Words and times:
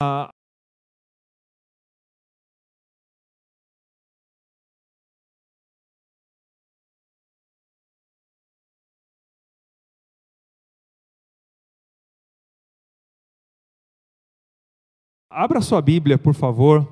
Abra 0.00 0.30
sua 15.60 15.82
Bíblia, 15.82 16.16
por 16.16 16.32
favor, 16.32 16.86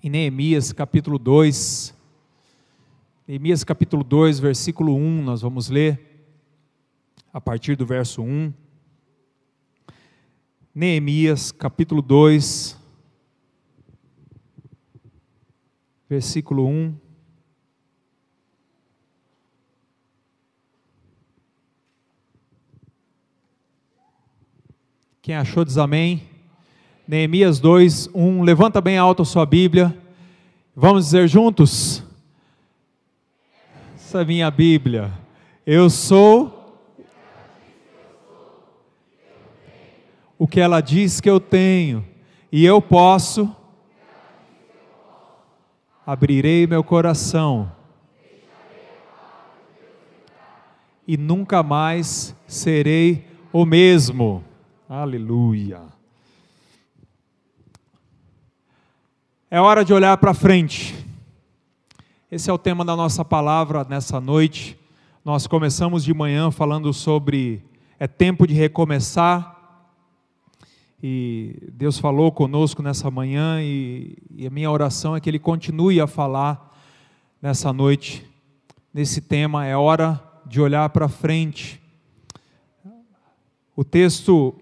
em 0.00 0.08
Neemias 0.08 0.72
capítulo 0.72 1.18
2. 1.18 1.92
Neemias 3.26 3.64
capítulo 3.64 4.04
2, 4.04 4.38
versículo 4.38 4.94
1, 4.94 5.24
nós 5.24 5.42
vamos 5.42 5.68
ler 5.68 6.38
a 7.32 7.40
partir 7.40 7.74
do 7.74 7.84
verso 7.84 8.22
1. 8.22 8.67
Neemias 10.78 11.50
capítulo 11.50 12.00
2, 12.00 12.78
versículo 16.08 16.68
1. 16.68 16.94
Quem 25.20 25.34
achou 25.34 25.64
diz 25.64 25.76
amém. 25.76 26.22
Neemias 27.08 27.58
2, 27.58 28.10
1. 28.14 28.42
Levanta 28.44 28.80
bem 28.80 28.96
alto 28.96 29.22
a 29.22 29.24
sua 29.24 29.44
Bíblia. 29.44 30.00
Vamos 30.76 31.06
dizer 31.06 31.26
juntos? 31.26 32.04
Essa 33.96 34.18
é 34.18 34.22
a 34.22 34.24
minha 34.24 34.48
Bíblia. 34.48 35.12
Eu 35.66 35.90
sou 35.90 36.57
o 40.38 40.46
que 40.46 40.60
ela 40.60 40.80
diz 40.80 41.20
que 41.20 41.28
eu 41.28 41.40
tenho, 41.40 42.04
e 42.50 42.64
eu 42.64 42.80
posso. 42.80 43.54
Abrirei 46.06 46.66
meu 46.66 46.82
coração 46.82 47.70
e 51.08 51.16
nunca 51.16 51.62
mais 51.62 52.36
serei 52.46 53.26
o 53.50 53.64
mesmo. 53.64 54.44
Aleluia. 54.86 55.80
É 59.50 59.58
hora 59.58 59.82
de 59.82 59.94
olhar 59.94 60.14
para 60.18 60.34
frente. 60.34 60.94
Esse 62.30 62.50
é 62.50 62.52
o 62.52 62.58
tema 62.58 62.84
da 62.84 62.94
nossa 62.94 63.24
palavra 63.24 63.86
nessa 63.88 64.20
noite. 64.20 64.78
Nós 65.24 65.46
começamos 65.46 66.04
de 66.04 66.12
manhã 66.12 66.50
falando 66.50 66.92
sobre 66.92 67.64
é 67.98 68.06
tempo 68.06 68.46
de 68.46 68.52
recomeçar. 68.52 69.57
E 71.02 71.70
Deus 71.72 71.98
falou 71.98 72.32
conosco 72.32 72.82
nessa 72.82 73.10
manhã 73.10 73.62
e, 73.62 74.16
e 74.34 74.46
a 74.46 74.50
minha 74.50 74.70
oração 74.70 75.14
é 75.14 75.20
que 75.20 75.30
Ele 75.30 75.38
continue 75.38 76.00
a 76.00 76.06
falar 76.06 76.76
nessa 77.40 77.72
noite. 77.72 78.24
Nesse 78.92 79.20
tema 79.20 79.64
é 79.64 79.76
hora 79.76 80.20
de 80.44 80.60
olhar 80.60 80.88
para 80.90 81.08
frente. 81.08 81.80
O 83.76 83.84
texto 83.84 84.54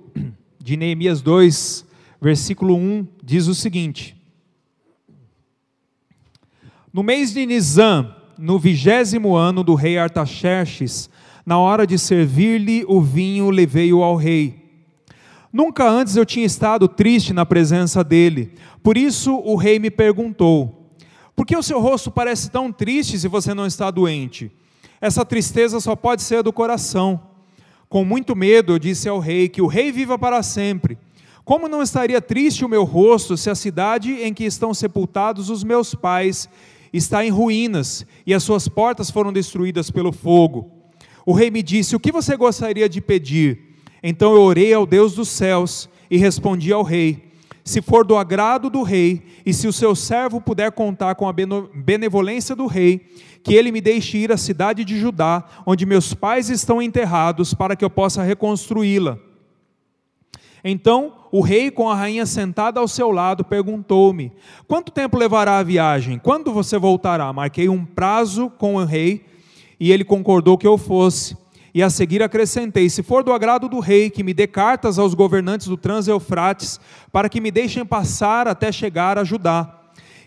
de 0.61 0.77
Neemias 0.77 1.23
2, 1.23 1.87
versículo 2.20 2.77
1 2.77 3.07
diz 3.23 3.47
o 3.47 3.55
seguinte: 3.55 4.14
no 6.92 7.03
mês 7.03 7.33
de 7.33 7.47
Nisan, 7.47 8.14
no 8.39 8.59
vigésimo 8.59 9.37
ano 9.37 9.64
do 9.64 9.75
rei 9.75 9.97
Artaxerxes, 9.97 11.09
na 11.47 11.59
hora 11.59 11.87
de 11.87 11.98
servir-lhe 11.98 12.84
o 12.87 13.01
vinho, 13.01 13.48
levei-o 13.48 14.03
ao 14.03 14.17
rei. 14.17 14.66
Nunca 15.56 15.88
antes 15.88 16.16
eu 16.16 16.26
tinha 16.26 16.44
estado 16.44 16.86
triste 16.86 17.32
na 17.32 17.46
presença 17.46 18.04
dele. 18.04 18.52
Por 18.82 18.94
isso 18.94 19.34
o 19.34 19.56
rei 19.56 19.78
me 19.78 19.90
perguntou: 19.90 20.92
Por 21.34 21.46
que 21.46 21.56
o 21.56 21.62
seu 21.62 21.80
rosto 21.80 22.10
parece 22.10 22.50
tão 22.50 22.70
triste 22.70 23.18
se 23.18 23.26
você 23.26 23.54
não 23.54 23.64
está 23.64 23.90
doente? 23.90 24.52
Essa 25.00 25.24
tristeza 25.24 25.80
só 25.80 25.96
pode 25.96 26.20
ser 26.20 26.42
do 26.42 26.52
coração. 26.52 27.18
Com 27.89 28.05
muito 28.05 28.36
medo 28.36 28.74
eu 28.74 28.78
disse 28.78 29.08
ao 29.08 29.18
rei: 29.18 29.48
Que 29.48 29.62
o 29.62 29.66
rei 29.66 29.90
viva 29.90 30.18
para 30.18 30.42
sempre. 30.42 30.98
Como 31.42 31.68
não 31.68 31.83
estaria 31.83 32.20
triste 32.20 32.62
o 32.62 32.68
meu 32.68 32.84
rosto 32.84 33.34
se 33.34 33.48
a 33.48 33.55
cidade 33.55 34.12
em 34.12 34.34
que 34.34 34.45
estão 34.45 34.74
sepultados 34.74 35.48
os 35.48 35.64
meus 35.64 35.95
pais 35.95 36.50
está 36.92 37.24
em 37.24 37.30
ruínas 37.30 38.05
e 38.27 38.34
as 38.34 38.42
suas 38.42 38.68
portas 38.68 39.11
foram 39.11 39.33
destruídas 39.33 39.90
pelo 39.90 40.12
fogo. 40.12 40.70
O 41.24 41.33
rei 41.33 41.50
me 41.50 41.62
disse: 41.62 41.96
O 41.96 42.00
que 42.00 42.12
você 42.12 42.36
gostaria 42.36 42.90
de 42.90 43.00
pedir? 43.00 43.65
Então 44.02 44.34
eu 44.34 44.42
orei 44.42 44.73
ao 44.73 44.86
Deus 44.86 45.14
dos 45.14 45.29
céus 45.29 45.89
e 46.11 46.17
respondi 46.17 46.73
ao 46.73 46.83
rei: 46.83 47.30
Se 47.64 47.80
for 47.80 48.05
do 48.05 48.17
agrado 48.17 48.70
do 48.70 48.83
rei, 48.83 49.23
e 49.45 49.52
se 49.52 49.67
o 49.67 49.73
seu 49.73 49.95
servo 49.95 50.40
puder 50.40 50.73
contar 50.73 51.14
com 51.14 51.29
a 51.29 51.33
benevolência 51.33 52.55
do 52.55 52.67
rei, 52.67 53.07
que 53.42 53.55
ele 53.55 53.70
me 53.70 53.80
deixe 53.80 54.18
ir 54.18 54.33
à 54.33 54.36
cidade 54.36 54.84
de 54.84 54.98
Judá, 54.98 55.45
onde 55.64 55.86
meus 55.86 56.12
pais 56.12 56.51
estão 56.51 56.83
enterrados, 56.83 57.55
para 57.55 57.77
que 57.77 57.84
eu 57.84 57.90
possa 57.90 58.23
reconstruí-la. 58.23 59.18
Então 60.64 61.13
o 61.30 61.40
rei, 61.40 61.70
com 61.70 61.89
a 61.90 61.95
rainha 61.95 62.24
sentada 62.24 62.80
ao 62.80 62.89
seu 62.89 63.11
lado, 63.11 63.45
perguntou-me: 63.45 64.33
Quanto 64.67 64.90
tempo 64.90 65.18
levará 65.18 65.58
a 65.58 65.63
viagem? 65.63 66.18
Quando 66.18 66.52
você 66.52 66.78
voltará? 66.78 67.33
Marquei 67.33 67.68
um 67.68 67.84
prazo 67.84 68.51
com 68.58 68.77
o 68.77 68.84
rei 68.84 69.24
e 69.78 69.92
ele 69.92 70.05
concordou 70.05 70.57
que 70.57 70.67
eu 70.67 70.78
fosse. 70.78 71.36
E 71.77 71.83
a 71.83 71.91
seguir 71.91 72.23
acrescentei: 72.23 72.89
Se 72.89 73.03
for 73.03 73.23
do 73.23 73.31
agrado 73.31 73.69
do 73.69 73.81
rei, 73.81 74.09
que 74.09 74.25
me 74.25 74.33
dê 74.33 74.47
cartas 74.47 74.98
aos 74.98 75.13
governantes 75.13 75.67
do 75.67 75.77
Trans-Eufrates, 75.77 76.81
para 77.13 77.29
que 77.29 77.39
me 77.39 77.51
deixem 77.51 77.85
passar 77.85 78.48
até 78.48 78.73
chegar 78.73 79.19
a 79.19 79.25
Judá. 79.25 79.79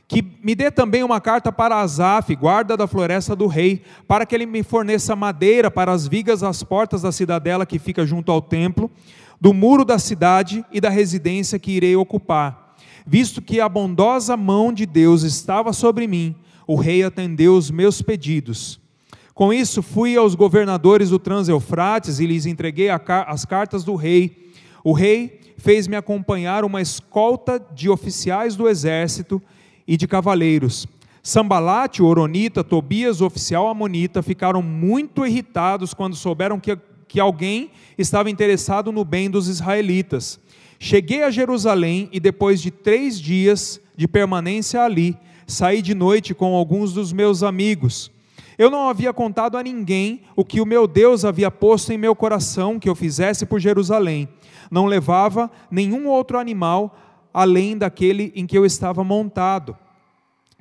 Que 0.08 0.24
me 0.44 0.54
dê 0.54 0.70
também 0.70 1.04
uma 1.04 1.20
carta 1.20 1.52
para 1.52 1.82
Asaf, 1.82 2.36
guarda 2.36 2.78
da 2.78 2.86
floresta 2.86 3.36
do 3.36 3.48
rei, 3.48 3.82
para 4.08 4.28
que 4.28 4.36
ele 4.36 4.46
me 4.46 4.62
forneça 4.62 5.16
madeira 5.16 5.72
para 5.72 5.92
as 5.92 6.08
vigas 6.08 6.42
das 6.42 6.62
portas 6.62 7.02
da 7.02 7.12
cidadela 7.12 7.66
que 7.66 7.80
fica 7.80 8.06
junto 8.06 8.32
ao 8.32 8.44
templo 8.44 8.92
do 9.42 9.52
muro 9.52 9.84
da 9.84 9.98
cidade 9.98 10.64
e 10.72 10.80
da 10.80 10.92
residência 10.92 11.58
que 11.58 11.72
irei 11.72 11.96
ocupar. 11.96 12.76
Visto 13.08 13.42
que 13.42 13.60
a 13.60 13.68
bondosa 13.68 14.38
mão 14.38 14.72
de 14.72 14.86
Deus 14.86 15.24
estava 15.24 15.74
sobre 15.74 16.06
mim, 16.06 16.36
o 16.68 16.76
rei 16.76 17.04
atendeu 17.04 17.56
os 17.56 17.72
meus 17.72 18.04
pedidos. 18.04 18.80
Com 19.40 19.54
isso, 19.54 19.82
fui 19.82 20.18
aos 20.18 20.36
governadores 20.36 21.12
do 21.12 21.18
Trans-Eufrates 21.18 22.20
e 22.20 22.26
lhes 22.28 22.46
entreguei 22.46 22.90
as 22.90 23.46
cartas 23.46 23.86
do 23.86 23.96
rei. 23.96 24.52
O 24.84 24.92
rei 24.92 25.40
fez-me 25.58 25.96
acompanhar 25.96 26.66
uma 26.66 26.82
escolta 26.82 27.58
de 27.74 27.90
oficiais 27.90 28.58
do 28.58 28.68
exército 28.68 29.42
e 29.88 29.96
de 29.96 30.10
cavaleiros. 30.10 30.86
Sambalate, 31.24 32.04
Oronita, 32.04 32.66
Tobias, 32.66 33.22
o 33.22 33.26
oficial 33.26 33.70
Amonita, 33.70 34.22
ficaram 34.22 34.62
muito 34.62 35.26
irritados 35.26 35.94
quando 35.94 36.18
souberam 36.18 36.60
que 36.60 36.78
que 37.08 37.18
alguém 37.18 37.72
estava 37.98 38.30
interessado 38.30 38.92
no 38.92 39.06
bem 39.06 39.30
dos 39.30 39.48
israelitas. 39.48 40.38
Cheguei 40.78 41.24
a 41.24 41.32
Jerusalém 41.32 42.10
e, 42.12 42.20
depois 42.20 42.62
de 42.62 42.72
três 42.72 43.18
dias 43.18 43.80
de 43.96 44.06
permanência 44.06 44.82
ali, 44.82 45.16
saí 45.48 45.82
de 45.82 45.96
noite 45.96 46.34
com 46.34 46.54
alguns 46.54 46.92
dos 46.92 47.14
meus 47.14 47.42
amigos. 47.42 48.12
Eu 48.60 48.70
não 48.70 48.90
havia 48.90 49.14
contado 49.14 49.58
a 49.58 49.64
ninguém 49.64 50.24
o 50.36 50.44
que 50.44 50.60
o 50.60 50.66
meu 50.66 50.86
Deus 50.86 51.24
havia 51.24 51.50
posto 51.50 51.94
em 51.94 51.98
meu 51.98 52.14
coração 52.14 52.78
que 52.78 52.90
eu 52.90 52.94
fizesse 52.94 53.46
por 53.46 53.58
Jerusalém. 53.58 54.28
Não 54.70 54.86
levava 54.86 55.50
nenhum 55.72 56.10
outro 56.10 56.38
animal 56.38 56.94
além 57.34 57.78
daquele 57.78 58.34
em 58.36 58.46
que 58.46 58.58
eu 58.58 58.66
estava 58.66 59.02
montado. 59.02 59.78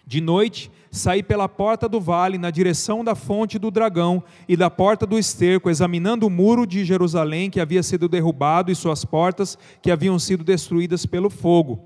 De 0.06 0.20
noite, 0.20 0.70
saí 0.92 1.24
pela 1.24 1.48
porta 1.48 1.88
do 1.88 2.00
vale, 2.00 2.38
na 2.38 2.52
direção 2.52 3.02
da 3.02 3.16
fonte 3.16 3.58
do 3.58 3.68
dragão 3.68 4.22
e 4.48 4.56
da 4.56 4.70
porta 4.70 5.04
do 5.04 5.18
esterco, 5.18 5.68
examinando 5.68 6.24
o 6.24 6.30
muro 6.30 6.64
de 6.68 6.84
Jerusalém 6.84 7.50
que 7.50 7.58
havia 7.58 7.82
sido 7.82 8.08
derrubado 8.08 8.70
e 8.70 8.76
suas 8.76 9.04
portas 9.04 9.58
que 9.82 9.90
haviam 9.90 10.20
sido 10.20 10.44
destruídas 10.44 11.04
pelo 11.04 11.28
fogo. 11.28 11.80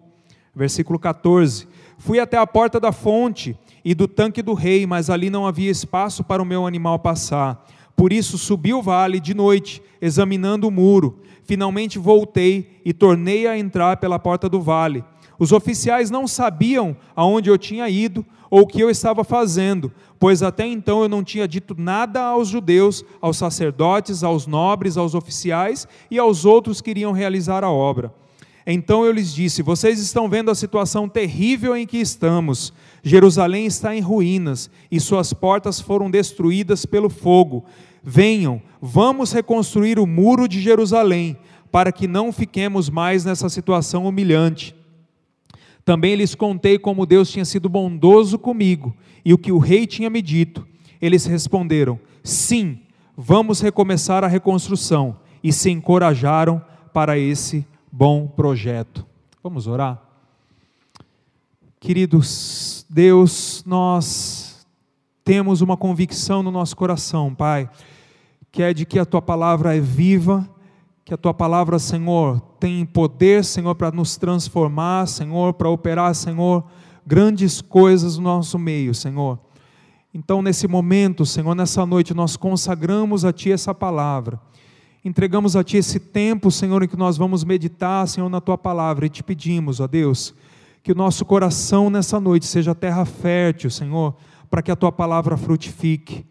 Versículo 0.55 0.99
14: 0.99 1.67
Fui 2.05 2.19
até 2.19 2.37
a 2.37 2.45
porta 2.45 2.81
da 2.81 2.91
fonte 2.91 3.57
e 3.85 3.95
do 3.95 4.09
tanque 4.09 4.43
do 4.43 4.55
rei, 4.55 4.89
mas 4.89 5.09
ali 5.09 5.31
não 5.31 5.47
havia 5.47 5.71
espaço 5.71 6.25
para 6.25 6.43
o 6.43 6.45
meu 6.45 6.67
animal 6.67 6.99
passar. 6.99 7.65
Por 7.95 8.13
isso 8.13 8.37
subi 8.37 8.75
o 8.75 8.83
vale 8.83 9.21
de 9.21 9.33
noite, 9.33 9.81
examinando 10.01 10.67
o 10.67 10.71
muro. 10.71 11.21
Finalmente 11.45 12.01
voltei 12.01 12.81
e 12.85 12.93
tornei 12.93 13.47
a 13.47 13.57
entrar 13.57 13.99
pela 13.99 14.19
porta 14.19 14.49
do 14.49 14.61
vale. 14.61 15.05
Os 15.39 15.53
oficiais 15.53 16.11
não 16.11 16.27
sabiam 16.27 16.97
aonde 17.15 17.49
eu 17.49 17.57
tinha 17.57 17.89
ido 17.89 18.27
ou 18.51 18.63
o 18.63 18.67
que 18.67 18.81
eu 18.81 18.91
estava 18.91 19.23
fazendo, 19.23 19.93
pois 20.19 20.43
até 20.43 20.67
então 20.67 21.03
eu 21.03 21.09
não 21.09 21.23
tinha 21.23 21.47
dito 21.47 21.77
nada 21.79 22.21
aos 22.21 22.49
judeus, 22.49 23.05
aos 23.21 23.37
sacerdotes, 23.37 24.25
aos 24.25 24.45
nobres, 24.45 24.97
aos 24.97 25.15
oficiais 25.15 25.87
e 26.11 26.19
aos 26.19 26.45
outros 26.45 26.81
que 26.81 26.91
iriam 26.91 27.13
realizar 27.13 27.63
a 27.63 27.71
obra. 27.71 28.13
Então 28.67 29.05
eu 29.05 29.13
lhes 29.13 29.35
disse: 29.35 29.63
Vocês 29.63 29.99
estão 29.99 30.29
vendo 30.29 30.51
a 30.51 30.55
situação 30.55 31.09
terrível 31.09 31.77
em 31.77 31.87
que 31.87 31.99
estamos. 31.99 32.73
Jerusalém 33.03 33.67
está 33.67 33.95
em 33.95 34.01
ruínas 34.01 34.71
e 34.91 35.01
suas 35.01 35.33
portas 35.33 35.81
foram 35.81 36.11
destruídas 36.11 36.87
pelo 36.87 37.11
fogo. 37.11 37.65
Venham, 38.03 38.63
vamos 38.81 39.33
reconstruir 39.33 39.99
o 39.99 40.07
muro 40.07 40.47
de 40.47 40.61
Jerusalém 40.61 41.37
para 41.71 41.91
que 41.91 42.07
não 42.07 42.33
fiquemos 42.33 42.91
mais 42.91 43.25
nessa 43.25 43.49
situação 43.49 44.07
humilhante. 44.07 44.75
Também 45.85 46.15
lhes 46.15 46.35
contei 46.35 46.79
como 46.79 47.07
Deus 47.07 47.31
tinha 47.31 47.45
sido 47.45 47.69
bondoso 47.69 48.39
comigo 48.39 48.95
e 49.25 49.33
o 49.33 49.39
que 49.39 49.51
o 49.51 49.59
rei 49.59 49.87
tinha 49.87 50.11
me 50.11 50.23
dito. 50.23 50.67
Eles 51.01 51.27
responderam: 51.27 51.99
Sim, 52.23 52.79
vamos 53.17 53.61
recomeçar 53.61 54.23
a 54.23 54.29
reconstrução. 54.29 55.17
E 55.45 55.53
se 55.53 55.71
encorajaram 55.71 56.63
para 56.93 57.19
esse 57.19 57.67
bom 57.93 58.27
projeto. 58.27 59.07
Vamos 59.43 59.67
orar? 59.69 60.03
Queridos, 61.79 62.87
Deus, 62.89 63.63
nós 63.67 64.67
temos 65.23 65.61
uma 65.61 65.77
convicção 65.77 66.43
no 66.43 66.51
nosso 66.51 66.75
coração, 66.75 67.35
Pai, 67.35 67.71
que 68.51 68.63
é 68.63 68.75
de 68.75 68.87
que 68.87 68.99
a 68.99 69.05
tua 69.05 69.23
palavra 69.23 69.77
é 69.77 69.81
viva 69.81 70.49
que 71.05 71.13
a 71.13 71.17
tua 71.17 71.35
palavra, 71.35 71.79
Senhor, 71.79 72.41
tem 72.61 72.87
poder, 72.87 73.45
Senhor, 73.45 73.75
para 73.75 73.91
nos 73.91 74.17
transformar, 74.17 75.07
Senhor, 75.07 75.53
para 75.53 75.69
operar, 75.69 76.15
Senhor, 76.15 76.65
grandes 77.05 77.61
coisas 77.61 78.17
no 78.17 78.25
nosso 78.25 78.59
meio, 78.59 78.95
Senhor. 78.95 79.39
Então, 80.15 80.41
nesse 80.41 80.69
momento, 80.69 81.27
Senhor, 81.27 81.55
nessa 81.55 81.85
noite, 81.85 82.15
nós 82.15 82.37
consagramos 82.37 83.25
a 83.25 83.33
Ti 83.33 83.51
essa 83.51 83.75
palavra. 83.75 84.41
Entregamos 85.05 85.57
a 85.57 85.65
Ti 85.65 85.79
esse 85.79 85.99
tempo, 85.99 86.51
Senhor, 86.51 86.83
em 86.83 86.89
que 86.89 86.97
nós 86.97 87.17
vamos 87.17 87.43
meditar, 87.43 88.07
Senhor, 88.07 88.29
na 88.29 88.41
Tua 88.41 88.57
palavra 88.57 89.07
e 89.07 89.09
te 89.09 89.23
pedimos, 89.23 89.81
ó 89.81 89.87
Deus, 89.87 90.35
que 90.83 90.93
o 90.93 90.95
nosso 90.95 91.25
coração 91.25 91.91
nessa 91.91 92.21
noite 92.21 92.47
seja 92.47 92.75
terra 92.75 93.05
fértil, 93.05 93.71
Senhor, 93.71 94.15
para 94.49 94.63
que 94.63 94.71
a 94.71 94.77
Tua 94.77 94.93
palavra 94.93 95.37
frutifique. 95.37 96.25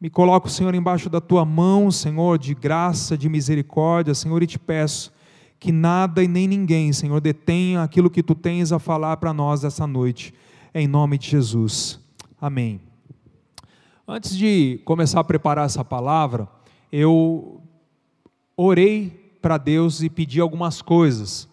Me 0.00 0.08
coloco, 0.08 0.48
Senhor, 0.48 0.74
embaixo 0.74 1.08
da 1.08 1.22
tua 1.22 1.44
mão, 1.44 1.90
Senhor, 1.90 2.38
de 2.38 2.54
graça, 2.54 3.16
de 3.16 3.30
misericórdia, 3.30 4.14
Senhor, 4.14 4.42
e 4.42 4.46
te 4.46 4.58
peço 4.58 5.10
que 5.58 5.72
nada 5.72 6.22
e 6.22 6.28
nem 6.28 6.46
ninguém, 6.46 6.92
Senhor, 6.92 7.20
detenha 7.20 7.82
aquilo 7.82 8.10
que 8.10 8.22
tu 8.22 8.34
tens 8.34 8.72
a 8.72 8.78
falar 8.78 9.16
para 9.16 9.32
nós 9.32 9.64
essa 9.64 9.86
noite, 9.86 10.34
em 10.74 10.86
nome 10.86 11.16
de 11.18 11.30
Jesus. 11.30 11.98
Amém. 12.40 12.80
Antes 14.06 14.36
de 14.36 14.80
começar 14.84 15.20
a 15.20 15.24
preparar 15.24 15.64
essa 15.64 15.84
palavra, 15.84 16.46
eu 16.92 17.60
orei 18.56 19.36
para 19.42 19.58
Deus 19.58 20.02
e 20.02 20.08
pedi 20.08 20.40
algumas 20.40 20.80
coisas. 20.80 21.48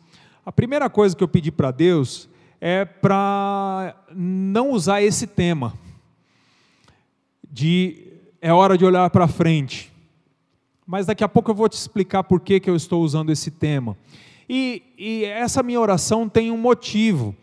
A 0.46 0.52
primeira 0.52 0.90
coisa 0.90 1.16
que 1.16 1.24
eu 1.24 1.28
pedi 1.28 1.52
para 1.52 1.72
Deus 1.72 2.30
é 2.60 2.86
para 2.86 3.96
não 4.16 4.72
usar 4.72 5.02
esse 5.02 5.28
tema 5.28 5.74
de 7.52 8.08
é 8.42 8.52
hora 8.52 8.78
de 8.78 8.84
olhar 8.84 9.10
para 9.10 9.28
frente. 9.28 9.92
Mas 10.86 11.06
daqui 11.06 11.24
a 11.24 11.30
pouco 11.30 11.52
eu 11.52 11.56
vou 11.56 11.70
te 11.70 11.78
explicar 11.78 12.24
por 12.24 12.42
que, 12.42 12.60
que 12.60 12.70
eu 12.70 12.76
estou 12.76 13.02
usando 13.04 13.32
esse 13.32 13.52
tema. 13.52 13.98
E, 14.50 14.84
e 14.98 15.24
essa 15.24 15.64
minha 15.64 15.80
oração 15.80 16.28
tem 16.28 16.52
um 16.52 16.58
motivo. 16.58 17.36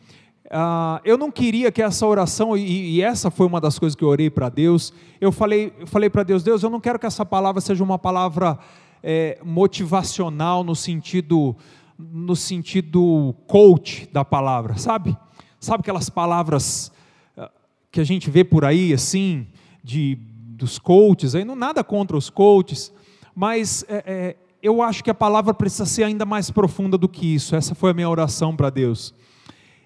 Uh, 0.46 1.00
eu 1.04 1.16
não 1.16 1.30
queria 1.30 1.70
que 1.70 1.80
essa 1.80 2.06
oração, 2.06 2.56
e, 2.56 2.96
e, 2.96 3.02
essa 3.02 3.30
foi 3.30 3.46
uma 3.46 3.60
das 3.60 3.78
coisas 3.78 3.94
que 3.94 4.02
eu 4.02 4.08
orei 4.08 4.28
para 4.28 4.48
Deus, 4.48 4.92
eu 5.20 5.30
falei, 5.30 5.72
eu 5.78 5.86
falei 5.86 6.10
para 6.10 6.24
Deus, 6.24 6.42
Deus, 6.42 6.62
eu 6.62 6.68
não 6.68 6.80
quero 6.80 6.98
que 6.98 7.06
essa 7.06 7.24
palavra 7.24 7.60
seja 7.60 7.84
uma 7.84 7.98
palavra 7.98 8.58
é, 9.02 9.38
motivacional 9.44 10.62
no 10.62 10.74
sentido, 10.74 11.56
no 11.98 12.36
sentido 12.36 13.34
coach 13.46 14.08
da 14.12 14.24
palavra, 14.24 14.76
sabe? 14.76 15.16
Sabe 15.58 15.80
aquelas 15.80 16.08
palavras 16.08 16.90
ah, 17.36 17.50
que 17.90 18.00
a 18.00 18.04
gente 18.04 18.30
vê 18.30 18.44
por 18.44 18.64
aí, 18.64 18.92
assim, 18.92 19.46
de 19.82 20.18
dos 20.60 20.78
coaches, 20.78 21.34
aí 21.34 21.42
não 21.42 21.56
nada 21.56 21.82
contra 21.82 22.14
os 22.14 22.28
coaches, 22.28 22.92
mas 23.34 23.82
é, 23.88 24.04
é, 24.06 24.36
eu 24.62 24.82
acho 24.82 25.02
que 25.02 25.10
a 25.10 25.14
palavra 25.14 25.54
precisa 25.54 25.86
ser 25.86 26.04
ainda 26.04 26.26
mais 26.26 26.50
profunda 26.50 26.98
do 26.98 27.08
que 27.08 27.34
isso. 27.34 27.56
Essa 27.56 27.74
foi 27.74 27.92
a 27.92 27.94
minha 27.94 28.08
oração 28.08 28.54
para 28.54 28.68
Deus. 28.68 29.14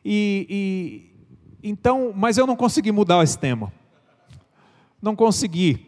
E, 0.05 1.11
e 1.63 1.69
então, 1.71 2.13
mas 2.15 2.37
eu 2.37 2.47
não 2.47 2.57
consegui 2.57 2.91
mudar 2.91 3.23
esse 3.23 3.39
tema. 3.39 3.73
Não 5.01 5.15
consegui. 5.15 5.87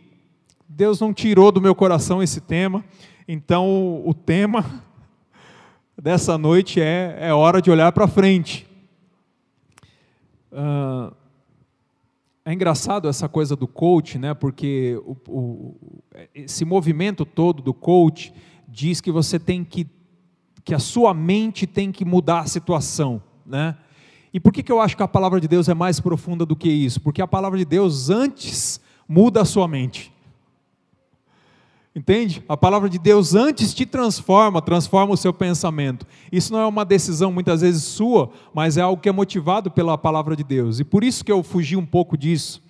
Deus 0.69 1.01
não 1.01 1.13
tirou 1.13 1.51
do 1.51 1.61
meu 1.61 1.75
coração 1.75 2.23
esse 2.23 2.41
tema. 2.41 2.85
Então, 3.29 4.03
o 4.07 4.15
tema 4.15 4.65
dessa 6.01 6.39
noite 6.39 6.81
é, 6.81 7.17
é 7.21 7.35
hora 7.35 7.61
de 7.61 7.71
olhar 7.71 7.91
para 7.91 8.07
frente. 8.07 8.65
Uh, 10.53 11.13
é 12.45 12.53
engraçado 12.53 13.09
essa 13.09 13.29
coisa 13.29 13.57
do 13.57 13.67
coach, 13.67 14.17
né? 14.17 14.33
Porque 14.33 14.97
o, 15.05 15.17
o, 15.29 15.77
esse 16.33 16.65
movimento 16.65 17.27
todo 17.27 17.61
do 17.61 17.75
coach 17.75 18.33
diz 18.69 19.01
que 19.01 19.11
você 19.11 19.39
tem 19.39 19.65
que 19.65 19.89
que 20.65 20.75
a 20.75 20.79
sua 20.81 21.15
mente 21.15 21.65
tem 21.65 21.93
que 21.93 22.05
mudar 22.05 22.41
a 22.41 22.47
situação, 22.47 23.23
né? 23.45 23.77
E 24.33 24.41
por 24.41 24.53
que, 24.53 24.65
que 24.65 24.73
eu 24.73 24.81
acho 24.81 24.97
que 24.97 25.03
a 25.03 25.09
palavra 25.09 25.41
de 25.41 25.47
Deus 25.47 25.69
é 25.69 25.75
mais 25.75 26.01
profunda 26.01 26.45
do 26.45 26.57
que 26.57 26.69
isso? 26.69 27.01
Porque 27.01 27.23
a 27.23 27.27
palavra 27.27 27.57
de 27.59 27.65
Deus 27.65 28.11
antes 28.11 28.81
muda 29.09 29.43
a 29.43 29.45
sua 29.45 29.69
mente. 29.69 30.13
Entende? 31.97 32.45
A 32.47 32.59
palavra 32.59 32.91
de 32.91 32.99
Deus 32.99 33.35
antes 33.35 33.73
te 33.73 33.87
transforma, 33.87 34.61
transforma 34.61 35.15
o 35.15 35.17
seu 35.17 35.33
pensamento. 35.33 36.07
Isso 36.31 36.53
não 36.53 36.61
é 36.61 36.67
uma 36.67 36.85
decisão 36.85 37.33
muitas 37.33 37.63
vezes 37.63 37.85
sua, 37.85 38.31
mas 38.53 38.77
é 38.77 38.83
algo 38.83 39.01
que 39.01 39.09
é 39.09 39.13
motivado 39.13 39.71
pela 39.71 39.97
palavra 39.97 40.37
de 40.37 40.45
Deus. 40.45 40.79
E 40.79 40.85
por 40.85 41.03
isso 41.03 41.25
que 41.25 41.33
eu 41.33 41.43
fugi 41.43 41.75
um 41.75 41.87
pouco 41.87 42.15
disso. 42.15 42.63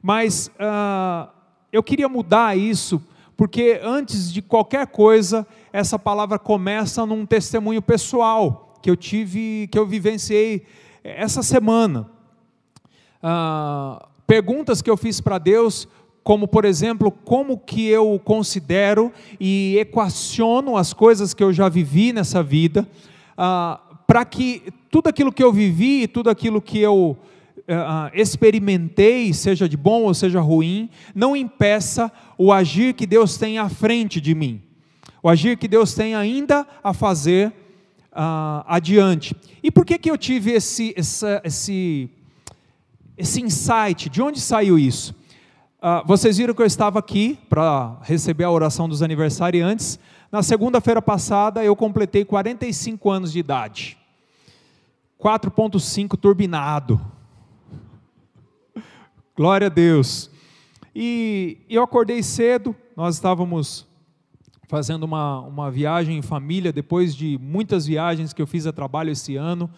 Mas 0.00 0.46
uh, 0.60 1.28
eu 1.72 1.82
queria 1.82 2.08
mudar 2.08 2.56
isso, 2.56 3.02
porque 3.36 3.80
antes 3.82 4.32
de 4.32 4.40
qualquer 4.40 4.86
coisa, 4.86 5.44
essa 5.72 5.98
palavra 5.98 6.38
começa 6.38 7.04
num 7.04 7.26
testemunho 7.26 7.82
pessoal 7.82 8.78
que 8.80 8.88
eu 8.88 8.96
tive, 8.96 9.68
que 9.72 9.78
eu 9.78 9.88
vivenciei 9.88 10.64
essa 11.02 11.42
semana. 11.42 12.08
Uh, 13.20 14.06
perguntas 14.24 14.80
que 14.80 14.88
eu 14.88 14.96
fiz 14.96 15.20
para 15.20 15.36
Deus 15.36 15.88
como 16.28 16.46
por 16.46 16.66
exemplo, 16.66 17.10
como 17.10 17.56
que 17.56 17.86
eu 17.86 18.20
considero 18.22 19.10
e 19.40 19.78
equaciono 19.78 20.76
as 20.76 20.92
coisas 20.92 21.32
que 21.32 21.42
eu 21.42 21.54
já 21.54 21.70
vivi 21.70 22.12
nessa 22.12 22.42
vida, 22.42 22.86
ah, 23.34 23.80
para 24.06 24.26
que 24.26 24.64
tudo 24.90 25.08
aquilo 25.08 25.32
que 25.32 25.42
eu 25.42 25.50
vivi 25.50 26.02
e 26.02 26.06
tudo 26.06 26.28
aquilo 26.28 26.60
que 26.60 26.80
eu 26.80 27.16
ah, 27.66 28.10
experimentei, 28.12 29.32
seja 29.32 29.66
de 29.66 29.74
bom 29.74 30.02
ou 30.02 30.12
seja 30.12 30.38
ruim, 30.38 30.90
não 31.14 31.34
impeça 31.34 32.12
o 32.36 32.52
agir 32.52 32.92
que 32.92 33.06
Deus 33.06 33.38
tem 33.38 33.56
à 33.56 33.70
frente 33.70 34.20
de 34.20 34.34
mim, 34.34 34.60
o 35.22 35.30
agir 35.30 35.56
que 35.56 35.66
Deus 35.66 35.94
tem 35.94 36.14
ainda 36.14 36.66
a 36.84 36.92
fazer 36.92 37.50
ah, 38.12 38.66
adiante. 38.68 39.34
E 39.62 39.70
por 39.70 39.86
que, 39.86 39.96
que 39.96 40.10
eu 40.10 40.18
tive 40.18 40.50
esse, 40.50 40.92
essa, 40.94 41.40
esse, 41.42 42.10
esse 43.16 43.40
insight? 43.40 44.10
De 44.10 44.20
onde 44.20 44.38
saiu 44.42 44.78
isso? 44.78 45.16
Uh, 45.80 46.04
vocês 46.04 46.36
viram 46.36 46.52
que 46.54 46.60
eu 46.60 46.66
estava 46.66 46.98
aqui 46.98 47.38
para 47.48 47.98
receber 48.02 48.42
a 48.42 48.50
oração 48.50 48.88
dos 48.88 49.00
aniversariantes. 49.00 49.96
Na 50.30 50.42
segunda-feira 50.42 51.00
passada 51.00 51.62
eu 51.64 51.76
completei 51.76 52.24
45 52.24 53.08
anos 53.08 53.30
de 53.30 53.38
idade. 53.38 53.96
4.5 55.22 56.18
turbinado. 56.18 57.00
Glória 59.36 59.68
a 59.68 59.70
Deus. 59.70 60.28
E 60.92 61.58
eu 61.70 61.84
acordei 61.84 62.24
cedo, 62.24 62.74
nós 62.96 63.14
estávamos 63.14 63.86
fazendo 64.66 65.04
uma, 65.04 65.42
uma 65.42 65.70
viagem 65.70 66.18
em 66.18 66.22
família, 66.22 66.72
depois 66.72 67.14
de 67.14 67.38
muitas 67.40 67.86
viagens 67.86 68.32
que 68.32 68.42
eu 68.42 68.48
fiz 68.48 68.66
a 68.66 68.72
trabalho 68.72 69.12
esse 69.12 69.36
ano. 69.36 69.70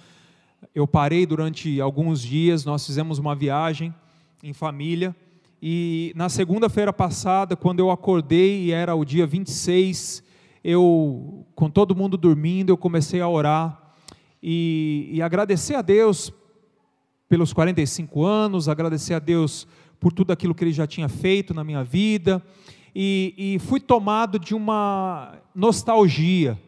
Eu 0.75 0.87
parei 0.87 1.26
durante 1.26 1.78
alguns 1.78 2.23
dias, 2.23 2.64
nós 2.64 2.87
fizemos 2.87 3.19
uma 3.19 3.35
viagem 3.35 3.95
em 4.42 4.54
família. 4.54 5.14
E 5.62 6.12
na 6.17 6.31
segunda-feira 6.31 6.90
passada, 6.90 7.55
quando 7.55 7.81
eu 7.81 7.90
acordei 7.90 8.62
e 8.62 8.73
era 8.73 8.95
o 8.95 9.05
dia 9.05 9.26
26, 9.26 10.23
eu, 10.64 11.45
com 11.55 11.69
todo 11.69 11.95
mundo 11.95 12.17
dormindo, 12.17 12.71
eu 12.71 12.79
comecei 12.79 13.21
a 13.21 13.29
orar 13.29 13.93
e, 14.43 15.11
e 15.12 15.21
agradecer 15.21 15.75
a 15.75 15.83
Deus 15.83 16.33
pelos 17.29 17.52
45 17.52 18.25
anos, 18.25 18.71
agradecer 18.71 19.12
a 19.12 19.19
Deus 19.19 19.67
por 20.00 20.14
tudo 20.14 20.33
aquilo 20.33 20.55
que 20.55 20.64
Ele 20.64 20.73
já 20.73 20.87
tinha 20.87 21.11
feito 21.11 21.52
na 21.52 21.62
minha 21.62 21.85
vida, 21.85 22.43
e, 22.95 23.35
e 23.37 23.59
fui 23.59 23.81
tomado 23.81 24.38
de 24.38 24.55
uma 24.55 25.35
nostalgia, 25.55 26.59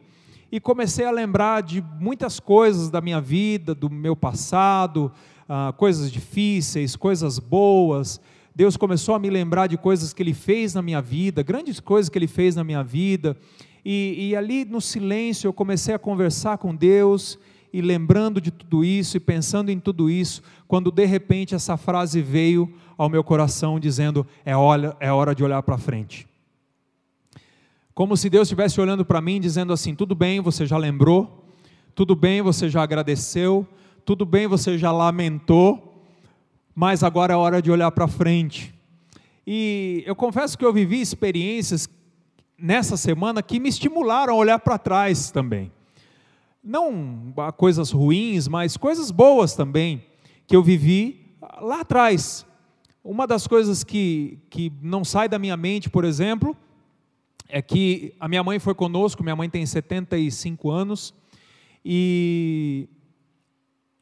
e 0.53 0.61
comecei 0.61 1.07
a 1.07 1.11
lembrar 1.11 1.63
de 1.63 1.83
muitas 1.99 2.39
coisas 2.39 2.91
da 2.91 3.01
minha 3.01 3.23
vida, 3.23 3.75
do 3.75 3.89
meu 3.89 4.15
passado, 4.15 5.11
ah, 5.49 5.73
coisas 5.79 6.13
difíceis, 6.13 6.95
coisas 6.95 7.39
boas, 7.39 8.21
Deus 8.55 8.77
começou 8.77 9.15
a 9.15 9.19
me 9.19 9.31
lembrar 9.31 9.67
de 9.67 9.79
coisas 9.79 10.13
que 10.13 10.23
Ele 10.23 10.35
fez 10.35 10.75
na 10.75 10.83
minha 10.83 11.01
vida, 11.01 11.43
grandes 11.43 11.81
coisas 11.81 12.09
que 12.09 12.19
Ele 12.19 12.27
fez 12.27 12.55
na 12.55 12.63
minha 12.63 12.83
vida, 12.83 13.37
e, 13.85 14.29
e 14.29 14.37
ali 14.37 14.65
no 14.65 14.81
silêncio 14.81 15.49
eu 15.49 15.53
comecei 15.53 15.95
a 15.95 15.99
conversar 15.99 16.59
com 16.59 16.75
Deus, 16.75 17.39
e 17.73 17.81
lembrando 17.81 18.41
de 18.41 18.51
tudo 18.51 18.85
isso 18.85 19.17
e 19.17 19.21
pensando 19.21 19.71
em 19.71 19.81
tudo 19.81 20.11
isso, 20.11 20.43
quando 20.69 20.91
de 20.91 21.07
repente 21.07 21.55
essa 21.55 21.77
frase 21.77 22.21
veio 22.21 22.73
ao 22.99 23.09
meu 23.09 23.25
coração 23.25 23.81
dizendo: 23.81 24.27
é 24.45 24.55
hora, 24.55 24.95
é 25.01 25.11
hora 25.11 25.35
de 25.35 25.43
olhar 25.43 25.63
para 25.63 25.79
frente. 25.79 26.29
Como 27.95 28.17
se 28.17 28.29
Deus 28.29 28.49
estivesse 28.49 28.81
olhando 28.81 29.05
para 29.05 29.21
mim 29.23 29.41
dizendo 29.41 29.73
assim: 29.73 29.95
tudo 29.95 30.15
bem, 30.15 30.41
você 30.41 30.67
já 30.67 30.77
lembrou, 30.77 31.47
tudo 31.95 32.15
bem, 32.15 32.43
você 32.43 32.69
já 32.69 32.83
agradeceu, 32.83 33.67
tudo 34.05 34.27
bem, 34.27 34.47
você 34.47 34.77
já 34.77 34.93
lamentou, 34.93 35.92
mas 36.75 37.03
agora 37.03 37.35
é 37.35 37.37
hora 37.37 37.61
de 37.61 37.71
olhar 37.71 37.91
para 37.91 38.09
frente. 38.09 38.75
E 39.47 40.03
eu 40.07 40.15
confesso 40.15 40.57
que 40.57 40.65
eu 40.65 40.73
vivi 40.73 41.01
experiências 41.01 41.89
nessa 42.57 42.97
semana 42.97 43.43
que 43.43 43.59
me 43.59 43.69
estimularam 43.69 44.35
a 44.35 44.37
olhar 44.37 44.59
para 44.59 44.79
trás 44.79 45.31
também. 45.31 45.73
Não 46.63 47.35
coisas 47.57 47.91
ruins, 47.91 48.47
mas 48.47 48.77
coisas 48.77 49.11
boas 49.11 49.55
também 49.55 50.05
que 50.47 50.55
eu 50.55 50.63
vivi 50.63 51.37
lá 51.61 51.81
atrás. 51.81 52.47
Uma 53.03 53.27
das 53.27 53.49
coisas 53.49 53.83
que, 53.83 54.39
que 54.49 54.73
não 54.81 55.05
sai 55.05 55.29
da 55.29 55.39
minha 55.39 55.57
mente, 55.57 55.91
por 55.91 56.05
exemplo, 56.05 56.57
é 57.49 57.61
que 57.61 58.15
a 58.21 58.29
minha 58.29 58.45
mãe 58.45 58.61
foi 58.61 58.75
conosco, 58.75 59.25
minha 59.25 59.35
mãe 59.35 59.51
tem 59.51 59.67
75 59.67 60.71
anos, 60.71 61.13
e, 61.85 62.89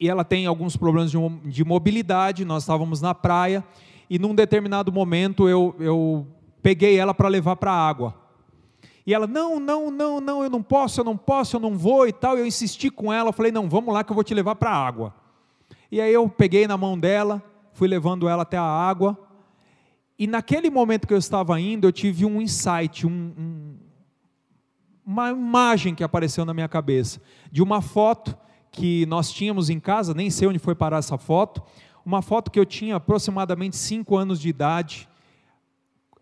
e 0.01 0.09
ela 0.09 0.25
tem 0.25 0.47
alguns 0.47 0.75
problemas 0.75 1.11
de, 1.11 1.17
de 1.45 1.63
mobilidade, 1.63 2.43
nós 2.43 2.63
estávamos 2.63 3.01
na 3.01 3.13
praia, 3.13 3.63
e 4.09 4.17
num 4.17 4.33
determinado 4.33 4.91
momento 4.91 5.47
eu, 5.47 5.75
eu 5.79 6.25
peguei 6.63 6.97
ela 6.97 7.13
para 7.13 7.29
levar 7.29 7.55
para 7.55 7.71
a 7.71 7.87
água. 7.87 8.15
E 9.05 9.13
ela, 9.13 9.27
não, 9.27 9.59
não, 9.59 9.91
não, 9.91 10.19
não, 10.19 10.43
eu 10.43 10.49
não 10.49 10.63
posso, 10.63 10.99
eu 10.99 11.03
não 11.03 11.15
posso, 11.15 11.55
eu 11.55 11.59
não 11.59 11.77
vou 11.77 12.07
e 12.07 12.11
tal. 12.11 12.35
Eu 12.35 12.45
insisti 12.47 12.89
com 12.89 13.13
ela, 13.13 13.31
falei, 13.31 13.51
não, 13.51 13.69
vamos 13.69 13.93
lá 13.93 14.03
que 14.03 14.11
eu 14.11 14.15
vou 14.15 14.23
te 14.23 14.33
levar 14.33 14.55
para 14.55 14.71
a 14.71 14.75
água. 14.75 15.13
E 15.91 16.01
aí 16.01 16.11
eu 16.11 16.27
peguei 16.27 16.67
na 16.67 16.77
mão 16.77 16.97
dela, 16.97 17.41
fui 17.73 17.87
levando 17.87 18.27
ela 18.27 18.41
até 18.41 18.57
a 18.57 18.63
água. 18.63 19.15
E 20.17 20.25
naquele 20.25 20.71
momento 20.71 21.07
que 21.07 21.13
eu 21.13 21.17
estava 21.19 21.59
indo, 21.59 21.87
eu 21.87 21.91
tive 21.91 22.25
um 22.25 22.41
insight, 22.41 23.05
um, 23.05 23.33
um, 23.37 23.75
uma 25.05 25.29
imagem 25.29 25.93
que 25.93 26.03
apareceu 26.03 26.43
na 26.43 26.55
minha 26.55 26.67
cabeça, 26.67 27.21
de 27.51 27.61
uma 27.61 27.81
foto 27.81 28.35
que 28.71 29.05
nós 29.05 29.31
tínhamos 29.31 29.69
em 29.69 29.79
casa, 29.79 30.13
nem 30.13 30.29
sei 30.29 30.47
onde 30.47 30.59
foi 30.59 30.73
parar 30.73 30.97
essa 30.97 31.17
foto, 31.17 31.61
uma 32.05 32.21
foto 32.21 32.49
que 32.49 32.59
eu 32.59 32.65
tinha 32.65 32.95
aproximadamente 32.95 33.75
5 33.75 34.15
anos 34.17 34.39
de 34.39 34.49
idade, 34.49 35.09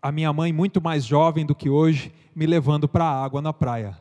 a 0.02 0.10
minha 0.10 0.32
mãe 0.32 0.52
muito 0.52 0.80
mais 0.80 1.04
jovem 1.04 1.46
do 1.46 1.54
que 1.54 1.70
hoje, 1.70 2.12
me 2.34 2.46
levando 2.46 2.88
para 2.88 3.04
a 3.04 3.24
água 3.24 3.40
na 3.40 3.52
praia. 3.52 3.96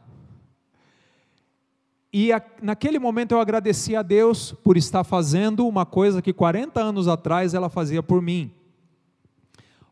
E 2.11 2.33
a, 2.33 2.41
naquele 2.61 2.97
momento 2.97 3.33
eu 3.33 3.39
agradeci 3.39 3.95
a 3.95 4.01
Deus 4.01 4.51
por 4.63 4.77
estar 4.77 5.03
fazendo 5.03 5.67
uma 5.67 5.85
coisa 5.85 6.21
que 6.21 6.33
40 6.33 6.81
anos 6.81 7.07
atrás 7.07 7.53
ela 7.53 7.69
fazia 7.69 8.01
por 8.01 8.21
mim. 8.21 8.51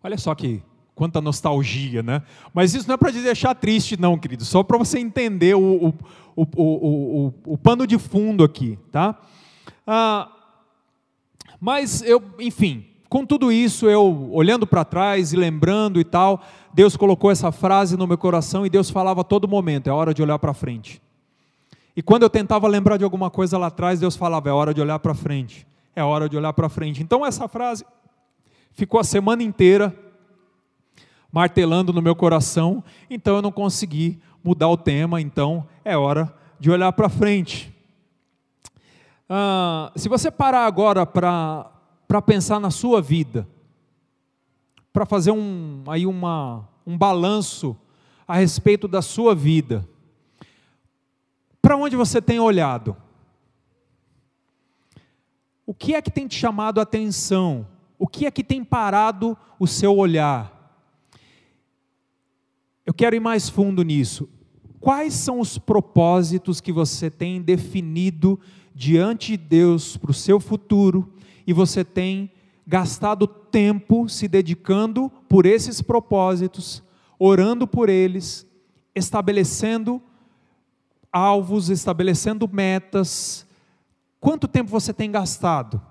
Olha 0.04 0.18
só 0.18 0.34
que 0.34 0.64
quanta 0.98 1.22
nostalgia, 1.22 2.02
né? 2.02 2.24
Mas 2.52 2.74
isso 2.74 2.88
não 2.88 2.96
é 2.96 2.98
para 2.98 3.12
te 3.12 3.22
deixar 3.22 3.54
triste, 3.54 4.02
não, 4.02 4.18
querido, 4.18 4.44
só 4.44 4.64
para 4.64 4.80
você 4.80 4.98
entender 4.98 5.56
o, 5.56 5.94
o, 6.36 6.44
o, 6.56 7.34
o, 7.46 7.56
pano 7.56 7.86
de 7.86 8.00
fundo 8.00 8.44
aqui, 8.44 8.80
tá? 8.92 9.16
Ah, 9.86 10.28
mas 11.62 12.02
eu, 12.02 12.20
enfim, 12.40 12.84
com 13.08 13.24
tudo 13.24 13.52
isso, 13.52 13.88
eu 13.88 14.32
olhando 14.32 14.66
para 14.66 14.84
trás 14.84 15.34
e 15.34 15.38
lembrando 15.38 16.00
e 16.00 16.04
tal, 16.04 16.42
Deus 16.74 16.98
colocou 16.98 17.30
essa 17.30 17.52
frase 17.52 17.96
no 17.96 18.08
meu 18.08 18.18
coração 18.18 18.66
e 18.66 18.70
Deus 18.70 18.90
falava 18.90 19.22
a 19.22 19.24
todo 19.24 19.48
momento: 19.48 19.88
é 19.88 19.94
hora 19.94 20.16
de 20.16 20.24
olhar 20.24 20.40
para 20.40 20.54
frente. 20.54 21.00
E 21.96 22.02
quando 22.02 22.24
eu 22.24 22.30
tentava 22.30 22.68
lembrar 22.68 22.98
de 22.98 23.04
alguma 23.04 23.30
coisa 23.30 23.56
lá 23.56 23.68
atrás, 23.68 24.00
Deus 24.00 24.16
falava: 24.16 24.50
é 24.50 24.52
hora 24.52 24.74
de 24.74 24.82
olhar 24.82 24.98
para 24.98 25.14
frente, 25.14 25.68
é 25.96 26.04
hora 26.04 26.28
de 26.28 26.36
olhar 26.36 26.54
para 26.54 26.68
frente. 26.68 27.04
Então 27.04 27.24
essa 27.24 27.48
frase 27.48 27.86
ficou 28.72 29.00
a 29.00 29.04
semana 29.04 29.44
inteira 29.44 30.07
martelando 31.38 31.94
no 31.94 32.02
meu 32.02 32.16
coração, 32.16 32.84
então 33.08 33.36
eu 33.36 33.44
não 33.44 33.52
consegui 33.52 34.20
mudar 34.44 34.70
o 34.70 34.76
tema, 34.76 35.22
então 35.22 35.68
é 35.86 35.96
hora 35.96 36.36
de 36.60 36.72
olhar 36.72 36.92
para 36.94 37.10
frente. 37.10 37.72
Ah, 39.30 39.92
se 39.96 40.10
você 40.10 40.32
parar 40.32 40.66
agora 40.66 41.06
para 41.06 42.22
pensar 42.26 42.60
na 42.60 42.72
sua 42.72 43.04
vida, 43.04 43.48
para 44.92 45.06
fazer 45.06 45.30
um, 45.30 45.84
aí 45.86 46.08
uma, 46.08 46.68
um 46.88 46.98
balanço 46.98 47.78
a 48.28 48.38
respeito 48.38 48.88
da 48.88 49.04
sua 49.04 49.36
vida, 49.36 49.88
para 51.62 51.78
onde 51.78 51.96
você 51.96 52.20
tem 52.20 52.40
olhado? 52.40 52.98
O 55.68 55.74
que 55.76 55.94
é 55.94 56.02
que 56.02 56.10
tem 56.10 56.28
te 56.28 56.34
chamado 56.34 56.80
a 56.80 56.84
atenção? 56.84 57.68
O 58.00 58.08
que 58.08 58.26
é 58.26 58.32
que 58.32 58.44
tem 58.44 58.64
parado 58.64 59.38
o 59.60 59.68
seu 59.68 59.96
olhar? 59.96 60.57
Eu 62.88 62.94
quero 62.94 63.18
ir 63.18 63.20
mais 63.20 63.50
fundo 63.50 63.84
nisso. 63.84 64.30
Quais 64.80 65.14
são 65.14 65.42
os 65.42 65.58
propósitos 65.58 66.62
que 66.62 66.72
você 66.72 67.12
tem 67.12 67.42
definido 67.42 68.40
diante 68.74 69.34
de 69.34 69.38
Deus 69.38 69.98
para 69.98 70.12
o 70.12 70.14
seu 70.14 70.40
futuro 70.40 71.12
e 71.46 71.52
você 71.52 71.84
tem 71.84 72.32
gastado 72.66 73.28
tempo 73.28 74.08
se 74.08 74.26
dedicando 74.26 75.12
por 75.28 75.46
esses 75.46 75.82
propósitos, 75.82 76.82
orando 77.20 77.68
por 77.68 77.90
eles, 77.90 78.48
estabelecendo 78.96 80.02
alvos, 81.12 81.68
estabelecendo 81.70 82.50
metas. 82.50 83.46
Quanto 84.18 84.48
tempo 84.48 84.72
você 84.72 84.94
tem 84.94 85.12
gastado? 85.12 85.82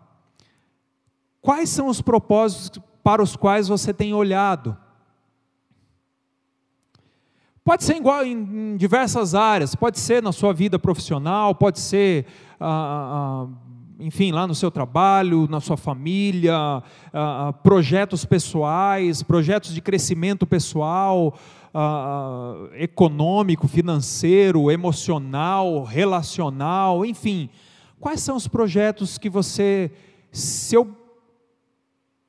Quais 1.42 1.68
são 1.68 1.88
os 1.88 2.00
propósitos 2.00 2.82
para 3.04 3.22
os 3.22 3.36
quais 3.36 3.68
você 3.68 3.92
tem 3.92 4.14
olhado? 4.14 4.85
Pode 7.66 7.82
ser 7.82 7.96
igual 7.96 8.24
em, 8.24 8.76
diversas 8.76 9.34
áreas, 9.34 9.74
pode 9.74 9.98
ser 9.98 10.22
na 10.22 10.30
sua 10.30 10.52
vida 10.52 10.78
profissional, 10.78 11.52
pode 11.52 11.80
ser, 11.80 12.24
ah, 12.60 12.68
ah, 12.68 13.42
ah 13.42 13.48
enfim, 13.98 14.30
lá 14.30 14.46
no 14.46 14.54
seu 14.54 14.70
trabalho, 14.70 15.48
na 15.50 15.60
sua 15.60 15.76
família, 15.76 16.54
ah, 16.54 16.82
ah, 17.12 17.52
projetos 17.64 18.24
pessoais, 18.24 19.20
projetos 19.20 19.74
de 19.74 19.80
crescimento 19.80 20.46
pessoal, 20.46 21.36
uh, 21.74 22.72
econômico, 22.76 23.66
financeiro, 23.66 24.70
emocional, 24.70 25.82
relacional, 25.82 27.04
enfim. 27.04 27.50
Quais 27.98 28.20
são 28.20 28.36
os 28.36 28.46
projetos 28.46 29.18
que 29.18 29.28
você, 29.28 29.90
se 30.30 30.76
eu 30.76 30.96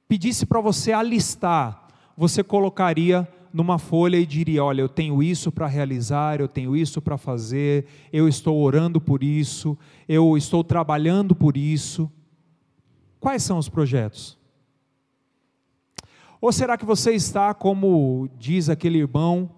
pedisse 0.08 0.48
para 0.48 0.60
você 0.60 0.92
alistar, 0.92 1.90
você 2.18 2.44
colocaria 2.44 3.28
numa 3.58 3.80
folha 3.80 4.18
e 4.18 4.26
diria: 4.26 4.64
Olha, 4.64 4.82
eu 4.82 4.88
tenho 4.88 5.22
isso 5.22 5.52
para 5.52 5.66
realizar, 5.66 6.40
eu 6.40 6.48
tenho 6.48 6.76
isso 6.76 7.02
para 7.02 7.18
fazer, 7.18 7.88
eu 8.14 8.28
estou 8.28 8.56
orando 8.62 9.02
por 9.02 9.24
isso, 9.24 9.76
eu 10.08 10.38
estou 10.38 10.64
trabalhando 10.64 11.36
por 11.36 11.58
isso. 11.58 12.10
Quais 13.20 13.42
são 13.42 13.58
os 13.58 13.68
projetos? 13.68 14.38
Ou 16.40 16.54
será 16.54 16.78
que 16.78 16.86
você 16.86 17.14
está, 17.14 17.52
como 17.52 18.30
diz 18.38 18.70
aquele 18.70 19.00
irmão 19.00 19.50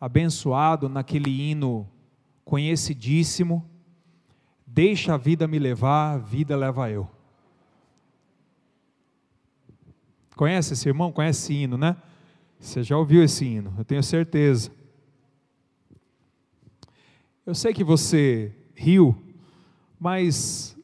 abençoado 0.00 0.88
naquele 0.88 1.30
hino 1.30 1.88
conhecidíssimo, 2.44 3.64
deixa 4.66 5.14
a 5.14 5.16
vida 5.16 5.46
me 5.46 5.60
levar, 5.60 6.14
a 6.14 6.18
vida 6.18 6.56
leva 6.56 6.90
eu. 6.90 7.08
Conhece 10.34 10.72
esse 10.72 10.88
irmão? 10.88 11.12
Conhece 11.12 11.44
esse 11.44 11.54
hino, 11.54 11.78
né? 11.78 11.96
Você 12.62 12.80
já 12.84 12.96
ouviu 12.96 13.24
esse 13.24 13.44
hino, 13.44 13.74
eu 13.76 13.84
tenho 13.84 14.02
certeza. 14.04 14.70
Eu 17.44 17.56
sei 17.56 17.74
que 17.74 17.82
você 17.82 18.54
riu, 18.72 19.20
mas 19.98 20.76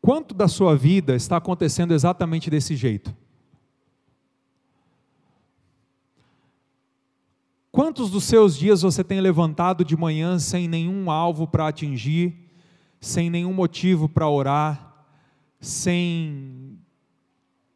quanto 0.00 0.32
da 0.32 0.46
sua 0.46 0.76
vida 0.76 1.16
está 1.16 1.36
acontecendo 1.36 1.92
exatamente 1.92 2.48
desse 2.48 2.76
jeito? 2.76 3.14
Quantos 7.72 8.08
dos 8.08 8.22
seus 8.22 8.56
dias 8.56 8.82
você 8.82 9.02
tem 9.02 9.20
levantado 9.20 9.84
de 9.84 9.96
manhã 9.96 10.38
sem 10.38 10.68
nenhum 10.68 11.10
alvo 11.10 11.48
para 11.48 11.66
atingir, 11.66 12.48
sem 13.00 13.28
nenhum 13.28 13.52
motivo 13.52 14.08
para 14.08 14.28
orar, 14.28 15.06
sem 15.60 16.77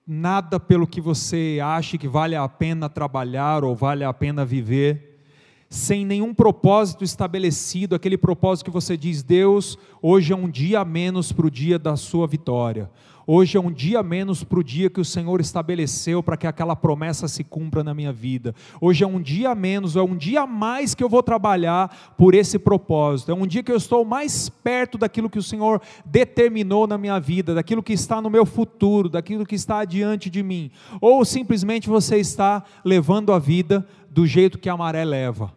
nada 0.06 0.58
pelo 0.58 0.86
que 0.86 1.00
você 1.00 1.58
acha 1.62 1.96
que 1.96 2.08
vale 2.08 2.34
a 2.34 2.48
pena 2.48 2.88
trabalhar 2.88 3.64
ou 3.64 3.74
vale 3.74 4.04
a 4.04 4.12
pena 4.12 4.44
viver, 4.44 5.20
sem 5.68 6.04
nenhum 6.04 6.34
propósito 6.34 7.02
estabelecido, 7.02 7.94
aquele 7.94 8.18
propósito 8.18 8.66
que 8.66 8.70
você 8.70 8.96
diz: 8.96 9.22
Deus, 9.22 9.78
hoje 10.02 10.32
é 10.32 10.36
um 10.36 10.50
dia 10.50 10.80
a 10.80 10.84
menos 10.84 11.32
para 11.32 11.46
o 11.46 11.50
dia 11.50 11.78
da 11.78 11.96
sua 11.96 12.26
vitória, 12.26 12.90
Hoje 13.26 13.56
é 13.56 13.60
um 13.60 13.70
dia 13.70 14.02
menos 14.02 14.42
para 14.42 14.58
o 14.58 14.64
dia 14.64 14.90
que 14.90 15.00
o 15.00 15.04
Senhor 15.04 15.40
estabeleceu 15.40 16.22
para 16.22 16.36
que 16.36 16.46
aquela 16.46 16.74
promessa 16.74 17.28
se 17.28 17.44
cumpra 17.44 17.84
na 17.84 17.94
minha 17.94 18.12
vida. 18.12 18.54
Hoje 18.80 19.04
é 19.04 19.06
um 19.06 19.20
dia 19.20 19.54
menos, 19.54 19.94
é 19.94 20.02
um 20.02 20.16
dia 20.16 20.44
mais 20.46 20.94
que 20.94 21.04
eu 21.04 21.08
vou 21.08 21.22
trabalhar 21.22 22.14
por 22.18 22.34
esse 22.34 22.58
propósito. 22.58 23.30
É 23.30 23.34
um 23.34 23.46
dia 23.46 23.62
que 23.62 23.70
eu 23.70 23.76
estou 23.76 24.04
mais 24.04 24.48
perto 24.48 24.98
daquilo 24.98 25.30
que 25.30 25.38
o 25.38 25.42
Senhor 25.42 25.80
determinou 26.04 26.86
na 26.86 26.98
minha 26.98 27.20
vida, 27.20 27.54
daquilo 27.54 27.82
que 27.82 27.92
está 27.92 28.20
no 28.20 28.28
meu 28.28 28.44
futuro, 28.44 29.08
daquilo 29.08 29.46
que 29.46 29.54
está 29.54 29.78
adiante 29.78 30.28
de 30.28 30.42
mim. 30.42 30.70
Ou 31.00 31.24
simplesmente 31.24 31.88
você 31.88 32.16
está 32.16 32.64
levando 32.84 33.32
a 33.32 33.38
vida 33.38 33.86
do 34.10 34.26
jeito 34.26 34.58
que 34.58 34.68
a 34.68 34.76
maré 34.76 35.04
leva. 35.04 35.52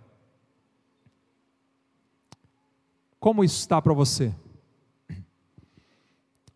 Como 3.20 3.44
isso 3.44 3.58
está 3.58 3.82
para 3.82 3.94
você? 3.94 4.32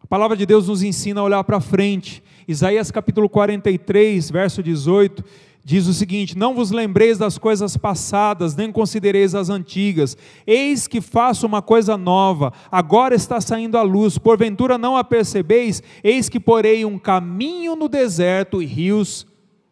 A 0.09 0.17
palavra 0.17 0.35
de 0.35 0.43
Deus 0.43 0.67
nos 0.67 0.81
ensina 0.81 1.21
a 1.21 1.23
olhar 1.23 1.43
para 1.43 1.61
frente. 1.61 2.23
Isaías 2.47 2.89
capítulo 2.89 3.29
43, 3.29 4.31
verso 4.31 4.63
18, 4.63 5.23
diz 5.63 5.85
o 5.85 5.93
seguinte: 5.93 6.35
Não 6.35 6.55
vos 6.55 6.71
lembreis 6.71 7.19
das 7.19 7.37
coisas 7.37 7.77
passadas, 7.77 8.55
nem 8.55 8.71
considereis 8.71 9.35
as 9.35 9.51
antigas. 9.51 10.17
Eis 10.47 10.87
que 10.87 10.99
faço 10.99 11.45
uma 11.45 11.61
coisa 11.61 11.95
nova, 11.95 12.51
agora 12.71 13.13
está 13.13 13.39
saindo 13.39 13.77
a 13.77 13.83
luz, 13.83 14.17
porventura 14.17 14.79
não 14.79 14.97
a 14.97 15.03
percebeis? 15.03 15.83
Eis 16.03 16.27
que 16.27 16.39
porei 16.39 16.83
um 16.83 16.97
caminho 16.97 17.75
no 17.75 17.87
deserto 17.87 18.63
e 18.63 18.65
rios 18.65 19.27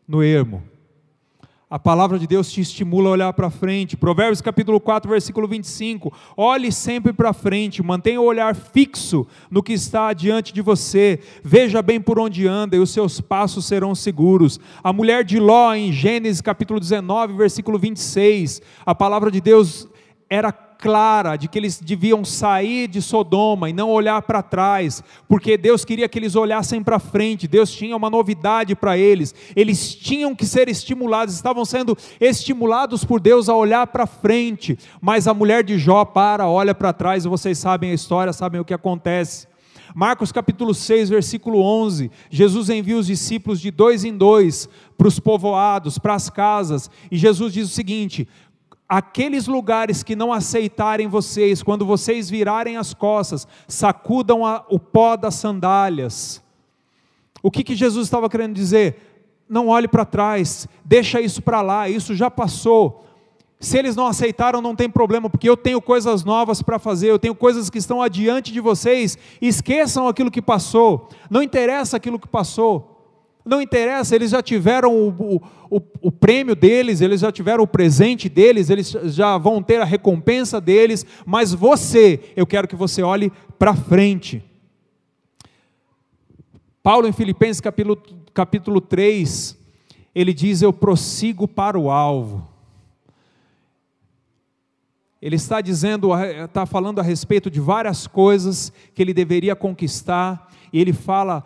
no 0.07 0.21
ermo. 0.21 0.61
A 1.69 1.77
palavra 1.77 2.17
de 2.17 2.25
Deus 2.25 2.49
te 2.49 2.61
estimula 2.61 3.09
a 3.09 3.11
olhar 3.11 3.33
para 3.33 3.49
frente. 3.49 3.97
Provérbios 3.97 4.39
capítulo 4.39 4.79
4, 4.79 5.11
versículo 5.11 5.49
25. 5.49 6.13
Olhe 6.37 6.71
sempre 6.71 7.11
para 7.11 7.33
frente, 7.33 7.83
mantenha 7.83 8.21
o 8.21 8.23
olhar 8.23 8.55
fixo 8.55 9.27
no 9.51 9.61
que 9.61 9.73
está 9.73 10.13
diante 10.13 10.53
de 10.53 10.61
você. 10.61 11.19
Veja 11.43 11.81
bem 11.81 11.99
por 11.99 12.19
onde 12.19 12.47
anda 12.47 12.77
e 12.77 12.79
os 12.79 12.91
seus 12.91 13.19
passos 13.19 13.65
serão 13.65 13.93
seguros. 13.93 14.61
A 14.81 14.93
mulher 14.93 15.25
de 15.25 15.41
Ló 15.41 15.73
em 15.75 15.91
Gênesis 15.91 16.39
capítulo 16.39 16.79
19, 16.79 17.33
versículo 17.33 17.77
26. 17.77 18.61
A 18.85 18.95
palavra 18.95 19.29
de 19.29 19.41
Deus 19.41 19.89
era 20.29 20.53
clara 20.77 21.35
de 21.35 21.47
que 21.47 21.57
eles 21.57 21.79
deviam 21.79 22.23
sair 22.25 22.87
de 22.87 23.01
Sodoma 23.01 23.69
e 23.69 23.73
não 23.73 23.89
olhar 23.89 24.21
para 24.21 24.41
trás, 24.41 25.03
porque 25.27 25.57
Deus 25.57 25.83
queria 25.85 26.07
que 26.07 26.19
eles 26.19 26.35
olhassem 26.35 26.83
para 26.83 26.99
frente, 26.99 27.47
Deus 27.47 27.71
tinha 27.71 27.95
uma 27.95 28.09
novidade 28.09 28.75
para 28.75 28.97
eles, 28.97 29.33
eles 29.55 29.95
tinham 29.95 30.35
que 30.35 30.45
ser 30.45 30.69
estimulados, 30.69 31.35
estavam 31.35 31.65
sendo 31.65 31.97
estimulados 32.19 33.03
por 33.03 33.19
Deus 33.19 33.49
a 33.49 33.55
olhar 33.55 33.87
para 33.87 34.05
frente, 34.05 34.77
mas 35.01 35.27
a 35.27 35.33
mulher 35.33 35.63
de 35.63 35.77
Jó 35.77 36.05
para, 36.05 36.47
olha 36.47 36.73
para 36.73 36.93
trás 36.93 37.25
vocês 37.25 37.57
sabem 37.57 37.91
a 37.91 37.93
história, 37.93 38.33
sabem 38.33 38.59
o 38.61 38.65
que 38.65 38.73
acontece. 38.73 39.47
Marcos 39.95 40.31
capítulo 40.31 40.73
6, 40.73 41.09
versículo 41.09 41.61
11, 41.61 42.11
Jesus 42.29 42.69
envia 42.69 42.97
os 42.97 43.07
discípulos 43.07 43.59
de 43.59 43.71
dois 43.71 44.03
em 44.03 44.15
dois 44.15 44.69
para 44.97 45.07
os 45.07 45.19
povoados, 45.19 45.97
para 45.97 46.13
as 46.13 46.29
casas, 46.29 46.89
e 47.11 47.17
Jesus 47.17 47.53
diz 47.53 47.69
o 47.69 47.73
seguinte: 47.73 48.27
aqueles 48.87 49.47
lugares 49.47 50.03
que 50.03 50.15
não 50.15 50.31
aceitarem 50.31 51.07
vocês, 51.07 51.61
quando 51.61 51.85
vocês 51.85 52.29
virarem 52.29 52.77
as 52.77 52.93
costas, 52.93 53.47
sacudam 53.67 54.45
a, 54.45 54.63
o 54.69 54.79
pó 54.79 55.17
das 55.17 55.35
sandálias. 55.35 56.41
O 57.43 57.51
que, 57.51 57.63
que 57.63 57.75
Jesus 57.75 58.07
estava 58.07 58.29
querendo 58.29 58.53
dizer? 58.53 58.95
Não 59.49 59.67
olhe 59.67 59.87
para 59.87 60.05
trás, 60.05 60.67
deixa 60.83 61.21
isso 61.21 61.41
para 61.41 61.61
lá, 61.61 61.89
isso 61.89 62.15
já 62.15 62.31
passou. 62.31 63.05
Se 63.59 63.77
eles 63.77 63.95
não 63.95 64.05
aceitaram, 64.05 64.61
não 64.61 64.75
tem 64.75 64.89
problema, 64.89 65.29
porque 65.29 65.49
eu 65.49 65.57
tenho 65.57 65.81
coisas 65.81 66.23
novas 66.23 66.61
para 66.61 66.77
fazer, 66.77 67.09
eu 67.09 67.19
tenho 67.19 67.33
coisas 67.33 67.69
que 67.69 67.77
estão 67.77 68.01
adiante 68.01 68.51
de 68.53 68.59
vocês. 68.59 69.17
Esqueçam 69.41 70.07
aquilo 70.07 70.31
que 70.31 70.41
passou, 70.41 71.09
não 71.29 71.41
interessa 71.41 71.97
aquilo 71.97 72.19
que 72.19 72.27
passou 72.27 72.96
não 73.47 73.61
interessa, 73.61 74.15
eles 74.15 74.31
já 74.31 74.41
tiveram 74.41 74.95
o, 74.95 75.41
o, 75.69 75.81
o, 76.01 76.11
prêmio 76.11 76.55
deles, 76.55 77.01
eles 77.01 77.21
já 77.21 77.31
tiveram 77.31 77.63
o 77.63 77.67
presente 77.67 78.27
deles, 78.27 78.69
eles 78.69 78.89
já 79.05 79.37
vão 79.37 79.61
ter 79.61 79.81
a 79.81 79.85
recompensa 79.85 80.59
deles, 80.59 81.05
mas 81.25 81.53
você, 81.53 82.19
eu 82.35 82.45
quero 82.45 82.67
que 82.67 82.75
você 82.75 83.01
olhe 83.01 83.31
para 83.57 83.75
frente. 83.75 84.43
Paulo, 86.81 87.07
em 87.07 87.11
Filipenses 87.11 87.59
capítulo, 87.59 88.01
capítulo 88.33 88.79
3, 88.79 89.57
ele 90.15 90.33
diz: 90.33 90.61
Eu 90.61 90.71
prossigo 90.71 91.47
para 91.47 91.77
o 91.77 91.91
alvo. 91.91 92.47
Ele 95.21 95.35
está 95.35 95.61
dizendo, 95.61 96.11
está 96.15 96.65
falando 96.65 96.99
a 96.99 97.03
respeito 97.03 97.49
de 97.49 97.59
várias 97.59 98.07
coisas 98.07 98.71
que 98.93 99.01
ele 99.01 99.13
deveria 99.13 99.55
conquistar, 99.55 100.49
e 100.71 100.79
ele 100.79 100.93
fala 100.93 101.43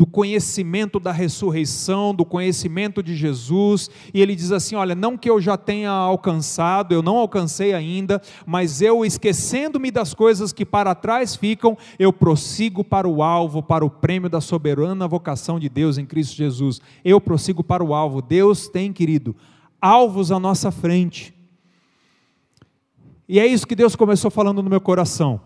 do 0.00 0.06
conhecimento 0.06 0.98
da 0.98 1.12
ressurreição, 1.12 2.14
do 2.14 2.24
conhecimento 2.24 3.02
de 3.02 3.14
Jesus, 3.14 3.90
e 4.14 4.22
ele 4.22 4.34
diz 4.34 4.50
assim: 4.50 4.74
Olha, 4.74 4.94
não 4.94 5.14
que 5.14 5.28
eu 5.28 5.38
já 5.42 5.58
tenha 5.58 5.90
alcançado, 5.90 6.94
eu 6.94 7.02
não 7.02 7.18
alcancei 7.18 7.74
ainda, 7.74 8.18
mas 8.46 8.80
eu, 8.80 9.04
esquecendo-me 9.04 9.90
das 9.90 10.14
coisas 10.14 10.54
que 10.54 10.64
para 10.64 10.94
trás 10.94 11.36
ficam, 11.36 11.76
eu 11.98 12.14
prossigo 12.14 12.82
para 12.82 13.06
o 13.06 13.22
alvo, 13.22 13.62
para 13.62 13.84
o 13.84 13.90
prêmio 13.90 14.30
da 14.30 14.40
soberana 14.40 15.06
vocação 15.06 15.60
de 15.60 15.68
Deus 15.68 15.98
em 15.98 16.06
Cristo 16.06 16.34
Jesus. 16.34 16.80
Eu 17.04 17.20
prossigo 17.20 17.62
para 17.62 17.84
o 17.84 17.92
alvo. 17.92 18.22
Deus 18.22 18.68
tem, 18.68 18.94
querido, 18.94 19.36
alvos 19.78 20.32
à 20.32 20.40
nossa 20.40 20.70
frente. 20.70 21.34
E 23.28 23.38
é 23.38 23.46
isso 23.46 23.66
que 23.66 23.76
Deus 23.76 23.94
começou 23.94 24.30
falando 24.30 24.62
no 24.62 24.70
meu 24.70 24.80
coração. 24.80 25.38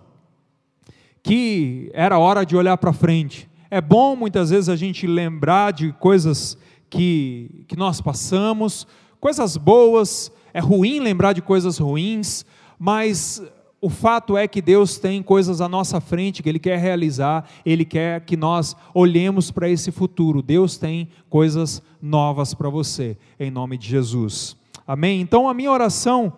Que 1.25 1.91
era 1.93 2.21
hora 2.21 2.47
de 2.47 2.57
olhar 2.57 2.77
para 2.77 2.93
frente 2.93 3.53
é 3.75 3.81
bom 3.81 4.15
muitas 4.15 4.51
vezes 4.51 4.69
a 4.69 4.77
gente 4.77 5.05
lembrar 5.05 5.73
de 5.73 5.93
coisas 5.95 6.57
que, 6.89 7.65
que 7.67 7.75
nós 7.75 8.01
passamos, 8.01 8.87
coisas 9.19 9.57
boas, 9.57 10.31
é 10.53 10.61
ruim 10.61 11.01
lembrar 11.01 11.33
de 11.33 11.43
coisas 11.43 11.79
ruins, 11.79 12.47
mas 12.79 13.43
o 13.81 13.91
fato 13.91 14.37
é 14.37 14.47
que 14.47 14.63
Deus 14.63 14.97
tem 14.97 15.21
coisas 15.25 15.61
à 15.61 15.69
nossa 15.69 16.01
frente 16.01 16.41
que 16.41 16.49
Ele 16.49 16.61
quer 16.61 16.79
realizar, 16.79 17.51
Ele 17.67 17.85
quer 17.85 18.21
que 18.21 18.37
nós 18.37 18.77
olhemos 18.95 19.51
para 19.51 19.69
esse 19.69 19.91
futuro. 19.91 20.41
Deus 20.41 20.79
tem 20.79 21.09
coisas 21.29 21.83
novas 22.01 22.55
para 22.55 22.69
você, 22.69 23.17
em 23.41 23.51
nome 23.51 23.77
de 23.77 23.89
Jesus. 23.89 24.57
Amém? 24.87 25.21
Então, 25.21 25.49
a 25.49 25.53
minha 25.53 25.73
oração 25.73 26.33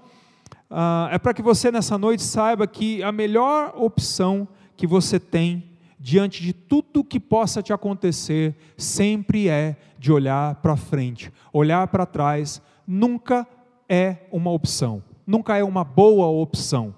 uh, 0.70 1.12
é 1.12 1.18
para 1.18 1.34
que 1.34 1.42
você 1.42 1.70
nessa 1.70 1.98
noite 1.98 2.22
saiba 2.22 2.66
que 2.66 3.02
a 3.02 3.12
melhor 3.12 3.74
opção 3.76 4.48
que 4.74 4.86
você 4.86 5.20
tem 5.20 5.75
diante 5.98 6.42
de 6.42 6.52
tudo 6.52 7.04
que 7.04 7.18
possa 7.18 7.62
te 7.62 7.72
acontecer, 7.72 8.54
sempre 8.76 9.48
é 9.48 9.76
de 9.98 10.12
olhar 10.12 10.56
para 10.56 10.76
frente. 10.76 11.32
Olhar 11.52 11.86
para 11.88 12.04
trás 12.04 12.60
nunca 12.86 13.46
é 13.88 14.18
uma 14.30 14.50
opção, 14.50 15.02
nunca 15.26 15.56
é 15.56 15.64
uma 15.64 15.84
boa 15.84 16.26
opção. 16.26 16.94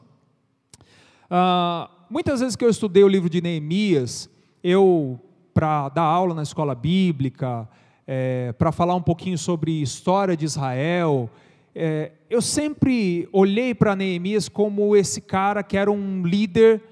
Ah, 1.31 1.91
muitas 2.11 2.41
vezes 2.41 2.57
que 2.57 2.65
eu 2.65 2.71
estudei 2.71 3.05
o 3.05 3.09
livro 3.09 3.29
de 3.29 3.41
Neemias, 3.41 4.29
eu, 4.63 5.21
para 5.55 5.89
dar 5.91 6.03
aula 6.03 6.35
na 6.35 6.43
escola 6.43 6.75
bíblica, 6.75 7.69
é, 8.07 8.53
para 8.53 8.73
falar 8.73 8.95
um 8.95 9.03
pouquinho 9.03 9.37
sobre 9.37 9.83
história 9.83 10.37
de 10.37 10.45
Israel, 10.45 11.31
é, 11.75 12.13
eu 12.29 12.41
sempre 12.41 13.29
olhei 13.33 13.75
para 13.75 13.95
Neemias 13.95 14.49
como 14.49 14.97
esse 14.97 15.21
cara 15.21 15.63
que 15.63 15.77
era 15.77 15.91
um 15.91 16.27
líder 16.27 16.83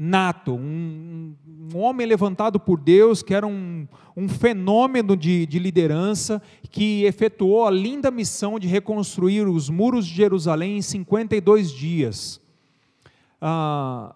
nato, 0.00 0.52
um, 0.52 1.34
um 1.74 1.76
homem 1.76 2.06
levantado 2.06 2.60
por 2.60 2.78
Deus, 2.78 3.20
que 3.20 3.34
era 3.34 3.44
um, 3.44 3.84
um 4.16 4.28
fenômeno 4.28 5.16
de, 5.16 5.44
de 5.44 5.58
liderança, 5.58 6.40
que 6.70 7.02
efetuou 7.02 7.66
a 7.66 7.70
linda 7.72 8.08
missão 8.08 8.60
de 8.60 8.68
reconstruir 8.68 9.48
os 9.48 9.68
muros 9.68 10.06
de 10.06 10.14
Jerusalém 10.14 10.78
em 10.78 10.82
52 10.82 11.72
dias. 11.72 12.40
Ah, 13.42 14.14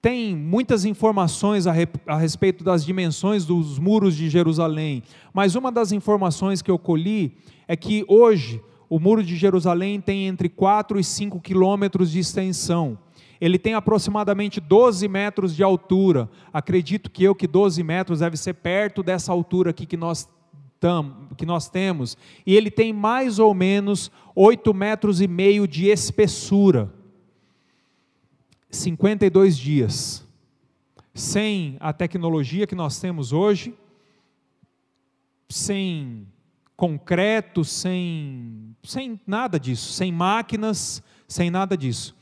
tem 0.00 0.36
muitas 0.36 0.84
informações 0.84 1.66
a, 1.66 1.74
a, 2.06 2.16
respeito 2.16 2.62
das 2.62 2.84
dimensões 2.84 3.44
dos 3.44 3.80
muros 3.80 4.14
de 4.14 4.30
Jerusalém, 4.30 5.02
mas 5.34 5.56
uma 5.56 5.72
das 5.72 5.90
informações 5.90 6.62
que 6.62 6.70
eu 6.70 6.78
colhi 6.78 7.36
é 7.66 7.74
que 7.74 8.04
hoje 8.06 8.62
o 8.88 9.00
muro 9.00 9.24
de 9.24 9.34
Jerusalém 9.34 10.00
tem 10.00 10.28
entre 10.28 10.48
4 10.48 11.00
e 11.00 11.04
5 11.04 11.40
quilômetros 11.40 12.12
de 12.12 12.20
extensão 12.20 12.96
ele 13.42 13.58
tem 13.58 13.74
aproximadamente 13.74 14.60
12 14.60 15.08
metros 15.08 15.56
de 15.56 15.64
altura. 15.64 16.30
Acredito 16.52 17.10
que 17.10 17.24
eu 17.24 17.34
que 17.34 17.48
12 17.48 17.82
metros 17.82 18.20
deve 18.20 18.36
ser 18.36 18.54
perto 18.54 19.02
dessa 19.02 19.32
altura 19.32 19.70
aqui 19.70 19.84
que 19.84 19.96
nós, 19.96 20.28
tam, 20.78 21.26
que 21.36 21.44
nós 21.44 21.68
temos. 21.68 22.16
E 22.46 22.54
ele 22.54 22.70
tem 22.70 22.92
mais 22.92 23.40
ou 23.40 23.52
menos 23.52 24.12
8 24.36 24.72
metros 24.72 25.20
e 25.20 25.26
meio 25.26 25.66
de 25.66 25.88
espessura. 25.88 26.94
52 28.70 29.58
dias. 29.58 30.24
Sem 31.12 31.76
a 31.80 31.92
tecnologia 31.92 32.64
que 32.64 32.76
nós 32.76 33.00
temos 33.00 33.32
hoje, 33.32 33.74
sem 35.48 36.28
concreto, 36.76 37.64
sem, 37.64 38.76
sem 38.84 39.20
nada 39.26 39.58
disso, 39.58 39.92
sem 39.92 40.12
máquinas, 40.12 41.02
sem 41.26 41.50
nada 41.50 41.76
disso. 41.76 42.21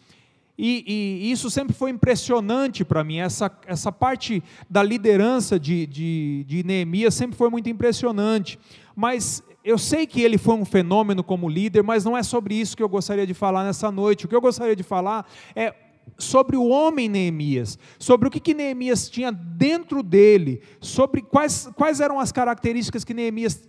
E, 0.63 0.85
e, 0.87 1.33
isso 1.33 1.49
sempre 1.49 1.73
foi 1.73 1.91
impressionante 1.91 2.85
para 2.85 3.03
mim, 3.03 3.17
essa, 3.17 3.51
essa 3.67 3.91
parte 3.91 4.43
da 4.69 4.83
liderança 4.83 5.59
de, 5.59 5.87
de, 5.87 6.45
de 6.47 6.63
Neemias 6.63 7.15
sempre 7.15 7.35
foi 7.35 7.49
muito 7.49 7.71
impressionante. 7.71 8.59
Mas 8.95 9.43
eu 9.65 9.79
sei 9.79 10.07
que 10.07 10.21
ele 10.21 10.37
foi 10.37 10.55
um 10.55 10.67
fenômeno 10.67 11.25
como 11.25 11.49
líder, 11.49 11.83
mas 11.83 12.05
não 12.05 12.15
é 12.15 12.23
sobre 12.23 12.55
isso 12.55 12.77
que 12.77 12.83
eu 12.83 12.91
gostaria 12.91 13.27
de 13.27 13.33
falar 13.33 13.65
nessa 13.65 13.91
noite. 13.91 14.27
O 14.27 14.29
que 14.29 14.37
eu 14.37 14.41
gostaria 14.41 14.77
de 14.77 14.83
falar 14.83 15.27
é 15.57 15.75
sobre 16.19 16.59
o 16.59 16.69
homem 16.69 17.09
Neemias, 17.09 17.79
sobre 17.99 18.29
o 18.29 18.31
que, 18.31 18.39
que 18.39 18.53
Neemias 18.53 19.09
tinha 19.09 19.33
dentro 19.33 20.03
dele, 20.03 20.61
sobre 20.79 21.23
quais, 21.23 21.71
quais 21.75 22.01
eram 22.01 22.21
as 22.21 22.33
características 22.33 23.03
que 23.03 23.15
Neemias 23.15 23.67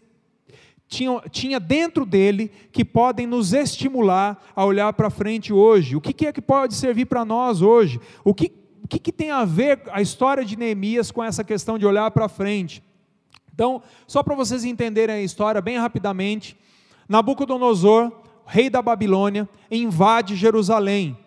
tinha, 0.92 1.22
tinha 1.32 1.58
dentro 1.58 2.06
dele 2.06 2.52
que 2.70 2.84
podem 2.84 3.26
nos 3.26 3.54
estimular 3.54 4.44
a 4.54 4.66
olhar 4.66 4.92
para 4.92 5.10
frente 5.10 5.54
hoje. 5.54 5.96
O 5.96 6.02
que, 6.02 6.12
que, 6.12 6.28
é 6.28 6.34
que 6.34 6.42
pode 6.42 6.76
servir 6.76 7.06
para 7.06 7.24
nós 7.24 7.62
hoje? 7.62 7.98
O 8.26 8.34
que, 8.34 8.52
que, 8.90 9.00
que 9.00 9.12
tem 9.14 9.32
a 9.32 9.46
ver 9.46 9.82
a 9.90 10.02
história 10.02 10.44
de 10.44 10.58
Neemias 10.58 11.10
com 11.10 11.24
essa 11.24 11.46
questão 11.46 11.80
de 11.80 11.86
olhar 11.86 12.12
para 12.12 12.28
frente? 12.28 12.84
Então, 13.54 13.82
só 14.06 14.22
para 14.22 14.36
vocês 14.36 14.66
entenderem 14.66 15.16
a 15.16 15.22
história 15.22 15.62
bem 15.62 15.78
rapidamente, 15.78 16.58
Nabucodonosor, 17.08 18.12
rei 18.46 18.70
da 18.70 18.82
Babilônia, 18.82 19.48
invade 19.72 20.36
Jerusalém. 20.36 21.18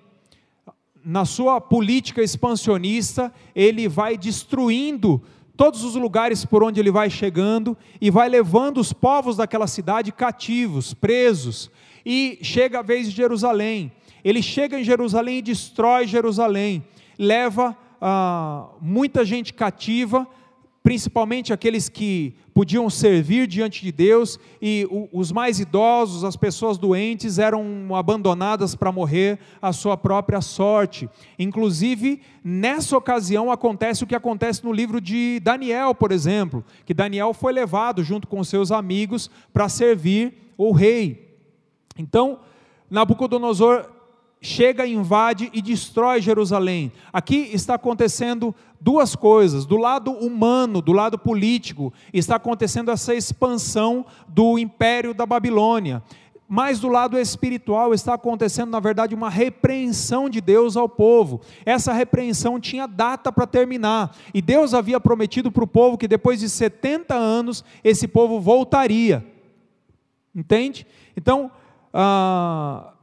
Na 1.02 1.24
sua 1.24 1.58
política 1.58 2.22
expansionista, 2.22 3.32
ele 3.54 3.88
vai 3.88 4.18
destruindo 4.18 5.22
todos 5.56 5.84
os 5.84 5.94
lugares 5.94 6.44
por 6.44 6.62
onde 6.62 6.80
ele 6.80 6.90
vai 6.90 7.08
chegando 7.08 7.76
e 8.00 8.10
vai 8.10 8.28
levando 8.28 8.78
os 8.78 8.92
povos 8.92 9.36
daquela 9.36 9.66
cidade 9.66 10.12
cativos, 10.12 10.92
presos, 10.94 11.70
e 12.04 12.38
chega 12.42 12.80
a 12.80 12.82
vez 12.82 13.08
de 13.08 13.16
Jerusalém. 13.16 13.92
Ele 14.24 14.42
chega 14.42 14.78
em 14.78 14.84
Jerusalém 14.84 15.38
e 15.38 15.42
destrói 15.42 16.06
Jerusalém, 16.06 16.84
leva 17.18 17.76
ah, 18.00 18.68
muita 18.80 19.24
gente 19.24 19.52
cativa, 19.52 20.26
principalmente 20.84 21.50
aqueles 21.50 21.88
que 21.88 22.34
podiam 22.52 22.90
servir 22.90 23.46
diante 23.46 23.80
de 23.82 23.90
Deus, 23.90 24.38
e 24.60 24.86
os 25.10 25.32
mais 25.32 25.58
idosos, 25.58 26.24
as 26.24 26.36
pessoas 26.36 26.76
doentes, 26.76 27.38
eram 27.38 27.64
abandonadas 27.96 28.74
para 28.74 28.92
morrer 28.92 29.38
à 29.62 29.72
sua 29.72 29.96
própria 29.96 30.42
sorte. 30.42 31.08
Inclusive, 31.38 32.20
nessa 32.44 32.98
ocasião 32.98 33.50
acontece 33.50 34.04
o 34.04 34.06
que 34.06 34.14
acontece 34.14 34.62
no 34.62 34.72
livro 34.72 35.00
de 35.00 35.40
Daniel, 35.40 35.94
por 35.94 36.12
exemplo, 36.12 36.62
que 36.84 36.92
Daniel 36.92 37.32
foi 37.32 37.54
levado 37.54 38.04
junto 38.04 38.28
com 38.28 38.44
seus 38.44 38.70
amigos 38.70 39.30
para 39.54 39.70
servir 39.70 40.52
o 40.54 40.70
rei. 40.70 41.34
Então, 41.96 42.40
Nabucodonosor 42.90 43.90
chega, 44.44 44.86
invade 44.86 45.50
e 45.52 45.62
destrói 45.62 46.20
Jerusalém. 46.20 46.92
Aqui 47.12 47.48
está 47.52 47.74
acontecendo 47.74 48.54
duas 48.78 49.16
coisas. 49.16 49.64
Do 49.64 49.76
lado 49.76 50.12
humano, 50.12 50.82
do 50.82 50.92
lado 50.92 51.18
político, 51.18 51.92
está 52.12 52.36
acontecendo 52.36 52.90
essa 52.90 53.14
expansão 53.14 54.04
do 54.28 54.58
império 54.58 55.14
da 55.14 55.24
Babilônia. 55.24 56.02
Mas 56.46 56.78
do 56.78 56.88
lado 56.88 57.18
espiritual 57.18 57.94
está 57.94 58.14
acontecendo, 58.14 58.70
na 58.70 58.78
verdade, 58.78 59.14
uma 59.14 59.30
repreensão 59.30 60.28
de 60.28 60.42
Deus 60.42 60.76
ao 60.76 60.88
povo. 60.88 61.40
Essa 61.64 61.94
repreensão 61.94 62.60
tinha 62.60 62.86
data 62.86 63.32
para 63.32 63.46
terminar. 63.46 64.14
E 64.34 64.42
Deus 64.42 64.74
havia 64.74 65.00
prometido 65.00 65.50
para 65.50 65.64
o 65.64 65.66
povo 65.66 65.96
que 65.96 66.06
depois 66.06 66.40
de 66.40 66.50
70 66.50 67.14
anos 67.14 67.64
esse 67.82 68.06
povo 68.06 68.38
voltaria. 68.38 69.24
Entende? 70.34 70.86
Então, 71.16 71.50
ah, 71.94 72.93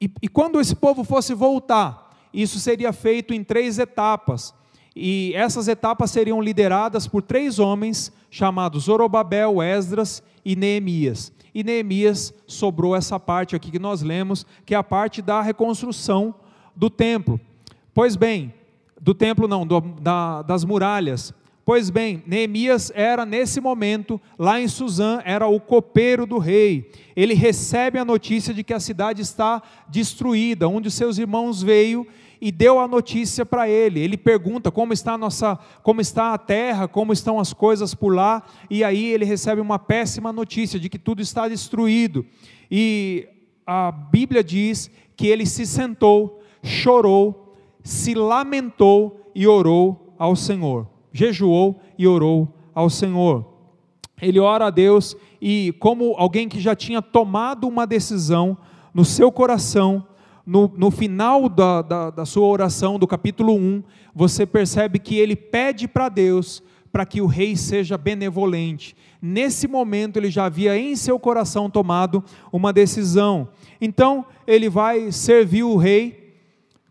e, 0.00 0.10
e 0.22 0.28
quando 0.28 0.60
esse 0.60 0.74
povo 0.74 1.02
fosse 1.04 1.34
voltar, 1.34 2.16
isso 2.32 2.58
seria 2.58 2.92
feito 2.92 3.34
em 3.34 3.42
três 3.42 3.78
etapas. 3.78 4.54
E 4.94 5.32
essas 5.34 5.68
etapas 5.68 6.10
seriam 6.10 6.40
lideradas 6.40 7.06
por 7.06 7.22
três 7.22 7.58
homens 7.58 8.12
chamados 8.30 8.84
Zorobabel, 8.84 9.62
Esdras 9.62 10.22
e 10.44 10.56
Neemias. 10.56 11.32
E 11.54 11.64
Neemias 11.64 12.34
sobrou 12.46 12.94
essa 12.94 13.18
parte 13.18 13.56
aqui 13.56 13.70
que 13.70 13.78
nós 13.78 14.02
lemos, 14.02 14.46
que 14.64 14.74
é 14.74 14.78
a 14.78 14.82
parte 14.82 15.22
da 15.22 15.40
reconstrução 15.40 16.34
do 16.74 16.90
templo. 16.90 17.40
Pois 17.94 18.16
bem, 18.16 18.54
do 19.00 19.14
templo 19.14 19.48
não, 19.48 19.66
do, 19.66 19.80
da, 19.80 20.42
das 20.42 20.64
muralhas. 20.64 21.32
Pois 21.68 21.90
bem, 21.90 22.22
Neemias 22.26 22.90
era 22.94 23.26
nesse 23.26 23.60
momento, 23.60 24.18
lá 24.38 24.58
em 24.58 24.66
Suzã, 24.66 25.20
era 25.22 25.46
o 25.48 25.60
copeiro 25.60 26.24
do 26.24 26.38
rei. 26.38 26.90
Ele 27.14 27.34
recebe 27.34 27.98
a 27.98 28.06
notícia 28.06 28.54
de 28.54 28.64
que 28.64 28.72
a 28.72 28.80
cidade 28.80 29.20
está 29.20 29.62
destruída. 29.86 30.66
Um 30.66 30.80
de 30.80 30.90
seus 30.90 31.18
irmãos 31.18 31.62
veio 31.62 32.06
e 32.40 32.50
deu 32.50 32.80
a 32.80 32.88
notícia 32.88 33.44
para 33.44 33.68
ele. 33.68 34.00
Ele 34.00 34.16
pergunta 34.16 34.70
como 34.70 34.94
está 34.94 35.12
a 35.12 35.18
nossa, 35.18 35.58
como 35.82 36.00
está 36.00 36.32
a 36.32 36.38
terra, 36.38 36.88
como 36.88 37.12
estão 37.12 37.38
as 37.38 37.52
coisas 37.52 37.94
por 37.94 38.14
lá, 38.14 38.42
e 38.70 38.82
aí 38.82 39.04
ele 39.04 39.26
recebe 39.26 39.60
uma 39.60 39.78
péssima 39.78 40.32
notícia 40.32 40.80
de 40.80 40.88
que 40.88 40.98
tudo 40.98 41.20
está 41.20 41.48
destruído. 41.48 42.24
E 42.70 43.28
a 43.66 43.92
Bíblia 43.92 44.42
diz 44.42 44.90
que 45.14 45.26
ele 45.26 45.44
se 45.44 45.66
sentou, 45.66 46.40
chorou, 46.62 47.58
se 47.84 48.14
lamentou 48.14 49.30
e 49.34 49.46
orou 49.46 50.14
ao 50.18 50.34
Senhor 50.34 50.96
jejuou 51.12 51.80
e 51.98 52.06
orou 52.06 52.48
ao 52.74 52.88
Senhor. 52.88 53.44
Ele 54.20 54.38
ora 54.38 54.66
a 54.66 54.70
Deus 54.70 55.16
e, 55.40 55.74
como 55.78 56.14
alguém 56.16 56.48
que 56.48 56.60
já 56.60 56.74
tinha 56.74 57.00
tomado 57.00 57.66
uma 57.66 57.86
decisão 57.86 58.56
no 58.92 59.04
seu 59.04 59.30
coração, 59.30 60.04
no, 60.44 60.72
no 60.76 60.90
final 60.90 61.48
da, 61.48 61.82
da, 61.82 62.10
da 62.10 62.24
sua 62.24 62.46
oração, 62.46 62.98
do 62.98 63.06
capítulo 63.06 63.54
1, 63.54 63.82
você 64.14 64.46
percebe 64.46 64.98
que 64.98 65.16
ele 65.16 65.36
pede 65.36 65.86
para 65.86 66.08
Deus 66.08 66.62
para 66.90 67.04
que 67.04 67.20
o 67.20 67.26
rei 67.26 67.54
seja 67.56 67.98
benevolente. 67.98 68.96
Nesse 69.20 69.68
momento 69.68 70.16
ele 70.16 70.30
já 70.30 70.46
havia 70.46 70.76
em 70.76 70.96
seu 70.96 71.18
coração 71.18 71.68
tomado 71.68 72.24
uma 72.52 72.72
decisão. 72.72 73.48
Então 73.80 74.24
ele 74.46 74.68
vai 74.68 75.12
servir 75.12 75.62
o 75.62 75.76
rei 75.76 76.27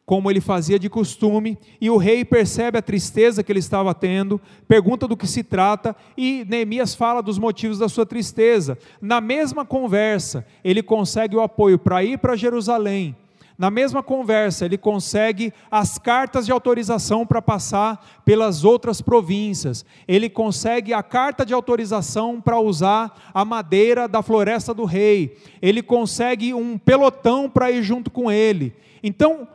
como 0.07 0.31
ele 0.31 0.39
fazia 0.39 0.79
de 0.79 0.89
costume, 0.89 1.57
e 1.81 1.89
o 1.89 1.97
rei 1.97 2.23
percebe 2.23 2.77
a 2.77 2.81
tristeza 2.81 3.43
que 3.43 3.51
ele 3.51 3.59
estava 3.59 3.93
tendo, 3.93 4.39
pergunta 4.65 5.05
do 5.05 5.17
que 5.17 5.27
se 5.27 5.43
trata, 5.43 5.93
e 6.15 6.45
Neemias 6.47 6.95
fala 6.95 7.21
dos 7.21 7.37
motivos 7.37 7.77
da 7.77 7.89
sua 7.89 8.05
tristeza. 8.05 8.77
Na 9.01 9.19
mesma 9.19 9.65
conversa, 9.65 10.47
ele 10.63 10.81
consegue 10.81 11.35
o 11.35 11.41
apoio 11.41 11.77
para 11.77 12.05
ir 12.05 12.19
para 12.19 12.37
Jerusalém. 12.37 13.17
Na 13.57 13.69
mesma 13.69 14.01
conversa, 14.01 14.63
ele 14.63 14.77
consegue 14.77 15.51
as 15.69 15.97
cartas 15.97 16.45
de 16.45 16.53
autorização 16.53 17.25
para 17.25 17.41
passar 17.41 18.21
pelas 18.23 18.63
outras 18.63 19.01
províncias. 19.01 19.83
Ele 20.07 20.29
consegue 20.29 20.93
a 20.93 21.03
carta 21.03 21.45
de 21.45 21.53
autorização 21.53 22.39
para 22.39 22.61
usar 22.61 23.29
a 23.33 23.43
madeira 23.43 24.07
da 24.07 24.21
floresta 24.21 24.73
do 24.73 24.85
rei. 24.85 25.37
Ele 25.61 25.83
consegue 25.83 26.53
um 26.53 26.77
pelotão 26.77 27.49
para 27.49 27.71
ir 27.71 27.83
junto 27.83 28.09
com 28.09 28.31
ele. 28.31 28.73
Então, 29.03 29.47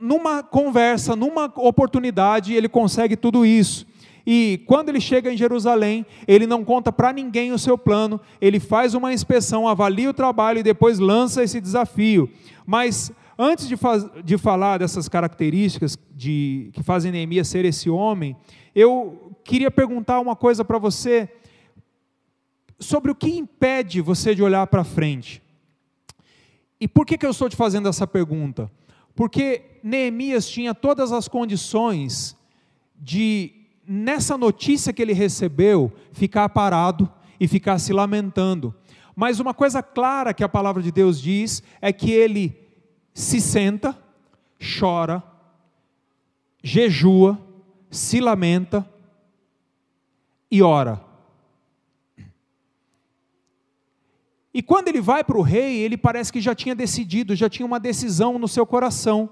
numa 0.00 0.42
conversa, 0.42 1.16
numa 1.16 1.52
oportunidade, 1.56 2.54
ele 2.54 2.68
consegue 2.68 3.16
tudo 3.16 3.44
isso. 3.46 3.86
E 4.26 4.62
quando 4.66 4.90
ele 4.90 5.00
chega 5.00 5.32
em 5.32 5.36
Jerusalém, 5.36 6.04
ele 6.26 6.46
não 6.46 6.62
conta 6.62 6.92
para 6.92 7.12
ninguém 7.12 7.52
o 7.52 7.58
seu 7.58 7.78
plano, 7.78 8.20
ele 8.40 8.60
faz 8.60 8.92
uma 8.92 9.12
inspeção, 9.12 9.66
avalia 9.66 10.10
o 10.10 10.14
trabalho 10.14 10.58
e 10.58 10.62
depois 10.62 10.98
lança 10.98 11.42
esse 11.42 11.60
desafio. 11.60 12.30
Mas 12.66 13.10
antes 13.38 13.66
de, 13.66 13.76
de 14.22 14.36
falar 14.36 14.78
dessas 14.78 15.08
características 15.08 15.98
de, 16.14 16.68
que 16.74 16.82
fazem 16.82 17.10
Neemias 17.10 17.48
ser 17.48 17.64
esse 17.64 17.88
homem, 17.88 18.36
eu 18.74 19.32
queria 19.42 19.70
perguntar 19.70 20.20
uma 20.20 20.36
coisa 20.36 20.62
para 20.62 20.78
você 20.78 21.26
sobre 22.78 23.10
o 23.10 23.14
que 23.14 23.30
impede 23.30 24.02
você 24.02 24.34
de 24.34 24.42
olhar 24.42 24.66
para 24.66 24.84
frente. 24.84 25.42
E 26.80 26.86
por 26.86 27.06
que, 27.06 27.16
que 27.18 27.26
eu 27.26 27.30
estou 27.30 27.48
te 27.48 27.56
fazendo 27.56 27.88
essa 27.88 28.06
pergunta? 28.06 28.70
Porque 29.18 29.80
Neemias 29.82 30.48
tinha 30.48 30.72
todas 30.72 31.10
as 31.10 31.26
condições 31.26 32.36
de, 32.94 33.52
nessa 33.84 34.38
notícia 34.38 34.92
que 34.92 35.02
ele 35.02 35.12
recebeu, 35.12 35.92
ficar 36.12 36.48
parado 36.50 37.12
e 37.40 37.48
ficar 37.48 37.80
se 37.80 37.92
lamentando. 37.92 38.72
Mas 39.16 39.40
uma 39.40 39.52
coisa 39.52 39.82
clara 39.82 40.32
que 40.32 40.44
a 40.44 40.48
palavra 40.48 40.80
de 40.80 40.92
Deus 40.92 41.20
diz 41.20 41.64
é 41.80 41.92
que 41.92 42.12
ele 42.12 42.56
se 43.12 43.40
senta, 43.40 43.98
chora, 44.78 45.20
jejua, 46.62 47.44
se 47.90 48.20
lamenta 48.20 48.88
e 50.48 50.62
ora. 50.62 51.04
E 54.58 54.62
quando 54.62 54.88
ele 54.88 55.00
vai 55.00 55.22
para 55.22 55.38
o 55.38 55.40
rei, 55.40 55.76
ele 55.76 55.96
parece 55.96 56.32
que 56.32 56.40
já 56.40 56.52
tinha 56.52 56.74
decidido, 56.74 57.36
já 57.36 57.48
tinha 57.48 57.64
uma 57.64 57.78
decisão 57.78 58.40
no 58.40 58.48
seu 58.48 58.66
coração. 58.66 59.30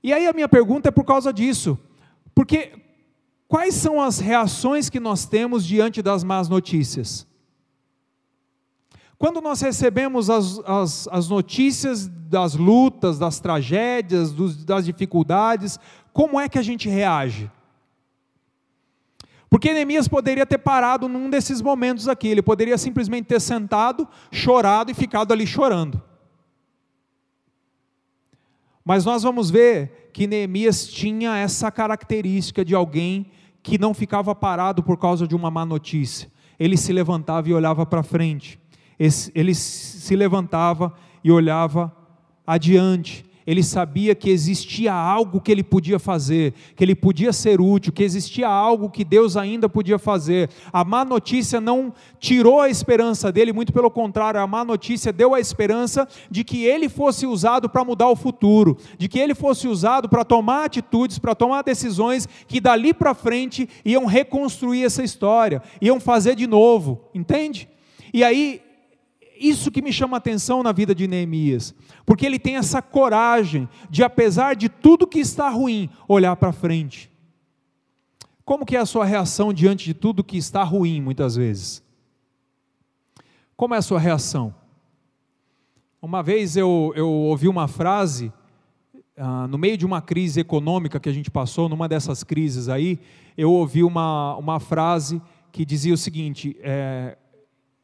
E 0.00 0.12
aí 0.12 0.28
a 0.28 0.32
minha 0.32 0.48
pergunta 0.48 0.88
é 0.88 0.92
por 0.92 1.02
causa 1.02 1.32
disso. 1.32 1.76
Porque 2.32 2.78
quais 3.48 3.74
são 3.74 4.00
as 4.00 4.20
reações 4.20 4.88
que 4.88 5.00
nós 5.00 5.26
temos 5.26 5.66
diante 5.66 6.00
das 6.00 6.22
más 6.22 6.48
notícias? 6.48 7.26
Quando 9.18 9.40
nós 9.40 9.60
recebemos 9.62 10.30
as, 10.30 10.60
as, 10.60 11.08
as 11.08 11.28
notícias 11.28 12.06
das 12.06 12.54
lutas, 12.54 13.18
das 13.18 13.40
tragédias, 13.40 14.30
dos, 14.30 14.64
das 14.64 14.84
dificuldades, 14.84 15.76
como 16.12 16.38
é 16.38 16.48
que 16.48 16.56
a 16.56 16.62
gente 16.62 16.88
reage? 16.88 17.50
Porque 19.50 19.72
Neemias 19.72 20.06
poderia 20.06 20.44
ter 20.44 20.58
parado 20.58 21.08
num 21.08 21.30
desses 21.30 21.62
momentos 21.62 22.06
aqui, 22.06 22.28
ele 22.28 22.42
poderia 22.42 22.76
simplesmente 22.76 23.26
ter 23.26 23.40
sentado, 23.40 24.06
chorado 24.30 24.90
e 24.90 24.94
ficado 24.94 25.32
ali 25.32 25.46
chorando. 25.46 26.02
Mas 28.84 29.04
nós 29.04 29.22
vamos 29.22 29.50
ver 29.50 30.10
que 30.12 30.26
Neemias 30.26 30.86
tinha 30.86 31.36
essa 31.36 31.70
característica 31.70 32.64
de 32.64 32.74
alguém 32.74 33.30
que 33.62 33.78
não 33.78 33.94
ficava 33.94 34.34
parado 34.34 34.82
por 34.82 34.98
causa 34.98 35.26
de 35.26 35.34
uma 35.34 35.50
má 35.50 35.64
notícia. 35.64 36.30
Ele 36.58 36.76
se 36.76 36.92
levantava 36.92 37.48
e 37.48 37.54
olhava 37.54 37.84
para 37.86 38.02
frente 38.02 38.58
ele 39.34 39.54
se 39.54 40.16
levantava 40.16 40.92
e 41.22 41.30
olhava 41.30 41.94
adiante. 42.46 43.24
Ele 43.48 43.62
sabia 43.62 44.14
que 44.14 44.28
existia 44.28 44.92
algo 44.92 45.40
que 45.40 45.50
ele 45.50 45.62
podia 45.62 45.98
fazer, 45.98 46.52
que 46.76 46.84
ele 46.84 46.94
podia 46.94 47.32
ser 47.32 47.62
útil, 47.62 47.94
que 47.94 48.02
existia 48.02 48.46
algo 48.46 48.90
que 48.90 49.02
Deus 49.02 49.38
ainda 49.38 49.70
podia 49.70 49.98
fazer. 49.98 50.50
A 50.70 50.84
má 50.84 51.02
notícia 51.02 51.58
não 51.58 51.90
tirou 52.20 52.60
a 52.60 52.68
esperança 52.68 53.32
dele, 53.32 53.54
muito 53.54 53.72
pelo 53.72 53.90
contrário, 53.90 54.38
a 54.38 54.46
má 54.46 54.66
notícia 54.66 55.14
deu 55.14 55.34
a 55.34 55.40
esperança 55.40 56.06
de 56.30 56.44
que 56.44 56.66
ele 56.66 56.90
fosse 56.90 57.24
usado 57.24 57.70
para 57.70 57.82
mudar 57.82 58.10
o 58.10 58.16
futuro, 58.16 58.76
de 58.98 59.08
que 59.08 59.18
ele 59.18 59.34
fosse 59.34 59.66
usado 59.66 60.10
para 60.10 60.26
tomar 60.26 60.66
atitudes, 60.66 61.18
para 61.18 61.34
tomar 61.34 61.62
decisões 61.62 62.28
que 62.46 62.60
dali 62.60 62.92
para 62.92 63.14
frente 63.14 63.66
iam 63.82 64.04
reconstruir 64.04 64.84
essa 64.84 65.02
história, 65.02 65.62
iam 65.80 65.98
fazer 65.98 66.36
de 66.36 66.46
novo, 66.46 67.00
entende? 67.14 67.66
E 68.12 68.22
aí 68.22 68.60
isso 69.38 69.70
que 69.70 69.82
me 69.82 69.92
chama 69.92 70.16
a 70.16 70.18
atenção 70.18 70.62
na 70.62 70.72
vida 70.72 70.94
de 70.94 71.06
Neemias, 71.06 71.74
porque 72.04 72.26
ele 72.26 72.38
tem 72.38 72.56
essa 72.56 72.82
coragem 72.82 73.68
de, 73.88 74.02
apesar 74.02 74.56
de 74.56 74.68
tudo 74.68 75.06
que 75.06 75.20
está 75.20 75.48
ruim, 75.48 75.88
olhar 76.06 76.34
para 76.36 76.52
frente. 76.52 77.10
Como 78.44 78.64
que 78.64 78.76
é 78.76 78.80
a 78.80 78.86
sua 78.86 79.04
reação 79.04 79.52
diante 79.52 79.84
de 79.84 79.94
tudo 79.94 80.24
que 80.24 80.38
está 80.38 80.62
ruim, 80.62 81.00
muitas 81.00 81.36
vezes? 81.36 81.82
Como 83.56 83.74
é 83.74 83.78
a 83.78 83.82
sua 83.82 83.98
reação? 83.98 84.54
Uma 86.00 86.22
vez 86.22 86.56
eu, 86.56 86.92
eu 86.94 87.10
ouvi 87.10 87.48
uma 87.48 87.68
frase, 87.68 88.32
ah, 89.16 89.46
no 89.48 89.58
meio 89.58 89.76
de 89.76 89.84
uma 89.84 90.00
crise 90.00 90.40
econômica 90.40 91.00
que 91.00 91.08
a 91.08 91.12
gente 91.12 91.30
passou, 91.30 91.68
numa 91.68 91.88
dessas 91.88 92.22
crises 92.22 92.68
aí, 92.68 93.00
eu 93.36 93.52
ouvi 93.52 93.82
uma, 93.82 94.36
uma 94.36 94.60
frase 94.60 95.20
que 95.52 95.64
dizia 95.64 95.92
o 95.92 95.98
seguinte: 95.98 96.56
é, 96.60 97.18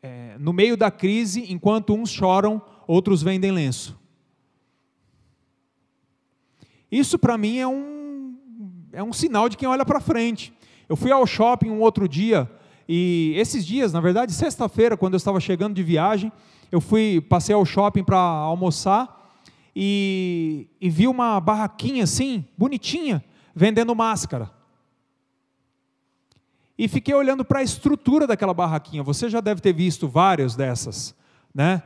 é, 0.05 0.37
no 0.39 0.53
meio 0.53 0.77
da 0.77 0.91
crise, 0.91 1.51
enquanto 1.51 1.95
uns 1.95 2.11
choram, 2.11 2.61
outros 2.87 3.23
vendem 3.23 3.51
lenço. 3.51 3.99
Isso 6.93 7.19
para 7.19 7.39
mim 7.39 7.57
é 7.57 7.67
um, 7.67 8.37
é 8.93 9.03
um 9.03 9.15
sinal 9.15 9.49
de 9.49 9.57
quem 9.57 9.67
olha 9.67 9.83
para 9.83 10.01
frente. 10.01 10.53
Eu 10.91 10.95
fui 10.95 11.11
ao 11.11 11.27
shopping 11.27 11.71
um 11.71 11.81
outro 11.81 12.07
dia, 12.07 12.51
e 12.87 13.33
esses 13.37 13.65
dias, 13.65 13.95
na 13.95 14.01
verdade, 14.01 14.35
sexta-feira, 14.35 14.95
quando 14.95 15.15
eu 15.15 15.17
estava 15.17 15.41
chegando 15.41 15.75
de 15.75 15.83
viagem, 15.83 16.31
eu 16.71 16.83
fui, 16.83 17.23
passei 17.23 17.55
ao 17.55 17.65
shopping 17.65 18.05
para 18.05 18.19
almoçar 18.19 19.33
e, 19.75 20.69
e 20.79 20.91
vi 20.91 21.09
uma 21.09 21.41
barraquinha 21.41 22.05
assim, 22.05 22.45
bonitinha, 22.59 23.25
vendendo 23.55 23.95
máscara 23.95 24.54
e 26.77 26.89
fiquei 26.89 27.15
olhando 27.15 27.45
para 27.45 27.61
a 27.61 27.63
estrutura 27.63 28.27
daquela 28.27 28.53
barraquinha. 28.53 29.03
Você 29.03 29.29
já 29.29 29.41
deve 29.41 29.61
ter 29.61 29.73
visto 29.73 30.09
várias 30.09 30.57
dessas, 30.57 31.15
né? 31.55 31.83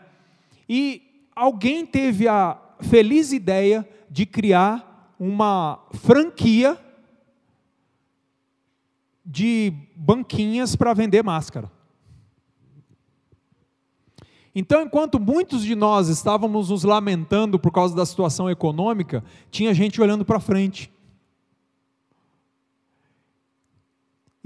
E 0.68 1.26
alguém 1.36 1.84
teve 1.84 2.26
a 2.26 2.58
feliz 2.80 3.32
ideia 3.32 3.88
de 4.10 4.24
criar 4.24 5.14
uma 5.18 5.80
franquia 5.92 6.78
de 9.24 9.72
banquinhas 9.94 10.74
para 10.74 10.94
vender 10.94 11.22
máscara. 11.22 11.70
Então, 14.54 14.82
enquanto 14.82 15.20
muitos 15.20 15.62
de 15.62 15.74
nós 15.74 16.08
estávamos 16.08 16.70
nos 16.70 16.82
lamentando 16.82 17.58
por 17.58 17.70
causa 17.70 17.94
da 17.94 18.06
situação 18.06 18.50
econômica, 18.50 19.22
tinha 19.50 19.74
gente 19.74 20.00
olhando 20.00 20.24
para 20.24 20.40
frente. 20.40 20.90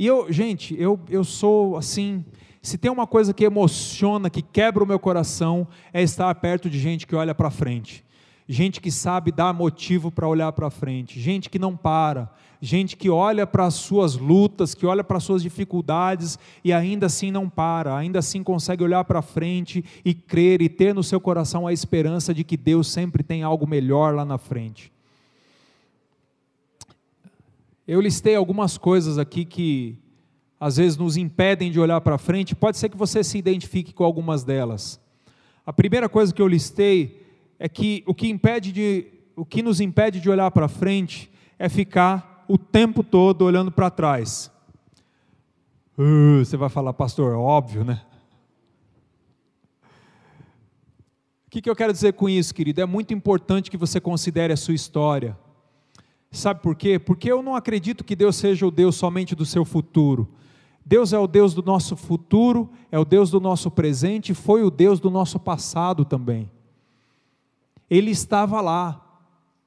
E 0.03 0.07
eu, 0.09 0.33
gente, 0.33 0.75
eu, 0.81 0.99
eu 1.09 1.23
sou 1.23 1.77
assim. 1.77 2.25
Se 2.61 2.77
tem 2.77 2.91
uma 2.91 3.07
coisa 3.07 3.33
que 3.33 3.45
emociona, 3.45 4.29
que 4.29 4.43
quebra 4.43 4.83
o 4.83 4.87
meu 4.87 4.99
coração, 4.99 5.65
é 5.93 6.03
estar 6.03 6.35
perto 6.35 6.69
de 6.69 6.77
gente 6.77 7.07
que 7.07 7.15
olha 7.15 7.33
para 7.33 7.53
frente. 7.53 8.05
Gente 8.49 8.81
que 8.81 8.91
sabe 8.91 9.31
dar 9.31 9.55
motivo 9.55 10.11
para 10.11 10.27
olhar 10.27 10.51
para 10.51 10.69
frente, 10.71 11.21
gente 11.21 11.49
que 11.49 11.57
não 11.57 11.77
para, 11.77 12.29
gente 12.61 12.97
que 12.97 13.09
olha 13.09 13.47
para 13.47 13.67
as 13.67 13.75
suas 13.75 14.17
lutas, 14.17 14.75
que 14.75 14.85
olha 14.85 15.05
para 15.05 15.19
as 15.19 15.23
suas 15.23 15.41
dificuldades 15.41 16.37
e 16.65 16.73
ainda 16.73 17.07
assim 17.07 17.31
não 17.31 17.49
para, 17.49 17.97
ainda 17.97 18.19
assim 18.19 18.43
consegue 18.43 18.83
olhar 18.83 19.05
para 19.05 19.23
frente 19.23 19.85
e 20.05 20.13
crer 20.13 20.61
e 20.61 20.69
ter 20.69 20.93
no 20.93 21.05
seu 21.05 21.21
coração 21.21 21.65
a 21.65 21.73
esperança 21.73 22.35
de 22.35 22.43
que 22.43 22.57
Deus 22.57 22.89
sempre 22.89 23.23
tem 23.23 23.45
algo 23.45 23.69
melhor 23.69 24.17
lá 24.17 24.25
na 24.25 24.37
frente. 24.37 24.92
Eu 27.87 28.01
listei 28.01 28.37
algumas 28.37 28.79
coisas 28.79 29.19
aqui 29.19 29.45
que 29.45 29.99
às 30.59 30.77
vezes 30.77 30.97
nos 30.97 31.17
impedem 31.17 31.73
de 31.73 31.81
olhar 31.81 32.01
para 32.01 32.17
frente, 32.17 32.55
pode 32.55 32.79
ser 32.79 32.89
que 32.89 32.97
você 32.97 33.25
se 33.25 33.37
identifique 33.37 33.93
com 33.93 34.05
algumas 34.05 34.45
delas. 34.45 35.01
A 35.67 35.73
primeira 35.73 36.09
coisa 36.09 36.33
que 36.33 36.41
eu 36.41 36.47
listei 36.47 37.27
é 37.59 37.69
que 37.69 38.05
o 38.07 38.15
que 38.15 38.29
impede 38.29 38.71
de 38.71 39.07
o 39.35 39.45
que 39.45 39.63
nos 39.63 39.81
impede 39.81 40.21
de 40.21 40.31
olhar 40.31 40.51
para 40.51 40.69
frente 40.69 41.31
é 41.59 41.69
ficar 41.69 42.45
o 42.47 42.57
tempo 42.57 43.03
todo 43.03 43.43
olhando 43.43 43.73
para 43.73 43.91
trás. 43.91 44.53
Uh, 45.99 46.45
você 46.45 46.57
vai 46.57 46.69
falar, 46.69 46.93
pastor, 46.93 47.35
óbvio, 47.35 47.85
né? 47.85 48.03
O 51.47 51.51
que, 51.51 51.61
que 51.61 51.69
eu 51.69 51.77
quero 51.77 51.93
dizer 51.93 52.13
com 52.13 52.29
isso, 52.29 52.55
querido? 52.55 52.81
É 52.81 52.87
muito 52.87 53.13
importante 53.13 53.71
que 53.71 53.77
você 53.77 54.01
considere 54.01 54.53
a 54.53 54.57
sua 54.57 54.75
história. 54.75 55.37
Sabe 56.33 56.63
por 56.63 56.75
quê? 56.75 56.99
Porque 56.99 57.31
eu 57.31 57.43
não 57.43 57.55
acredito 57.55 58.03
que 58.03 58.17
Deus 58.17 58.37
seja 58.37 58.67
o 58.67 58.71
Deus 58.71 58.97
somente 58.97 59.35
do 59.35 59.45
seu 59.45 59.67
futuro. 59.67 60.27
Deus 60.85 61.13
é 61.13 61.19
o 61.19 61.27
Deus 61.27 61.53
do 61.53 61.63
nosso 61.63 61.95
futuro, 61.95 62.71
é 62.91 62.99
o 62.99 63.05
Deus 63.05 63.31
do 63.31 63.39
nosso 63.39 63.71
presente, 63.71 64.33
foi 64.33 64.63
o 64.63 64.71
Deus 64.71 64.99
do 64.99 65.11
nosso 65.11 65.39
passado 65.39 66.07
também. 66.07 66.51
Ele 67.89 68.11
estava 68.11 68.63
lá. 68.63 68.99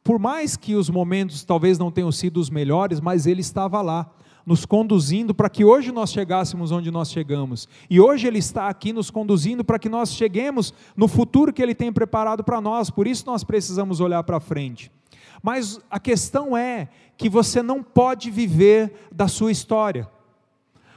Por 0.03 0.17
mais 0.17 0.57
que 0.57 0.75
os 0.75 0.89
momentos 0.89 1.43
talvez 1.43 1.77
não 1.77 1.91
tenham 1.91 2.11
sido 2.11 2.37
os 2.37 2.49
melhores, 2.49 2.99
mas 2.99 3.27
ele 3.27 3.41
estava 3.41 3.81
lá, 3.81 4.11
nos 4.45 4.65
conduzindo 4.65 5.33
para 5.33 5.49
que 5.49 5.63
hoje 5.63 5.91
nós 5.91 6.11
chegássemos 6.11 6.71
onde 6.71 6.89
nós 6.89 7.11
chegamos. 7.11 7.67
E 7.89 7.99
hoje 7.99 8.27
ele 8.27 8.39
está 8.39 8.69
aqui 8.69 8.91
nos 8.91 9.11
conduzindo 9.11 9.63
para 9.63 9.79
que 9.79 9.89
nós 9.89 10.13
cheguemos 10.13 10.73
no 10.97 11.07
futuro 11.07 11.53
que 11.53 11.61
ele 11.61 11.75
tem 11.75 11.93
preparado 11.93 12.43
para 12.43 12.59
nós. 12.59 12.89
Por 12.89 13.07
isso 13.07 13.25
nós 13.25 13.43
precisamos 13.43 13.99
olhar 13.99 14.23
para 14.23 14.39
frente. 14.39 14.91
Mas 15.41 15.79
a 15.89 15.99
questão 15.99 16.55
é 16.55 16.87
que 17.17 17.29
você 17.29 17.61
não 17.61 17.81
pode 17.81 18.29
viver 18.29 19.09
da 19.11 19.27
sua 19.27 19.51
história. 19.51 20.09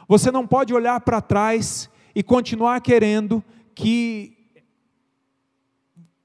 Você 0.09 0.31
não 0.31 0.46
pode 0.46 0.72
olhar 0.72 1.01
para 1.01 1.20
trás 1.20 1.90
e 2.14 2.22
continuar 2.22 2.81
querendo 2.81 3.44
que 3.74 4.37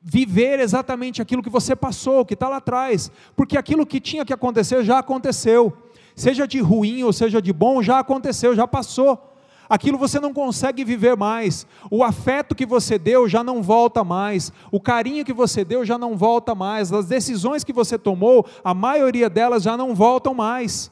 viver 0.01 0.59
exatamente 0.59 1.21
aquilo 1.21 1.43
que 1.43 1.49
você 1.49 1.75
passou, 1.75 2.25
que 2.25 2.33
está 2.33 2.49
lá 2.49 2.57
atrás, 2.57 3.11
porque 3.35 3.57
aquilo 3.57 3.85
que 3.85 4.01
tinha 4.01 4.25
que 4.25 4.33
acontecer 4.33 4.83
já 4.83 4.99
aconteceu, 4.99 5.71
seja 6.15 6.45
de 6.45 6.59
ruim 6.59 7.03
ou 7.03 7.13
seja 7.13 7.41
de 7.41 7.53
bom, 7.53 7.81
já 7.81 7.99
aconteceu, 7.99 8.55
já 8.55 8.67
passou 8.67 9.32
aquilo 9.73 9.97
você 9.97 10.19
não 10.19 10.31
consegue 10.31 10.85
viver 10.85 11.17
mais. 11.17 11.65
O 11.89 12.03
afeto 12.03 12.53
que 12.53 12.63
você 12.63 12.99
deu 12.99 13.27
já 13.27 13.43
não 13.43 13.63
volta 13.63 14.03
mais. 14.03 14.53
O 14.71 14.79
carinho 14.79 15.25
que 15.25 15.33
você 15.33 15.65
deu 15.65 15.83
já 15.83 15.97
não 15.97 16.15
volta 16.15 16.53
mais. 16.53 16.93
As 16.93 17.07
decisões 17.07 17.63
que 17.63 17.73
você 17.73 17.97
tomou, 17.97 18.45
a 18.63 18.71
maioria 18.71 19.27
delas 19.31 19.63
já 19.63 19.75
não 19.75 19.95
voltam 19.95 20.35
mais. 20.35 20.91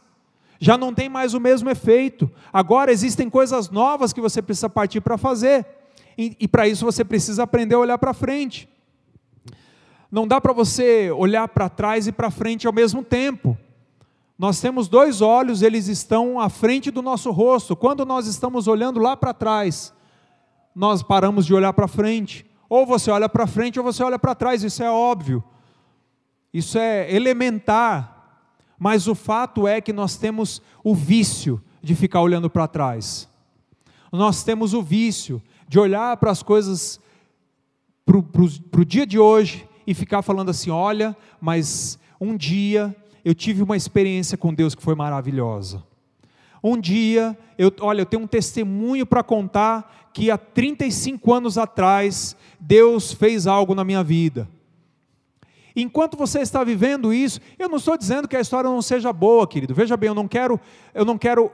Já 0.59 0.79
não 0.79 0.95
tem 0.95 1.07
mais 1.07 1.35
o 1.35 1.39
mesmo 1.39 1.69
efeito. 1.69 2.29
Agora 2.51 2.91
existem 2.91 3.29
coisas 3.29 3.69
novas 3.69 4.11
que 4.11 4.19
você 4.19 4.41
precisa 4.41 4.67
partir 4.67 4.99
para 4.99 5.15
fazer. 5.15 5.63
E, 6.17 6.35
e 6.39 6.47
para 6.47 6.67
isso 6.67 6.83
você 6.83 7.05
precisa 7.05 7.43
aprender 7.43 7.75
a 7.75 7.79
olhar 7.79 7.99
para 7.99 8.15
frente. 8.15 8.67
Não 10.11 10.27
dá 10.27 10.41
para 10.41 10.53
você 10.53 11.11
olhar 11.11 11.47
para 11.49 11.69
trás 11.69 12.07
e 12.07 12.11
para 12.11 12.31
frente 12.31 12.65
ao 12.65 12.73
mesmo 12.73 13.03
tempo. 13.03 13.55
Nós 14.41 14.59
temos 14.59 14.87
dois 14.87 15.21
olhos, 15.21 15.61
eles 15.61 15.87
estão 15.87 16.39
à 16.39 16.49
frente 16.49 16.89
do 16.89 17.03
nosso 17.03 17.29
rosto. 17.29 17.75
Quando 17.75 18.03
nós 18.03 18.25
estamos 18.25 18.67
olhando 18.67 18.99
lá 18.99 19.15
para 19.15 19.35
trás, 19.35 19.93
nós 20.73 21.03
paramos 21.03 21.45
de 21.45 21.53
olhar 21.53 21.71
para 21.73 21.87
frente. 21.87 22.43
Ou 22.67 22.83
você 22.83 23.11
olha 23.11 23.29
para 23.29 23.45
frente 23.45 23.77
ou 23.77 23.85
você 23.85 24.01
olha 24.03 24.17
para 24.17 24.33
trás, 24.33 24.63
isso 24.63 24.81
é 24.81 24.89
óbvio. 24.89 25.43
Isso 26.51 26.79
é 26.79 27.13
elementar. 27.13 28.49
Mas 28.79 29.07
o 29.07 29.13
fato 29.13 29.67
é 29.67 29.79
que 29.79 29.93
nós 29.93 30.17
temos 30.17 30.59
o 30.83 30.95
vício 30.95 31.61
de 31.79 31.93
ficar 31.93 32.21
olhando 32.21 32.49
para 32.49 32.67
trás. 32.67 33.29
Nós 34.11 34.43
temos 34.43 34.73
o 34.73 34.81
vício 34.81 35.39
de 35.67 35.77
olhar 35.77 36.17
para 36.17 36.31
as 36.31 36.41
coisas 36.41 36.99
para 38.03 38.81
o 38.81 38.85
dia 38.85 39.05
de 39.05 39.19
hoje 39.19 39.69
e 39.85 39.93
ficar 39.93 40.23
falando 40.23 40.49
assim: 40.49 40.71
olha, 40.71 41.15
mas 41.39 41.99
um 42.19 42.35
dia 42.35 42.95
eu 43.23 43.35
tive 43.35 43.63
uma 43.63 43.77
experiência 43.77 44.37
com 44.37 44.53
Deus 44.53 44.75
que 44.75 44.81
foi 44.81 44.95
maravilhosa. 44.95 45.83
Um 46.63 46.77
dia, 46.77 47.37
eu, 47.57 47.71
olha, 47.79 48.01
eu 48.01 48.05
tenho 48.05 48.23
um 48.23 48.27
testemunho 48.27 49.05
para 49.05 49.23
contar 49.23 50.09
que 50.13 50.29
há 50.29 50.37
35 50.37 51.33
anos 51.33 51.57
atrás 51.57 52.35
Deus 52.59 53.13
fez 53.13 53.47
algo 53.47 53.73
na 53.73 53.83
minha 53.83 54.03
vida. 54.03 54.47
Enquanto 55.75 56.17
você 56.17 56.39
está 56.39 56.63
vivendo 56.63 57.13
isso, 57.13 57.39
eu 57.57 57.69
não 57.69 57.77
estou 57.77 57.97
dizendo 57.97 58.27
que 58.27 58.35
a 58.35 58.41
história 58.41 58.69
não 58.69 58.81
seja 58.81 59.13
boa, 59.13 59.47
querido. 59.47 59.73
Veja 59.73 59.95
bem, 59.95 60.09
eu 60.09 60.15
não 60.15 60.27
quero, 60.27 60.59
eu 60.93 61.05
não 61.05 61.17
quero 61.17 61.51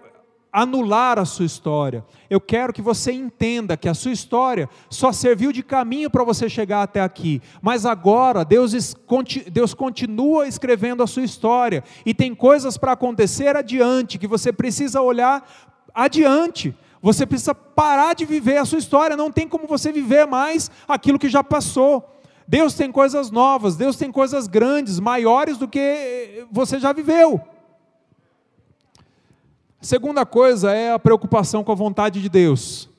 anular 0.58 1.20
a 1.20 1.26
sua 1.26 1.46
história. 1.46 2.04
Eu 2.28 2.41
quero 2.41 2.74
que 2.74 2.82
você 2.82 3.12
entenda 3.12 3.78
que 3.78 3.88
a 3.88 3.93
sua 3.93 4.12
história 4.12 4.67
só 4.89 5.12
serviu 5.12 5.52
de 5.52 5.62
caminho 5.62 6.10
para 6.10 6.24
você 6.24 6.50
chegar 6.50 6.82
até 6.82 7.00
aqui. 7.00 7.39
Mas 7.62 7.86
agora 7.86 8.43
Deus, 8.43 8.96
Deus 9.52 9.76
continua 9.76 10.48
escrevendo 10.48 11.04
a 11.04 11.08
sua 11.08 11.22
história 11.22 11.84
e 12.04 12.12
tem 12.12 12.34
coisas 12.34 12.76
para 12.76 12.93
acontecer 12.93 13.56
adiante 13.56 14.17
que 14.17 14.26
você 14.26 14.52
precisa 14.52 15.00
olhar 15.00 15.48
adiante. 15.93 16.76
Você 17.04 17.24
precisa 17.28 17.54
parar 17.54 18.15
de 18.15 18.26
viver 18.26 18.58
a 18.58 18.65
sua 18.65 18.80
história, 18.80 19.15
não 19.15 19.32
tem 19.32 19.48
como 19.48 19.67
você 19.67 19.91
viver 19.91 20.26
mais 20.26 20.72
aquilo 20.88 21.20
que 21.20 21.30
já 21.30 21.43
passou. 21.43 22.04
Deus 22.48 22.74
tem 22.74 22.91
coisas 22.91 23.30
novas, 23.30 23.76
Deus 23.76 23.96
tem 23.96 24.12
coisas 24.12 24.48
grandes, 24.48 25.00
maiores 25.00 25.60
do 25.60 25.67
que 25.67 26.48
você 26.52 26.80
já 26.80 26.91
viveu. 26.91 27.39
Segunda 29.80 30.26
coisa 30.26 30.72
é 30.72 30.92
a 30.92 31.00
preocupação 31.00 31.63
com 31.63 31.72
a 31.72 31.76
vontade 31.76 32.22
de 32.22 32.30
Deus. 32.30 32.90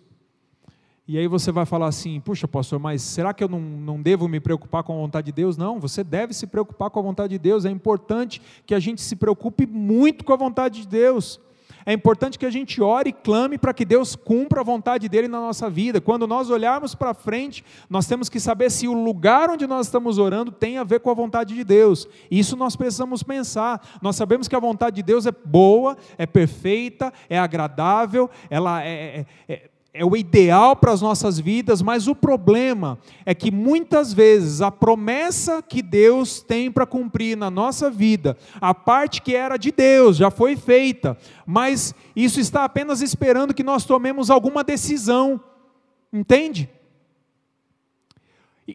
E 1.09 1.17
aí 1.19 1.27
você 1.27 1.51
vai 1.51 1.65
falar 1.65 1.87
assim: 1.87 2.21
puxa, 2.21 2.47
pastor, 2.47 2.79
mas 2.79 3.03
será 3.03 3.33
que 3.33 3.43
eu 3.43 3.49
não, 3.49 3.61
não 3.61 4.01
devo 4.01 4.29
me 4.29 4.39
preocupar 4.39 4.83
com 4.83 4.93
a 4.93 4.97
vontade 4.97 5.27
de 5.27 5.33
Deus? 5.33 5.57
Não, 5.57 5.81
você 5.81 6.05
deve 6.05 6.35
se 6.35 6.47
preocupar 6.47 6.91
com 6.91 7.01
a 7.01 7.03
vontade 7.03 7.31
de 7.31 7.39
Deus. 7.39 7.65
É 7.65 7.71
importante 7.71 8.41
que 8.67 8.75
a 8.75 8.79
gente 8.79 9.01
se 9.01 9.17
preocupe 9.17 9.67
muito 9.67 10.25
com 10.25 10.33
a 10.33 10.37
vontade 10.37 10.83
de 10.83 10.89
Deus. 10.89 11.41
É 11.85 11.93
importante 11.93 12.39
que 12.39 12.47
a 12.47 12.51
gente 12.51 12.81
ore 12.83 13.11
e 13.11 13.13
clame 13.13 13.59
para 13.59 13.73
que 13.75 13.85
Deus 13.85 14.15
cumpra 14.17 14.61
a 14.61 14.65
vontade 14.65 15.09
dele 15.09 15.29
na 15.29 15.41
nossa 15.41 15.71
vida. 15.71 16.01
Quando 16.01 16.27
nós 16.27 16.51
olharmos 16.51 16.95
para 16.95 17.15
frente, 17.15 17.65
nós 17.89 18.07
temos 18.07 18.29
que 18.29 18.41
saber 18.41 18.71
se 18.71 18.87
o 18.89 18.93
lugar 18.93 19.51
onde 19.51 19.67
nós 19.67 19.87
estamos 19.87 20.19
orando 20.19 20.51
tem 20.51 20.79
a 20.79 20.85
ver 20.85 21.01
com 21.01 21.11
a 21.11 21.15
vontade 21.15 21.55
de 21.55 21.65
Deus. 21.65 22.09
Isso 22.31 22.57
nós 22.57 22.77
precisamos 22.77 23.23
pensar. 23.23 23.81
Nós 24.03 24.17
sabemos 24.17 24.49
que 24.49 24.57
a 24.57 24.61
vontade 24.61 24.97
de 24.97 25.03
Deus 25.03 25.27
é 25.27 25.33
boa, 25.33 25.97
é 26.17 26.27
perfeita, 26.27 27.13
é 27.29 27.39
agradável, 27.39 28.29
ela 28.51 28.83
é, 28.83 29.25
é, 29.49 29.53
é 29.53 29.68
é 29.99 30.05
o 30.05 30.17
ideal 30.17 30.77
para 30.77 30.93
as 30.93 31.03
nossas 31.03 31.41
vidas, 31.41 31.83
mas 31.83 32.07
o 32.07 32.15
problema 32.15 33.01
é 33.27 33.35
que 33.35 33.51
muitas 33.51 34.13
vezes 34.13 34.61
a 34.61 34.71
promessa 34.71 35.61
que 35.61 35.83
Deus 35.83 36.41
tem 36.41 36.71
para 36.71 36.87
cumprir 36.87 37.37
na 37.37 37.51
nossa 37.51 37.91
vida, 37.91 38.37
a 38.61 38.73
parte 38.73 39.21
que 39.21 39.35
era 39.35 39.57
de 39.57 39.73
Deus, 39.73 40.17
já 40.17 40.31
foi 40.31 40.55
feita, 40.55 41.19
mas 41.45 41.93
isso 42.15 42.39
está 42.39 42.63
apenas 42.63 43.03
esperando 43.03 43.53
que 43.53 43.65
nós 43.65 43.85
tomemos 43.85 44.31
alguma 44.31 44.63
decisão, 44.63 45.41
entende? 46.13 46.71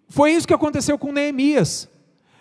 Foi 0.10 0.34
isso 0.34 0.46
que 0.46 0.54
aconteceu 0.54 1.00
com 1.00 1.14
Neemias. 1.14 1.88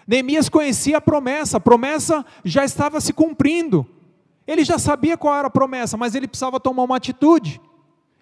Neemias 0.09 0.49
conhecia 0.49 0.97
a 0.97 1.01
promessa, 1.01 1.59
a 1.59 1.61
promessa 1.61 2.27
já 2.45 2.64
estava 2.64 3.01
se 3.01 3.12
cumprindo. 3.12 3.87
Ele 4.45 4.64
já 4.64 4.77
sabia 4.77 5.16
qual 5.16 5.37
era 5.37 5.47
a 5.47 5.53
promessa, 5.53 5.97
mas 5.97 6.16
ele 6.16 6.27
precisava 6.27 6.59
tomar 6.59 6.83
uma 6.83 6.97
atitude. 6.97 7.61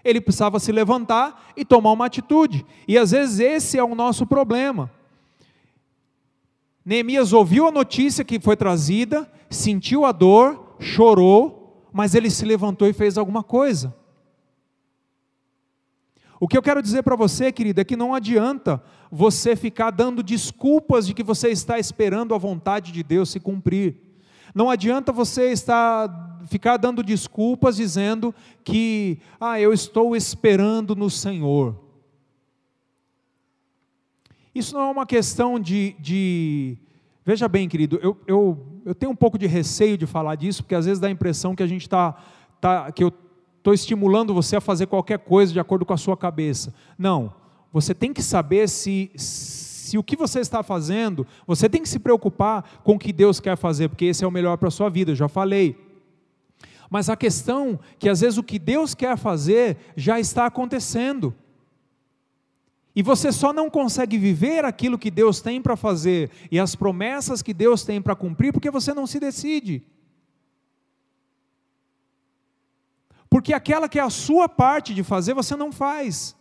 Ele 0.05 0.21
precisava 0.21 0.59
se 0.59 0.73
levantar 0.73 1.53
e 1.57 1.65
tomar 1.65 1.93
uma 1.93 2.07
atitude. 2.07 2.65
E 2.89 2.97
às 2.97 3.11
vezes 3.11 3.41
esse 3.41 3.79
é 3.79 3.85
o 3.85 3.95
nosso 3.95 4.27
problema. 4.27 4.91
Neemias 6.85 7.33
ouviu 7.33 7.69
a 7.69 7.71
notícia 7.71 8.25
que 8.25 8.41
foi 8.41 8.57
trazida, 8.57 9.31
sentiu 9.51 10.05
a 10.05 10.13
dor, 10.13 10.77
chorou, 10.79 11.89
mas 11.93 12.15
ele 12.15 12.31
se 12.31 12.45
levantou 12.45 12.89
e 12.89 12.93
fez 12.93 13.19
alguma 13.19 13.43
coisa. 13.43 13.95
O 16.41 16.49
que 16.49 16.57
eu 16.57 16.63
quero 16.63 16.81
dizer 16.81 17.03
para 17.03 17.15
você, 17.15 17.53
querido, 17.53 17.83
é 17.83 17.85
que 17.85 17.97
não 17.97 18.15
adianta 18.15 18.83
você 19.13 19.55
ficar 19.55 19.91
dando 19.91 20.23
desculpas 20.23 21.07
de 21.07 21.13
que 21.13 21.23
você 21.23 21.51
está 21.51 21.79
esperando 21.79 22.35
a 22.35 22.39
vontade 22.39 22.93
de 22.93 23.03
Deus 23.03 23.29
se 23.29 23.39
cumprir. 23.39 24.01
Não 24.55 24.71
adianta 24.71 25.13
você 25.13 25.53
estar 25.53 26.09
ficar 26.47 26.77
dando 26.77 27.03
desculpas 27.03 27.77
dizendo 27.77 28.35
que 28.65 29.19
ah, 29.41 29.61
eu 29.61 29.73
estou 29.73 30.15
esperando 30.15 30.95
no 30.95 31.11
Senhor. 31.11 31.77
Isso 34.55 34.75
não 34.75 34.83
é 34.83 34.91
uma 34.91 35.07
questão 35.07 35.59
de. 35.59 35.95
de... 35.99 36.77
Veja 37.25 37.47
bem, 37.47 37.69
querido, 37.69 37.99
eu, 38.03 38.17
eu, 38.27 38.83
eu 38.85 38.95
tenho 38.95 39.13
um 39.13 39.17
pouco 39.17 39.39
de 39.39 39.47
receio 39.47 39.97
de 39.97 40.07
falar 40.07 40.35
disso, 40.35 40.63
porque 40.63 40.75
às 40.75 40.87
vezes 40.87 40.99
dá 40.99 41.07
a 41.07 41.11
impressão 41.11 41.55
que 41.55 41.63
a 41.63 41.67
gente 41.67 41.83
está. 41.83 42.17
Tá, 42.61 42.91
que 42.93 43.03
eu 43.03 43.13
estou 43.59 43.73
estimulando 43.73 44.35
você 44.35 44.57
a 44.57 44.61
fazer 44.61 44.87
qualquer 44.87 45.19
coisa 45.19 45.53
de 45.53 45.61
acordo 45.61 45.85
com 45.85 45.93
a 45.93 45.99
sua 45.99 46.17
cabeça. 46.17 46.75
Não. 46.99 47.33
Você 47.73 47.95
tem 47.95 48.13
que 48.13 48.23
saber 48.23 48.69
se, 48.69 49.11
se 49.15 49.97
o 49.97 50.03
que 50.03 50.17
você 50.17 50.41
está 50.41 50.63
fazendo, 50.63 51.27
você 51.47 51.69
tem 51.69 51.83
que 51.83 51.89
se 51.89 51.99
preocupar 51.99 52.81
com 52.83 52.95
o 52.95 52.99
que 52.99 53.13
Deus 53.13 53.39
quer 53.39 53.57
fazer, 53.57 53.89
porque 53.89 54.07
esse 54.07 54.25
é 54.25 54.27
o 54.27 54.31
melhor 54.31 54.57
para 54.57 54.69
a 54.69 54.73
sua 54.73 54.89
vida, 54.89 55.13
eu 55.13 55.17
já 55.17 55.29
falei. 55.29 55.90
Mas 56.91 57.09
a 57.09 57.17
questão 57.17 57.79
que 58.01 58.09
às 58.09 58.21
vezes 58.21 58.37
o 58.37 58.43
que 58.43 58.59
Deus 58.59 58.95
quer 58.95 59.17
fazer 59.17 59.77
já 59.97 60.19
está 60.19 60.47
acontecendo. 60.47 61.33
E 62.95 63.03
você 63.03 63.31
só 63.31 63.53
não 63.53 63.71
consegue 63.71 64.19
viver 64.19 64.65
aquilo 64.65 64.99
que 64.99 65.11
Deus 65.11 65.41
tem 65.41 65.63
para 65.63 65.77
fazer 65.77 66.29
e 66.51 66.59
as 66.59 66.75
promessas 66.75 67.41
que 67.41 67.55
Deus 67.55 67.85
tem 67.85 68.03
para 68.03 68.17
cumprir 68.17 68.53
porque 68.53 68.71
você 68.71 68.93
não 68.93 69.07
se 69.07 69.21
decide. 69.21 69.87
Porque 73.31 73.53
aquela 73.53 73.89
que 73.89 74.01
é 74.01 74.03
a 74.03 74.11
sua 74.11 74.49
parte 74.49 74.93
de 74.93 75.05
fazer, 75.05 75.35
você 75.35 75.55
não 75.55 75.71
faz. 75.71 76.35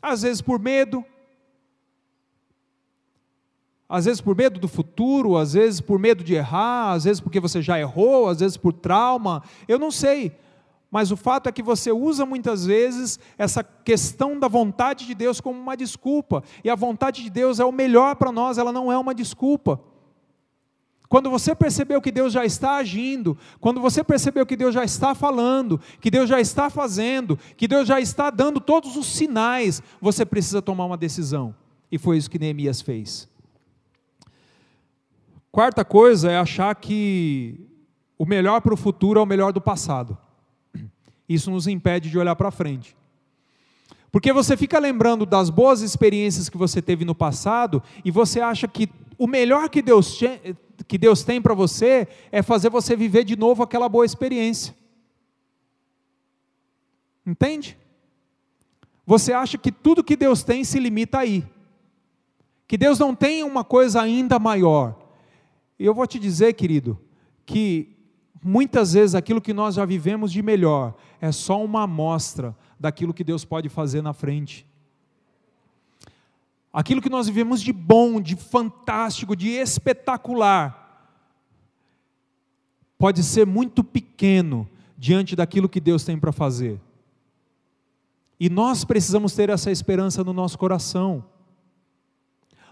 Às 0.00 0.22
vezes 0.22 0.40
por 0.40 0.58
medo, 0.58 1.04
às 3.88 4.04
vezes 4.04 4.20
por 4.20 4.36
medo 4.36 4.58
do 4.58 4.68
futuro, 4.68 5.36
às 5.36 5.52
vezes 5.52 5.80
por 5.80 5.98
medo 5.98 6.24
de 6.24 6.34
errar, 6.34 6.92
às 6.92 7.04
vezes 7.04 7.20
porque 7.20 7.40
você 7.40 7.62
já 7.62 7.78
errou, 7.78 8.28
às 8.28 8.40
vezes 8.40 8.56
por 8.56 8.72
trauma, 8.72 9.42
eu 9.68 9.78
não 9.78 9.90
sei. 9.90 10.32
Mas 10.90 11.10
o 11.10 11.16
fato 11.16 11.48
é 11.48 11.52
que 11.52 11.62
você 11.62 11.92
usa 11.92 12.24
muitas 12.24 12.64
vezes 12.64 13.18
essa 13.36 13.62
questão 13.62 14.38
da 14.38 14.48
vontade 14.48 15.06
de 15.06 15.14
Deus 15.14 15.40
como 15.40 15.58
uma 15.58 15.76
desculpa. 15.76 16.42
E 16.64 16.70
a 16.70 16.74
vontade 16.74 17.22
de 17.22 17.30
Deus 17.30 17.60
é 17.60 17.64
o 17.64 17.72
melhor 17.72 18.16
para 18.16 18.32
nós, 18.32 18.56
ela 18.56 18.72
não 18.72 18.90
é 18.90 18.96
uma 18.96 19.14
desculpa. 19.14 19.80
Quando 21.08 21.30
você 21.30 21.54
percebeu 21.54 22.00
que 22.00 22.10
Deus 22.10 22.32
já 22.32 22.44
está 22.44 22.76
agindo, 22.76 23.38
quando 23.60 23.80
você 23.80 24.02
percebeu 24.02 24.44
que 24.44 24.56
Deus 24.56 24.74
já 24.74 24.84
está 24.84 25.14
falando, 25.14 25.80
que 26.00 26.10
Deus 26.10 26.28
já 26.28 26.40
está 26.40 26.68
fazendo, 26.68 27.38
que 27.56 27.68
Deus 27.68 27.86
já 27.86 28.00
está 28.00 28.28
dando 28.28 28.60
todos 28.60 28.96
os 28.96 29.06
sinais, 29.06 29.80
você 30.00 30.26
precisa 30.26 30.60
tomar 30.60 30.86
uma 30.86 30.96
decisão. 30.96 31.54
E 31.92 31.98
foi 31.98 32.16
isso 32.16 32.30
que 32.30 32.38
Neemias 32.38 32.80
fez. 32.80 33.28
Quarta 35.56 35.86
coisa 35.86 36.30
é 36.30 36.36
achar 36.36 36.74
que 36.74 37.66
o 38.18 38.26
melhor 38.26 38.60
para 38.60 38.74
o 38.74 38.76
futuro 38.76 39.18
é 39.18 39.22
o 39.22 39.26
melhor 39.26 39.54
do 39.54 39.60
passado. 39.62 40.18
Isso 41.26 41.50
nos 41.50 41.66
impede 41.66 42.10
de 42.10 42.18
olhar 42.18 42.36
para 42.36 42.50
frente. 42.50 42.94
Porque 44.12 44.34
você 44.34 44.54
fica 44.54 44.78
lembrando 44.78 45.24
das 45.24 45.48
boas 45.48 45.80
experiências 45.80 46.50
que 46.50 46.58
você 46.58 46.82
teve 46.82 47.06
no 47.06 47.14
passado 47.14 47.82
e 48.04 48.10
você 48.10 48.38
acha 48.38 48.68
que 48.68 48.90
o 49.16 49.26
melhor 49.26 49.70
que 49.70 49.80
Deus, 49.80 50.20
que 50.86 50.98
Deus 50.98 51.24
tem 51.24 51.40
para 51.40 51.54
você 51.54 52.06
é 52.30 52.42
fazer 52.42 52.68
você 52.68 52.94
viver 52.94 53.24
de 53.24 53.34
novo 53.34 53.62
aquela 53.62 53.88
boa 53.88 54.04
experiência. 54.04 54.76
Entende? 57.26 57.78
Você 59.06 59.32
acha 59.32 59.56
que 59.56 59.72
tudo 59.72 60.04
que 60.04 60.16
Deus 60.16 60.42
tem 60.42 60.64
se 60.64 60.78
limita 60.78 61.20
aí. 61.20 61.42
Que 62.68 62.76
Deus 62.76 62.98
não 62.98 63.14
tem 63.14 63.42
uma 63.42 63.64
coisa 63.64 64.02
ainda 64.02 64.38
maior. 64.38 65.05
E 65.78 65.84
eu 65.84 65.94
vou 65.94 66.06
te 66.06 66.18
dizer, 66.18 66.52
querido, 66.54 66.98
que 67.44 67.96
muitas 68.42 68.92
vezes 68.92 69.14
aquilo 69.14 69.40
que 69.40 69.52
nós 69.52 69.74
já 69.74 69.84
vivemos 69.84 70.32
de 70.32 70.42
melhor 70.42 70.94
é 71.20 71.32
só 71.32 71.62
uma 71.62 71.82
amostra 71.82 72.56
daquilo 72.78 73.14
que 73.14 73.24
Deus 73.24 73.44
pode 73.44 73.68
fazer 73.68 74.02
na 74.02 74.12
frente. 74.12 74.66
Aquilo 76.72 77.00
que 77.00 77.08
nós 77.08 77.26
vivemos 77.26 77.62
de 77.62 77.72
bom, 77.72 78.20
de 78.20 78.36
fantástico, 78.36 79.34
de 79.34 79.48
espetacular, 79.48 80.84
pode 82.98 83.22
ser 83.22 83.46
muito 83.46 83.82
pequeno 83.82 84.68
diante 84.96 85.34
daquilo 85.34 85.68
que 85.68 85.80
Deus 85.80 86.04
tem 86.04 86.18
para 86.18 86.32
fazer. 86.32 86.80
E 88.38 88.50
nós 88.50 88.84
precisamos 88.84 89.34
ter 89.34 89.48
essa 89.48 89.70
esperança 89.70 90.22
no 90.22 90.32
nosso 90.32 90.58
coração. 90.58 91.24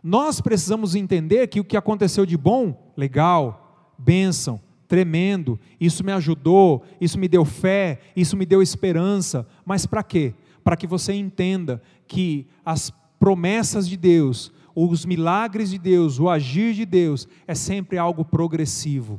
Nós 0.07 0.39
precisamos 0.39 0.95
entender 0.95 1.47
que 1.47 1.61
o 1.61 1.65
que 1.65 1.79
aconteceu 1.79 2.27
de 2.27 2.37
bom, 2.37 2.93
legal, 2.95 3.95
bênção, 3.97 4.61
tremendo, 4.87 5.59
isso 5.81 6.05
me 6.05 6.13
ajudou, 6.13 6.85
isso 7.01 7.19
me 7.19 7.27
deu 7.27 7.43
fé, 7.43 8.01
isso 8.15 8.37
me 8.37 8.45
deu 8.45 8.61
esperança, 8.61 9.49
mas 9.65 9.87
para 9.87 10.03
quê? 10.03 10.35
Para 10.63 10.77
que 10.77 10.87
você 10.87 11.15
entenda 11.15 11.81
que 12.07 12.47
as 12.63 12.93
promessas 13.19 13.89
de 13.89 13.97
Deus, 13.97 14.53
os 14.75 15.07
milagres 15.07 15.71
de 15.71 15.79
Deus, 15.79 16.21
o 16.21 16.29
agir 16.29 16.75
de 16.75 16.85
Deus, 16.85 17.27
é 17.47 17.55
sempre 17.55 17.97
algo 17.97 18.27
progressivo. 18.27 19.19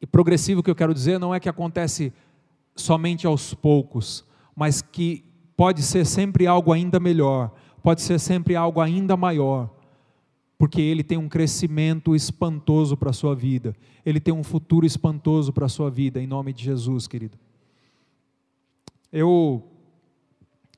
E 0.00 0.06
progressivo 0.08 0.60
que 0.60 0.70
eu 0.70 0.74
quero 0.74 0.92
dizer 0.92 1.20
não 1.20 1.32
é 1.32 1.38
que 1.38 1.48
acontece 1.48 2.12
somente 2.74 3.28
aos 3.28 3.54
poucos, 3.54 4.24
mas 4.56 4.82
que 4.82 5.24
pode 5.56 5.82
ser 5.84 6.04
sempre 6.04 6.48
algo 6.48 6.72
ainda 6.72 6.98
melhor, 6.98 7.52
pode 7.82 8.02
ser 8.02 8.18
sempre 8.18 8.54
algo 8.54 8.80
ainda 8.80 9.16
maior, 9.16 9.68
porque 10.56 10.80
ele 10.80 11.02
tem 11.02 11.18
um 11.18 11.28
crescimento 11.28 12.14
espantoso 12.14 12.96
para 12.96 13.10
a 13.10 13.12
sua 13.12 13.34
vida, 13.34 13.74
ele 14.06 14.20
tem 14.20 14.32
um 14.32 14.44
futuro 14.44 14.86
espantoso 14.86 15.52
para 15.52 15.66
a 15.66 15.68
sua 15.68 15.90
vida, 15.90 16.20
em 16.20 16.26
nome 16.26 16.52
de 16.52 16.64
Jesus, 16.64 17.06
querido. 17.06 17.36
Eu 19.12 19.62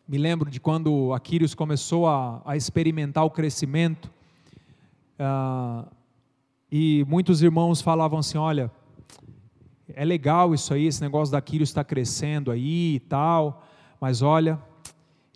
me 0.09 0.19
lembro 0.19 0.51
de 0.51 0.59
quando 0.59 1.13
Aquírios 1.13 1.55
começou 1.55 2.07
a, 2.07 2.43
a 2.45 2.57
experimentar 2.57 3.25
o 3.25 3.31
crescimento, 3.31 4.11
uh, 5.19 5.89
e 6.71 7.05
muitos 7.09 7.43
irmãos 7.43 7.81
falavam 7.81 8.19
assim: 8.19 8.37
olha, 8.37 8.71
é 9.95 10.05
legal 10.05 10.55
isso 10.55 10.75
aí, 10.75 10.87
esse 10.87 11.01
negócio 11.01 11.31
da 11.31 11.39
Aquírios 11.39 11.69
está 11.69 11.85
crescendo 11.85 12.51
aí 12.51 12.97
e 12.97 13.01
tal, 13.01 13.65
mas 14.01 14.23
olha, 14.23 14.61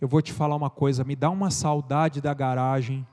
eu 0.01 0.07
vou 0.07 0.21
te 0.21 0.31
falar 0.31 0.55
uma 0.55 0.69
coisa, 0.69 1.03
me 1.03 1.15
dá 1.15 1.29
uma 1.29 1.51
saudade 1.51 2.21
da 2.21 2.33
garagem. 2.33 3.05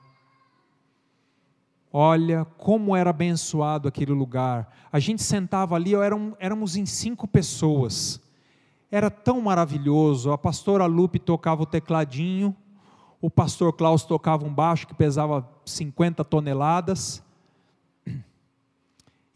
Olha 1.91 2.45
como 2.57 2.95
era 2.95 3.09
abençoado 3.09 3.87
aquele 3.87 4.11
lugar. 4.11 4.73
A 4.91 4.99
gente 4.99 5.21
sentava 5.21 5.75
ali, 5.75 5.91
éramos 6.39 6.75
em 6.75 6.85
cinco 6.85 7.27
pessoas. 7.27 8.21
Era 8.89 9.09
tão 9.09 9.41
maravilhoso. 9.41 10.31
A 10.31 10.37
pastora 10.37 10.85
Lupe 10.85 11.19
tocava 11.19 11.63
o 11.63 11.65
tecladinho, 11.65 12.55
o 13.21 13.29
pastor 13.29 13.73
Klaus 13.73 14.03
tocava 14.03 14.45
um 14.45 14.53
baixo 14.53 14.87
que 14.87 14.93
pesava 14.93 15.49
50 15.65 16.23
toneladas. 16.23 17.21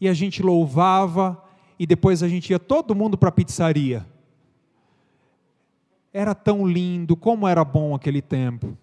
E 0.00 0.08
a 0.08 0.14
gente 0.14 0.42
louvava, 0.42 1.42
e 1.78 1.86
depois 1.86 2.22
a 2.22 2.28
gente 2.28 2.50
ia 2.50 2.58
todo 2.58 2.94
mundo 2.94 3.18
para 3.18 3.28
a 3.28 3.32
pizzaria. 3.32 4.06
Era 6.12 6.34
tão 6.34 6.66
lindo, 6.66 7.16
como 7.16 7.48
era 7.48 7.64
bom 7.64 7.94
aquele 7.94 8.20
tempo. 8.20 8.76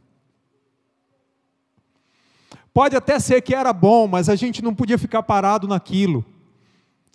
Pode 2.73 2.95
até 2.95 3.19
ser 3.19 3.41
que 3.41 3.53
era 3.53 3.73
bom, 3.73 4.07
mas 4.07 4.29
a 4.29 4.35
gente 4.35 4.63
não 4.63 4.73
podia 4.73 4.97
ficar 4.97 5.23
parado 5.23 5.67
naquilo. 5.67 6.25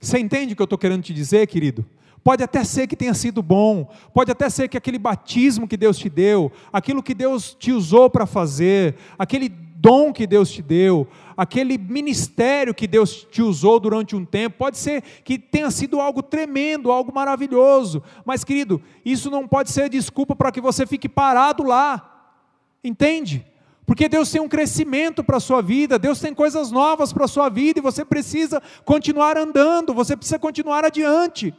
Você 0.01 0.19
entende 0.19 0.53
o 0.53 0.57
que 0.57 0.63
eu 0.63 0.65
estou 0.65 0.79
querendo 0.79 1.03
te 1.03 1.15
dizer, 1.15 1.47
querido? 1.47 1.85
Pode 2.23 2.43
até 2.43 2.65
ser 2.65 2.87
que 2.87 2.97
tenha 2.97 3.13
sido 3.13 3.43
bom, 3.43 3.91
pode 4.15 4.31
até 4.31 4.49
ser 4.49 4.69
que 4.69 4.79
aquele 4.79 4.99
batismo 4.99 5.69
que 5.69 5.77
Deus 5.77 5.99
te 5.99 6.09
deu, 6.09 6.51
aquilo 6.73 7.03
que 7.03 7.15
Deus 7.15 7.55
te 7.55 7.71
usou 7.71 8.09
para 8.09 8.25
fazer, 8.25 8.97
aquele 9.19 9.51
dom 9.85 10.15
que 10.15 10.27
Deus 10.27 10.51
te 10.51 10.63
deu, 10.63 11.07
aquele 11.37 11.77
ministério 11.77 12.75
que 12.75 12.87
Deus 12.87 13.27
te 13.31 13.43
usou 13.43 13.79
durante 13.79 14.17
um 14.17 14.25
tempo, 14.25 14.57
pode 14.57 14.79
ser 14.79 15.03
que 15.23 15.39
tenha 15.39 15.71
sido 15.71 16.01
algo 16.01 16.23
tremendo, 16.23 16.91
algo 16.91 17.15
maravilhoso, 17.15 18.03
mas 18.25 18.43
querido, 18.43 18.81
isso 19.05 19.31
não 19.31 19.47
pode 19.47 19.71
ser 19.71 19.91
desculpa 19.91 20.35
para 20.35 20.51
que 20.51 20.59
você 20.59 20.87
fique 20.87 21.07
parado 21.07 21.63
lá, 21.63 22.33
entende? 22.83 23.45
Porque 23.85 24.09
Deus 24.09 24.31
tem 24.31 24.41
um 24.41 24.49
crescimento 24.49 25.23
para 25.23 25.37
a 25.37 25.41
sua 25.41 25.61
vida, 25.61 25.99
Deus 25.99 26.19
tem 26.19 26.33
coisas 26.33 26.71
novas 26.71 27.13
para 27.13 27.27
a 27.27 27.29
sua 27.29 27.51
vida 27.51 27.79
e 27.79 27.83
você 27.83 28.07
precisa 28.07 28.63
continuar 28.87 29.37
andando, 29.37 29.93
você 29.93 30.17
precisa 30.17 30.39
continuar 30.39 30.83
adiante. 30.83 31.55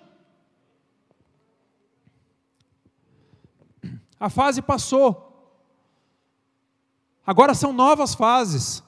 A 4.19 4.31
fase 4.31 4.63
passou. 4.63 5.24
Agora 7.25 7.53
são 7.53 7.73
novas 7.73 8.13
fases. 8.13 8.83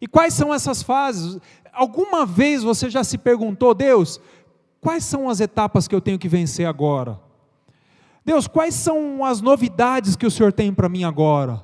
E 0.00 0.06
quais 0.06 0.34
são 0.34 0.52
essas 0.52 0.82
fases? 0.82 1.38
Alguma 1.72 2.24
vez 2.24 2.62
você 2.62 2.88
já 2.88 3.02
se 3.02 3.18
perguntou, 3.18 3.74
Deus, 3.74 4.20
quais 4.80 5.04
são 5.04 5.28
as 5.28 5.40
etapas 5.40 5.88
que 5.88 5.94
eu 5.94 6.00
tenho 6.00 6.18
que 6.18 6.28
vencer 6.28 6.66
agora? 6.66 7.20
Deus, 8.24 8.46
quais 8.46 8.74
são 8.74 9.24
as 9.24 9.40
novidades 9.40 10.16
que 10.16 10.26
o 10.26 10.30
Senhor 10.30 10.52
tem 10.52 10.72
para 10.72 10.88
mim 10.88 11.04
agora? 11.04 11.62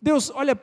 Deus, 0.00 0.30
olha, 0.34 0.58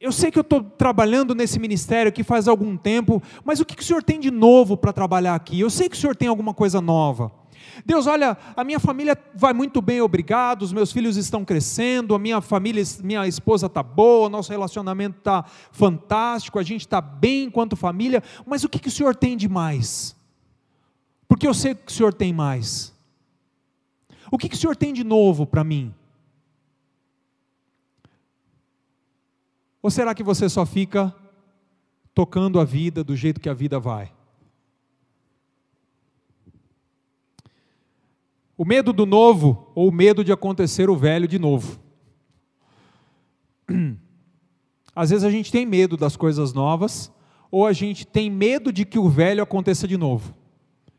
eu 0.00 0.10
sei 0.10 0.32
que 0.32 0.38
eu 0.38 0.42
estou 0.42 0.62
trabalhando 0.62 1.34
nesse 1.34 1.60
ministério 1.60 2.08
aqui 2.08 2.24
faz 2.24 2.48
algum 2.48 2.76
tempo, 2.76 3.22
mas 3.44 3.60
o 3.60 3.64
que, 3.64 3.76
que 3.76 3.82
o 3.82 3.86
Senhor 3.86 4.02
tem 4.02 4.18
de 4.18 4.30
novo 4.30 4.76
para 4.76 4.92
trabalhar 4.92 5.34
aqui? 5.34 5.60
Eu 5.60 5.70
sei 5.70 5.88
que 5.88 5.96
o 5.96 5.98
Senhor 5.98 6.16
tem 6.16 6.26
alguma 6.26 6.52
coisa 6.52 6.80
nova. 6.80 7.41
Deus, 7.84 8.06
olha, 8.06 8.36
a 8.56 8.64
minha 8.64 8.80
família 8.80 9.16
vai 9.34 9.52
muito 9.52 9.80
bem, 9.80 10.00
obrigado, 10.00 10.62
os 10.62 10.72
meus 10.72 10.92
filhos 10.92 11.16
estão 11.16 11.44
crescendo, 11.44 12.14
a 12.14 12.18
minha 12.18 12.40
família, 12.40 12.82
minha 13.02 13.26
esposa 13.26 13.66
está 13.66 13.82
boa, 13.82 14.28
nosso 14.28 14.50
relacionamento 14.50 15.18
está 15.18 15.44
fantástico, 15.70 16.58
a 16.58 16.62
gente 16.62 16.82
está 16.82 17.00
bem 17.00 17.44
enquanto 17.44 17.76
família, 17.76 18.22
mas 18.46 18.64
o 18.64 18.68
que, 18.68 18.78
que 18.78 18.88
o 18.88 18.92
Senhor 18.92 19.14
tem 19.14 19.36
de 19.36 19.48
mais? 19.48 20.16
Porque 21.26 21.46
eu 21.46 21.54
sei 21.54 21.74
que 21.74 21.90
o 21.90 21.94
Senhor 21.94 22.12
tem 22.12 22.32
mais. 22.32 22.92
O 24.30 24.38
que, 24.38 24.48
que 24.48 24.54
o 24.54 24.58
Senhor 24.58 24.76
tem 24.76 24.92
de 24.92 25.04
novo 25.04 25.46
para 25.46 25.64
mim? 25.64 25.94
Ou 29.82 29.90
será 29.90 30.14
que 30.14 30.22
você 30.22 30.48
só 30.48 30.64
fica 30.64 31.14
tocando 32.14 32.60
a 32.60 32.64
vida 32.64 33.02
do 33.02 33.16
jeito 33.16 33.40
que 33.40 33.48
a 33.48 33.54
vida 33.54 33.80
vai? 33.80 34.12
O 38.56 38.64
medo 38.64 38.92
do 38.92 39.06
novo 39.06 39.70
ou 39.74 39.88
o 39.88 39.92
medo 39.92 40.22
de 40.22 40.32
acontecer 40.32 40.90
o 40.90 40.96
velho 40.96 41.26
de 41.26 41.38
novo. 41.38 41.80
Às 44.94 45.10
vezes 45.10 45.24
a 45.24 45.30
gente 45.30 45.50
tem 45.50 45.64
medo 45.64 45.96
das 45.96 46.16
coisas 46.16 46.52
novas, 46.52 47.10
ou 47.50 47.66
a 47.66 47.72
gente 47.72 48.06
tem 48.06 48.30
medo 48.30 48.72
de 48.72 48.84
que 48.84 48.98
o 48.98 49.08
velho 49.08 49.42
aconteça 49.42 49.88
de 49.88 49.96
novo. 49.96 50.34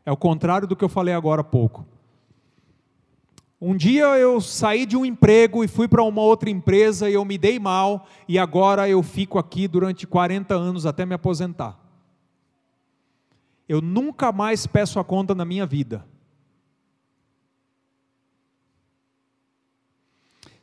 É 0.04 0.10
o 0.10 0.16
contrário 0.16 0.66
do 0.66 0.76
que 0.76 0.84
eu 0.84 0.88
falei 0.88 1.14
agora 1.14 1.40
há 1.40 1.44
pouco. 1.44 1.86
Um 3.60 3.76
dia 3.76 4.18
eu 4.18 4.40
saí 4.40 4.84
de 4.84 4.96
um 4.96 5.06
emprego 5.06 5.64
e 5.64 5.68
fui 5.68 5.88
para 5.88 6.02
uma 6.02 6.20
outra 6.20 6.50
empresa 6.50 7.08
e 7.08 7.14
eu 7.14 7.24
me 7.24 7.38
dei 7.38 7.58
mal, 7.58 8.06
e 8.28 8.38
agora 8.38 8.88
eu 8.88 9.02
fico 9.02 9.38
aqui 9.38 9.66
durante 9.66 10.06
40 10.06 10.54
anos 10.54 10.84
até 10.84 11.06
me 11.06 11.14
aposentar. 11.14 11.78
Eu 13.68 13.80
nunca 13.80 14.30
mais 14.32 14.66
peço 14.66 14.98
a 14.98 15.04
conta 15.04 15.34
na 15.34 15.44
minha 15.44 15.64
vida. 15.64 16.04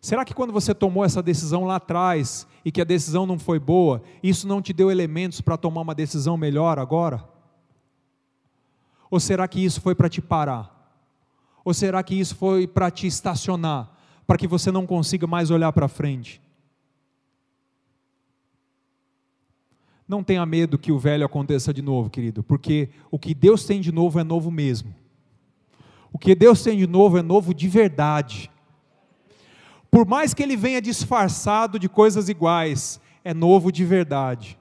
Será 0.01 0.25
que 0.25 0.33
quando 0.33 0.51
você 0.51 0.73
tomou 0.73 1.05
essa 1.05 1.21
decisão 1.21 1.63
lá 1.63 1.75
atrás 1.75 2.47
e 2.65 2.71
que 2.71 2.81
a 2.81 2.83
decisão 2.85 3.27
não 3.27 3.37
foi 3.37 3.59
boa, 3.59 4.01
isso 4.23 4.47
não 4.47 4.59
te 4.59 4.73
deu 4.73 4.89
elementos 4.89 5.41
para 5.41 5.55
tomar 5.57 5.81
uma 5.81 5.93
decisão 5.93 6.35
melhor 6.35 6.79
agora? 6.79 7.23
Ou 9.11 9.19
será 9.19 9.47
que 9.47 9.63
isso 9.63 9.79
foi 9.79 9.93
para 9.93 10.09
te 10.09 10.19
parar? 10.19 10.81
Ou 11.63 11.71
será 11.71 12.01
que 12.01 12.15
isso 12.15 12.35
foi 12.35 12.65
para 12.65 12.89
te 12.89 13.05
estacionar, 13.05 13.95
para 14.25 14.37
que 14.37 14.47
você 14.47 14.71
não 14.71 14.87
consiga 14.87 15.27
mais 15.27 15.51
olhar 15.51 15.71
para 15.71 15.87
frente? 15.87 16.41
Não 20.07 20.23
tenha 20.23 20.45
medo 20.45 20.77
que 20.79 20.91
o 20.91 20.97
velho 20.99 21.25
aconteça 21.25 21.71
de 21.71 21.81
novo, 21.81 22.09
querido, 22.09 22.41
porque 22.41 22.89
o 23.11 23.19
que 23.19 23.35
Deus 23.35 23.65
tem 23.65 23.79
de 23.79 23.91
novo 23.91 24.19
é 24.19 24.23
novo 24.23 24.49
mesmo. 24.49 24.93
O 26.11 26.17
que 26.17 26.33
Deus 26.33 26.63
tem 26.63 26.77
de 26.77 26.87
novo 26.87 27.17
é 27.17 27.21
novo 27.21 27.53
de 27.53 27.69
verdade. 27.69 28.50
Por 29.91 30.07
mais 30.07 30.33
que 30.33 30.41
ele 30.41 30.55
venha 30.55 30.81
disfarçado 30.81 31.77
de 31.77 31.89
coisas 31.89 32.29
iguais, 32.29 33.01
é 33.25 33.33
novo 33.33 33.73
de 33.73 33.83
verdade. 33.83 34.57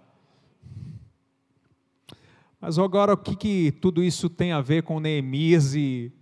Mas 2.61 2.77
agora 2.79 3.15
o 3.15 3.17
que, 3.17 3.37
que 3.37 3.73
tudo 3.73 4.03
isso 4.03 4.29
tem 4.29 4.51
a 4.51 4.61
ver 4.61 4.83
com 4.83 4.99
Neemias 4.99 5.75
e 5.77 6.13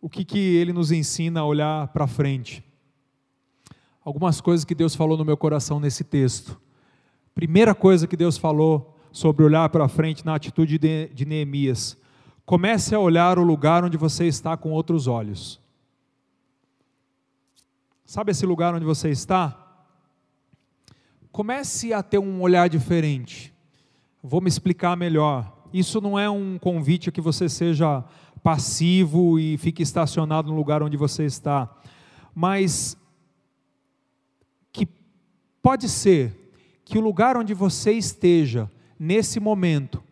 o 0.00 0.08
que, 0.08 0.24
que 0.24 0.38
ele 0.38 0.72
nos 0.72 0.90
ensina 0.90 1.40
a 1.40 1.44
olhar 1.44 1.88
para 1.88 2.06
frente? 2.06 2.64
Algumas 4.02 4.40
coisas 4.40 4.64
que 4.64 4.74
Deus 4.74 4.94
falou 4.94 5.18
no 5.18 5.24
meu 5.24 5.36
coração 5.36 5.78
nesse 5.78 6.02
texto. 6.02 6.58
Primeira 7.34 7.74
coisa 7.74 8.06
que 8.06 8.16
Deus 8.16 8.38
falou 8.38 8.96
sobre 9.12 9.44
olhar 9.44 9.68
para 9.68 9.86
frente 9.88 10.24
na 10.24 10.34
atitude 10.34 10.78
de, 10.78 11.08
de 11.08 11.26
Neemias: 11.26 11.98
comece 12.46 12.94
a 12.94 12.98
olhar 12.98 13.38
o 13.38 13.44
lugar 13.44 13.84
onde 13.84 13.98
você 13.98 14.26
está 14.26 14.56
com 14.56 14.70
outros 14.70 15.06
olhos. 15.06 15.60
Sabe 18.08 18.30
esse 18.30 18.46
lugar 18.46 18.74
onde 18.74 18.86
você 18.86 19.10
está? 19.10 19.54
Comece 21.30 21.92
a 21.92 22.02
ter 22.02 22.18
um 22.18 22.40
olhar 22.40 22.66
diferente. 22.66 23.52
Vou 24.22 24.40
me 24.40 24.48
explicar 24.48 24.96
melhor. 24.96 25.52
Isso 25.74 26.00
não 26.00 26.18
é 26.18 26.28
um 26.30 26.56
convite 26.58 27.10
a 27.10 27.12
que 27.12 27.20
você 27.20 27.50
seja 27.50 28.02
passivo 28.42 29.38
e 29.38 29.58
fique 29.58 29.82
estacionado 29.82 30.48
no 30.48 30.56
lugar 30.56 30.82
onde 30.82 30.96
você 30.96 31.26
está, 31.26 31.68
mas 32.34 32.96
que 34.72 34.88
pode 35.60 35.86
ser 35.86 36.50
que 36.86 36.96
o 36.96 37.02
lugar 37.02 37.36
onde 37.36 37.52
você 37.52 37.92
esteja 37.92 38.70
nesse 38.98 39.38
momento 39.38 40.02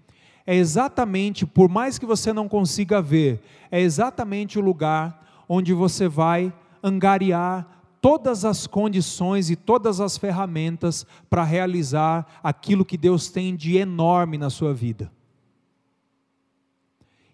é 0.46 0.54
exatamente, 0.54 1.46
por 1.46 1.70
mais 1.70 1.98
que 1.98 2.04
você 2.04 2.30
não 2.30 2.46
consiga 2.46 3.00
ver, 3.00 3.42
é 3.70 3.80
exatamente 3.80 4.58
o 4.58 4.62
lugar 4.62 5.46
onde 5.48 5.72
você 5.72 6.06
vai 6.06 6.52
angariar 6.82 7.75
todas 8.06 8.44
as 8.44 8.68
condições 8.68 9.50
e 9.50 9.56
todas 9.56 10.00
as 10.00 10.16
ferramentas 10.16 11.04
para 11.28 11.42
realizar 11.42 12.38
aquilo 12.40 12.84
que 12.84 12.96
Deus 12.96 13.28
tem 13.28 13.56
de 13.56 13.78
enorme 13.78 14.38
na 14.38 14.48
sua 14.48 14.72
vida. 14.72 15.10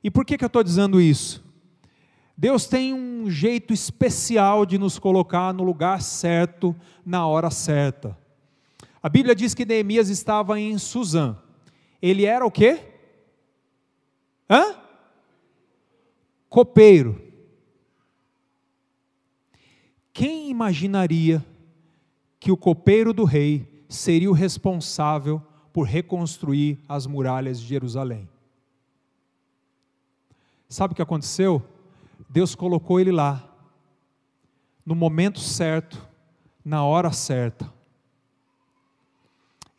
E 0.02 0.10
por 0.10 0.24
que, 0.24 0.38
que 0.38 0.42
eu 0.42 0.46
estou 0.46 0.62
dizendo 0.62 0.98
isso? 0.98 1.44
Deus 2.34 2.64
tem 2.64 2.94
um 2.94 3.30
jeito 3.30 3.74
especial 3.74 4.64
de 4.64 4.78
nos 4.78 4.98
colocar 4.98 5.52
no 5.52 5.62
lugar 5.62 6.00
certo, 6.00 6.74
na 7.04 7.26
hora 7.26 7.50
certa. 7.50 8.18
A 9.02 9.10
Bíblia 9.10 9.34
diz 9.34 9.52
que 9.52 9.66
Neemias 9.66 10.08
estava 10.08 10.58
em 10.58 10.78
Suzã. 10.78 11.36
Ele 12.00 12.24
era 12.24 12.46
o 12.46 12.50
quê? 12.50 12.80
Hã? 14.48 14.74
Copeiro. 16.48 17.31
Quem 20.12 20.50
imaginaria 20.50 21.44
que 22.38 22.52
o 22.52 22.56
copeiro 22.56 23.12
do 23.12 23.24
rei 23.24 23.84
seria 23.88 24.30
o 24.30 24.34
responsável 24.34 25.42
por 25.72 25.86
reconstruir 25.86 26.78
as 26.88 27.06
muralhas 27.06 27.60
de 27.60 27.66
Jerusalém? 27.66 28.28
Sabe 30.68 30.92
o 30.92 30.94
que 30.94 31.02
aconteceu? 31.02 31.62
Deus 32.28 32.54
colocou 32.54 32.98
ele 32.98 33.12
lá, 33.12 33.48
no 34.84 34.94
momento 34.94 35.38
certo, 35.38 36.06
na 36.64 36.84
hora 36.84 37.12
certa. 37.12 37.72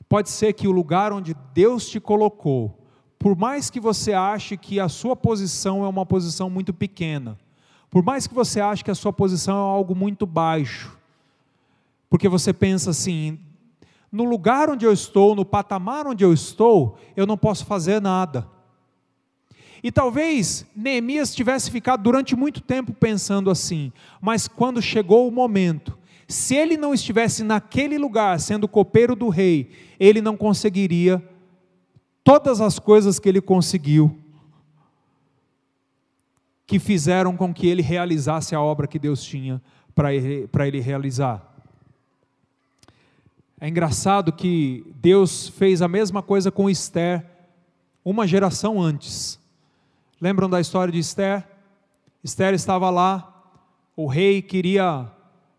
Pode 0.08 0.30
ser 0.30 0.54
que 0.54 0.68
o 0.68 0.72
lugar 0.72 1.12
onde 1.12 1.36
Deus 1.54 1.90
te 1.90 2.00
colocou, 2.00 2.80
por 3.18 3.36
mais 3.36 3.70
que 3.70 3.80
você 3.80 4.14
ache 4.14 4.56
que 4.56 4.80
a 4.80 4.88
sua 4.88 5.16
posição 5.16 5.84
é 5.84 5.88
uma 5.88 6.06
posição 6.06 6.50
muito 6.50 6.74
pequena, 6.74 7.40
por 7.94 8.02
mais 8.02 8.26
que 8.26 8.34
você 8.34 8.60
ache 8.60 8.84
que 8.84 8.90
a 8.90 8.96
sua 8.96 9.14
posição 9.14 9.56
é 9.56 9.72
algo 9.72 9.94
muito 9.94 10.26
baixo, 10.26 10.98
porque 12.10 12.28
você 12.28 12.52
pensa 12.52 12.90
assim, 12.90 13.38
no 14.12 14.24
lugar 14.24 14.68
onde 14.68 14.84
eu 14.84 14.92
estou, 14.92 15.36
no 15.36 15.46
patamar 15.46 16.08
onde 16.08 16.26
eu 16.26 16.34
estou, 16.34 16.98
eu 17.16 17.28
não 17.28 17.38
posso 17.38 17.68
fazer 17.68 18.02
nada. 18.02 18.50
E 19.84 19.92
talvez 19.92 20.66
Neemias 20.76 21.36
tivesse 21.36 21.70
ficado 21.70 22.02
durante 22.02 22.36
muito 22.36 22.62
tempo 22.62 22.94
pensando 22.94 23.52
assim, 23.52 23.94
mas 24.20 24.48
quando 24.48 24.82
chegou 24.82 25.28
o 25.28 25.32
momento, 25.32 25.96
se 26.28 26.56
ele 26.56 26.78
não 26.78 26.96
estivesse 26.96 27.44
naquele 27.44 28.00
lugar, 28.00 28.40
sendo 28.40 28.68
copeiro 28.68 29.16
do 29.16 29.30
rei, 29.30 29.70
ele 30.00 30.20
não 30.20 30.36
conseguiria 30.36 31.24
todas 32.24 32.60
as 32.60 32.80
coisas 32.80 33.20
que 33.20 33.30
ele 33.30 33.40
conseguiu, 33.40 34.18
que 36.74 36.80
fizeram 36.80 37.38
com 37.38 37.54
que 37.54 37.68
ele 37.68 37.84
realizasse 37.84 38.56
a 38.56 38.60
obra 38.60 38.88
que 38.88 38.98
Deus 38.98 39.24
tinha 39.24 39.62
para 39.94 40.12
ele, 40.12 40.50
ele 40.66 40.80
realizar. 40.80 41.54
É 43.62 43.70
engraçado 43.70 44.34
que 44.34 44.84
Deus 44.96 45.50
fez 45.50 45.84
a 45.84 45.88
mesma 45.88 46.24
coisa 46.24 46.50
com 46.50 46.68
Esther 46.68 47.24
uma 48.04 48.26
geração 48.26 48.82
antes. 48.82 49.40
Lembram 50.20 50.50
da 50.50 50.60
história 50.60 50.92
de 50.92 50.98
Esther? 50.98 51.48
Esther 52.24 52.56
estava 52.56 52.90
lá, 52.90 53.44
o 53.96 54.08
rei 54.08 54.42
queria 54.42 55.12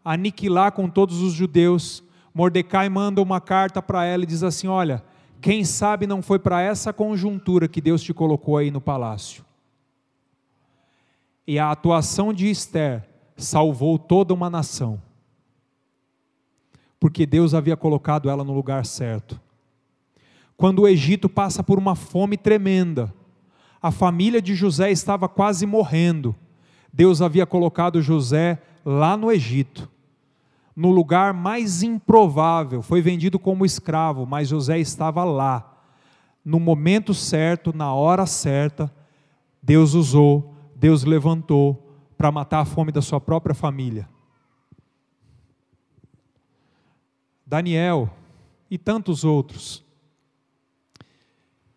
aniquilar 0.05 0.73
com 0.73 0.89
todos 0.89 1.23
os 1.23 1.33
judeus. 1.33 2.03
Mordecai 2.35 2.89
manda 2.89 3.23
uma 3.23 3.41
carta 3.41 3.81
para 3.81 4.05
ela 4.05 4.25
e 4.25 4.27
diz 4.27 4.43
assim: 4.43 4.67
Olha, 4.67 5.01
quem 5.41 5.65
sabe 5.65 6.09
não 6.09 6.21
foi 6.21 6.41
para 6.41 6.61
essa 6.61 6.93
conjuntura 6.93 7.69
que 7.69 7.81
Deus 7.81 8.03
te 8.03 8.13
colocou 8.13 8.57
aí 8.57 8.69
no 8.69 8.81
palácio. 8.81 9.45
E 11.47 11.59
a 11.59 11.71
atuação 11.71 12.33
de 12.33 12.49
Esther 12.51 13.07
salvou 13.37 13.99
toda 13.99 14.33
uma 14.33 14.49
nação, 14.49 15.01
porque 16.99 17.27
Deus 17.27 17.53
havia 17.53 17.77
colocado 17.77 18.31
ela 18.31 18.45
no 18.45 18.55
lugar 18.55 18.87
certo. 18.87 19.41
Quando 20.57 20.83
o 20.83 20.89
Egito 20.89 21.29
passa 21.29 21.63
por 21.63 21.79
uma 21.79 21.95
fome 21.95 22.37
tremenda, 22.37 23.13
a 23.83 23.91
família 23.91 24.41
de 24.41 24.55
José 24.55 24.91
estava 24.91 25.29
quase 25.29 25.67
morrendo. 25.67 26.35
Deus 26.93 27.21
havia 27.21 27.45
colocado 27.45 28.01
José 28.01 28.63
lá 28.85 29.17
no 29.17 29.31
Egito, 29.31 29.91
no 30.77 30.91
lugar 30.91 31.33
mais 31.33 31.83
improvável, 31.83 32.83
foi 32.83 33.01
vendido 33.01 33.39
como 33.39 33.65
escravo, 33.65 34.27
mas 34.27 34.49
José 34.49 34.79
estava 34.79 35.23
lá. 35.25 35.73
No 36.45 36.59
momento 36.59 37.15
certo, 37.15 37.75
na 37.75 37.93
hora 37.95 38.27
certa, 38.27 38.93
Deus 39.63 39.95
usou, 39.95 40.54
Deus 40.85 41.03
levantou 41.03 41.99
para 42.15 42.31
matar 42.31 42.61
a 42.61 42.65
fome 42.67 42.93
da 42.93 43.01
sua 43.01 43.19
própria 43.19 43.55
família. 43.55 44.07
Daniel 47.47 48.11
e 48.71 48.77
tantos 48.77 49.25
outros 49.25 49.83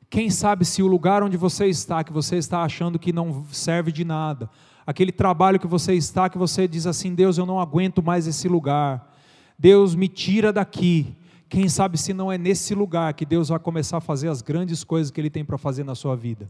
quem 0.09 0.29
sabe 0.29 0.65
se 0.65 0.83
o 0.83 0.87
lugar 0.87 1.23
onde 1.23 1.37
você 1.37 1.67
está, 1.67 2.03
que 2.03 2.11
você 2.11 2.35
está 2.35 2.63
achando 2.63 2.99
que 2.99 3.13
não 3.13 3.45
serve 3.45 3.93
de 3.93 4.03
nada, 4.03 4.49
aquele 4.85 5.13
trabalho 5.13 5.57
que 5.57 5.67
você 5.67 5.93
está, 5.93 6.29
que 6.29 6.37
você 6.37 6.67
diz 6.67 6.85
assim: 6.85 7.15
Deus, 7.15 7.37
eu 7.37 7.45
não 7.45 7.61
aguento 7.61 8.03
mais 8.03 8.27
esse 8.27 8.49
lugar, 8.49 9.15
Deus 9.57 9.95
me 9.95 10.09
tira 10.09 10.51
daqui. 10.51 11.15
Quem 11.47 11.69
sabe 11.69 11.97
se 11.97 12.13
não 12.13 12.29
é 12.29 12.37
nesse 12.37 12.75
lugar 12.75 13.13
que 13.13 13.25
Deus 13.25 13.47
vai 13.47 13.59
começar 13.59 13.97
a 13.97 14.01
fazer 14.01 14.27
as 14.27 14.41
grandes 14.41 14.83
coisas 14.83 15.11
que 15.11 15.21
Ele 15.21 15.29
tem 15.29 15.45
para 15.45 15.57
fazer 15.57 15.85
na 15.85 15.95
sua 15.95 16.13
vida. 16.13 16.49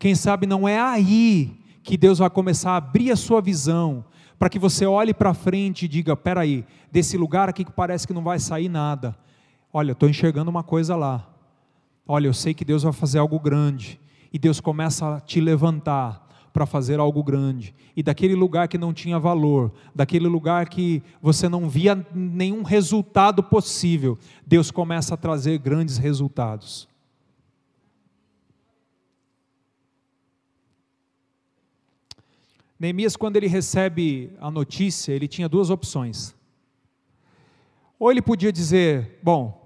Quem 0.00 0.14
sabe 0.14 0.46
não 0.46 0.66
é 0.66 0.80
aí 0.80 1.60
que 1.82 1.94
Deus 1.94 2.20
vai 2.20 2.30
começar 2.30 2.72
a 2.72 2.76
abrir 2.76 3.10
a 3.10 3.16
sua 3.16 3.42
visão, 3.42 4.02
para 4.38 4.48
que 4.48 4.58
você 4.58 4.86
olhe 4.86 5.12
para 5.12 5.34
frente 5.34 5.84
e 5.84 5.88
diga: 5.88 6.16
peraí, 6.16 6.64
desse 6.90 7.18
lugar 7.18 7.50
aqui 7.50 7.66
que 7.66 7.70
parece 7.70 8.06
que 8.06 8.14
não 8.14 8.22
vai 8.22 8.38
sair 8.38 8.70
nada, 8.70 9.14
olha, 9.70 9.92
estou 9.92 10.08
enxergando 10.08 10.50
uma 10.50 10.62
coisa 10.62 10.96
lá. 10.96 11.28
Olha, 12.08 12.28
eu 12.28 12.32
sei 12.32 12.54
que 12.54 12.64
Deus 12.64 12.82
vai 12.82 12.94
fazer 12.94 13.18
algo 13.18 13.38
grande, 13.38 14.00
e 14.32 14.38
Deus 14.38 14.58
começa 14.58 15.16
a 15.16 15.20
te 15.20 15.38
levantar 15.38 16.26
para 16.50 16.64
fazer 16.64 16.98
algo 16.98 17.22
grande, 17.22 17.74
e 17.94 18.02
daquele 18.02 18.34
lugar 18.34 18.68
que 18.68 18.78
não 18.78 18.94
tinha 18.94 19.18
valor, 19.18 19.70
daquele 19.94 20.28
lugar 20.28 20.66
que 20.70 21.02
você 21.20 21.46
não 21.46 21.68
via 21.68 22.06
nenhum 22.14 22.62
resultado 22.62 23.42
possível, 23.42 24.18
Deus 24.46 24.70
começa 24.70 25.12
a 25.12 25.18
trazer 25.18 25.58
grandes 25.58 25.98
resultados. 25.98 26.89
Neemias, 32.80 33.14
quando 33.14 33.36
ele 33.36 33.46
recebe 33.46 34.32
a 34.40 34.50
notícia, 34.50 35.12
ele 35.12 35.28
tinha 35.28 35.48
duas 35.48 35.70
opções. 35.70 36.34
Ou 37.98 38.10
ele 38.10 38.22
podia 38.22 38.50
dizer: 38.50 39.20
Bom, 39.22 39.60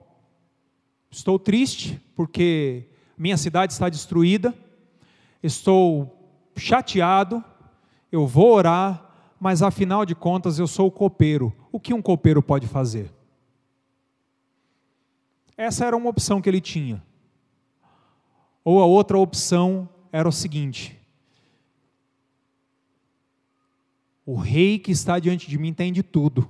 Estou 1.14 1.38
triste 1.38 2.00
porque 2.16 2.88
minha 3.16 3.36
cidade 3.36 3.72
está 3.72 3.88
destruída, 3.88 4.52
estou 5.40 6.28
chateado, 6.56 7.42
eu 8.10 8.26
vou 8.26 8.52
orar, 8.52 9.14
mas 9.38 9.62
afinal 9.62 10.04
de 10.04 10.12
contas 10.16 10.58
eu 10.58 10.66
sou 10.66 10.90
copeiro. 10.90 11.54
O 11.70 11.78
que 11.78 11.94
um 11.94 12.02
copeiro 12.02 12.42
pode 12.42 12.66
fazer? 12.66 13.12
Essa 15.56 15.84
era 15.84 15.96
uma 15.96 16.10
opção 16.10 16.42
que 16.42 16.48
ele 16.48 16.60
tinha. 16.60 17.00
Ou 18.64 18.82
a 18.82 18.84
outra 18.84 19.16
opção 19.16 19.88
era 20.10 20.28
o 20.28 20.32
seguinte: 20.32 21.00
o 24.26 24.36
rei 24.36 24.78
que 24.78 24.90
está 24.90 25.18
diante 25.18 25.48
de 25.48 25.58
mim 25.58 25.72
tem 25.72 25.92
de 25.92 26.02
tudo. 26.02 26.48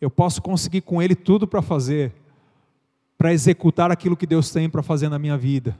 Eu 0.00 0.10
posso 0.10 0.40
conseguir 0.40 0.82
com 0.82 1.02
ele 1.02 1.14
tudo 1.14 1.46
para 1.46 1.62
fazer 1.62 2.12
para 3.18 3.32
executar 3.32 3.90
aquilo 3.90 4.16
que 4.16 4.26
Deus 4.26 4.50
tem 4.50 4.68
para 4.68 4.82
fazer 4.82 5.08
na 5.08 5.18
minha 5.18 5.38
vida. 5.38 5.76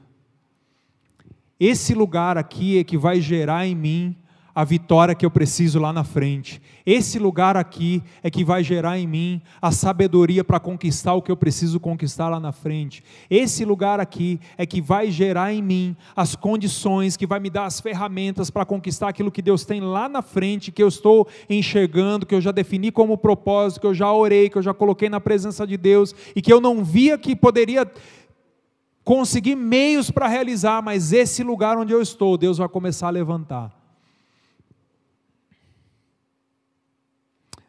Esse 1.59 1.93
lugar 1.93 2.37
aqui 2.37 2.79
é 2.79 2.83
que 2.83 2.97
vai 2.97 3.21
gerar 3.21 3.67
em 3.67 3.75
mim 3.75 4.15
a 4.57 4.63
vitória 4.63 5.13
que 5.13 5.23
eu 5.23 5.29
preciso 5.29 5.77
lá 5.77 5.93
na 5.93 6.03
frente. 6.03 6.59
Esse 6.83 7.19
lugar 7.19 7.55
aqui 7.55 8.01
é 8.23 8.31
que 8.31 8.43
vai 8.43 8.63
gerar 8.63 8.97
em 8.97 9.05
mim 9.05 9.39
a 9.61 9.71
sabedoria 9.71 10.43
para 10.43 10.59
conquistar 10.59 11.13
o 11.13 11.21
que 11.21 11.31
eu 11.31 11.37
preciso 11.37 11.79
conquistar 11.79 12.27
lá 12.27 12.39
na 12.39 12.51
frente. 12.51 13.03
Esse 13.29 13.63
lugar 13.63 13.99
aqui 13.99 14.39
é 14.57 14.65
que 14.65 14.81
vai 14.81 15.11
gerar 15.11 15.53
em 15.53 15.61
mim 15.61 15.95
as 16.15 16.35
condições, 16.35 17.15
que 17.15 17.27
vai 17.27 17.39
me 17.39 17.51
dar 17.51 17.65
as 17.65 17.79
ferramentas 17.79 18.49
para 18.49 18.65
conquistar 18.65 19.09
aquilo 19.09 19.29
que 19.29 19.43
Deus 19.43 19.63
tem 19.63 19.79
lá 19.79 20.09
na 20.09 20.23
frente, 20.23 20.71
que 20.71 20.81
eu 20.81 20.87
estou 20.87 21.27
enxergando, 21.47 22.25
que 22.25 22.33
eu 22.33 22.41
já 22.41 22.51
defini 22.51 22.91
como 22.91 23.15
propósito, 23.15 23.81
que 23.81 23.85
eu 23.85 23.93
já 23.93 24.11
orei, 24.11 24.49
que 24.49 24.57
eu 24.57 24.63
já 24.63 24.73
coloquei 24.73 25.07
na 25.07 25.21
presença 25.21 25.67
de 25.67 25.77
Deus 25.77 26.15
e 26.35 26.41
que 26.41 26.51
eu 26.51 26.59
não 26.59 26.83
via 26.83 27.15
que 27.15 27.35
poderia 27.35 27.85
conseguir 29.03 29.55
meios 29.55 30.09
para 30.09 30.27
realizar, 30.27 30.81
mas 30.81 31.13
esse 31.13 31.43
lugar 31.43 31.77
onde 31.77 31.93
eu 31.93 32.01
estou, 32.01 32.35
Deus 32.39 32.57
vai 32.57 32.67
começar 32.67 33.05
a 33.05 33.11
levantar. 33.11 33.86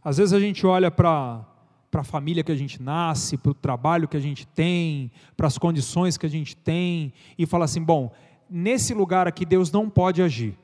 Às 0.08 0.16
vezes 0.16 0.32
a 0.32 0.40
gente 0.40 0.66
olha 0.66 0.90
para 0.90 1.44
para 1.90 2.00
a 2.00 2.04
família 2.04 2.42
que 2.42 2.52
a 2.52 2.56
gente 2.56 2.82
nasce, 2.82 3.36
para 3.36 3.50
o 3.50 3.54
trabalho 3.54 4.08
que 4.08 4.16
a 4.16 4.20
gente 4.20 4.46
tem, 4.46 5.10
para 5.36 5.46
as 5.46 5.58
condições 5.58 6.16
que 6.16 6.24
a 6.24 6.28
gente 6.28 6.56
tem, 6.56 7.12
e 7.38 7.44
fala 7.44 7.66
assim: 7.66 7.82
bom, 7.82 8.10
nesse 8.48 8.94
lugar 8.94 9.28
aqui 9.28 9.44
Deus 9.44 9.70
não 9.70 9.90
pode 9.90 10.22
agir. 10.22 10.56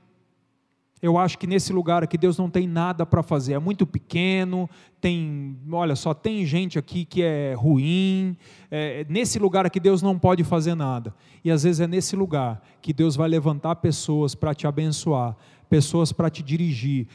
Eu 1.02 1.18
acho 1.18 1.36
que 1.38 1.46
nesse 1.46 1.70
lugar 1.74 2.02
aqui 2.02 2.16
Deus 2.16 2.38
não 2.38 2.48
tem 2.48 2.66
nada 2.66 3.04
para 3.04 3.22
fazer, 3.22 3.52
é 3.52 3.58
muito 3.58 3.86
pequeno, 3.86 4.66
tem, 4.98 5.58
olha 5.70 5.94
só, 5.94 6.14
tem 6.14 6.46
gente 6.46 6.78
aqui 6.78 7.04
que 7.04 7.22
é 7.22 7.52
ruim, 7.52 8.34
é, 8.70 9.04
nesse 9.10 9.38
lugar 9.38 9.66
aqui 9.66 9.78
Deus 9.78 10.00
não 10.00 10.18
pode 10.18 10.42
fazer 10.42 10.74
nada. 10.74 11.14
E 11.44 11.50
às 11.50 11.64
vezes 11.64 11.80
é 11.80 11.86
nesse 11.86 12.16
lugar 12.16 12.62
que 12.80 12.94
Deus 12.94 13.14
vai 13.14 13.28
levantar 13.28 13.76
pessoas 13.76 14.34
para 14.34 14.54
te 14.54 14.66
abençoar, 14.66 15.36
pessoas 15.74 16.12
para 16.12 16.30
te 16.30 16.40
dirigir, 16.40 17.08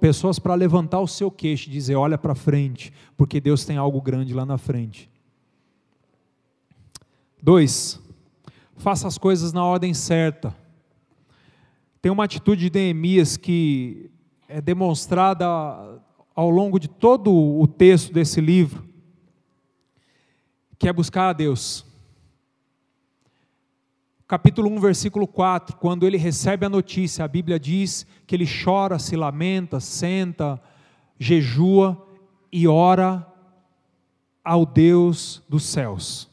pessoas 0.00 0.38
para 0.38 0.54
levantar 0.54 1.00
o 1.00 1.06
seu 1.06 1.30
queixo 1.30 1.68
e 1.68 1.72
dizer: 1.72 1.96
olha 1.96 2.16
para 2.16 2.34
frente, 2.34 2.90
porque 3.14 3.38
Deus 3.42 3.66
tem 3.66 3.76
algo 3.76 4.00
grande 4.00 4.32
lá 4.32 4.46
na 4.46 4.56
frente. 4.56 5.10
Dois, 7.42 8.00
faça 8.78 9.06
as 9.06 9.18
coisas 9.18 9.52
na 9.52 9.62
ordem 9.62 9.92
certa. 9.92 10.56
Tem 12.00 12.10
uma 12.10 12.24
atitude 12.24 12.70
de 12.70 12.78
Neemias 12.78 13.36
que 13.36 14.10
é 14.48 14.62
demonstrada 14.62 15.46
ao 16.34 16.48
longo 16.48 16.78
de 16.78 16.88
todo 16.88 17.30
o 17.34 17.66
texto 17.66 18.14
desse 18.14 18.40
livro, 18.40 18.82
que 20.78 20.88
é 20.88 20.92
buscar 20.92 21.28
a 21.28 21.32
Deus. 21.34 21.84
Capítulo 24.26 24.70
1, 24.70 24.80
versículo 24.80 25.26
4, 25.26 25.76
quando 25.76 26.06
ele 26.06 26.16
recebe 26.16 26.64
a 26.64 26.70
notícia, 26.70 27.24
a 27.24 27.28
Bíblia 27.28 27.60
diz 27.60 28.06
que 28.26 28.34
ele 28.34 28.46
chora, 28.46 28.98
se 28.98 29.16
lamenta, 29.16 29.80
senta, 29.80 30.60
jejua 31.18 32.06
e 32.50 32.66
ora 32.66 33.26
ao 34.42 34.64
Deus 34.64 35.42
dos 35.48 35.64
céus. 35.64 36.28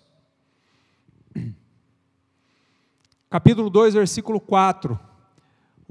Capítulo 3.30 3.70
2, 3.70 3.94
versículo 3.94 4.39
4 4.39 5.12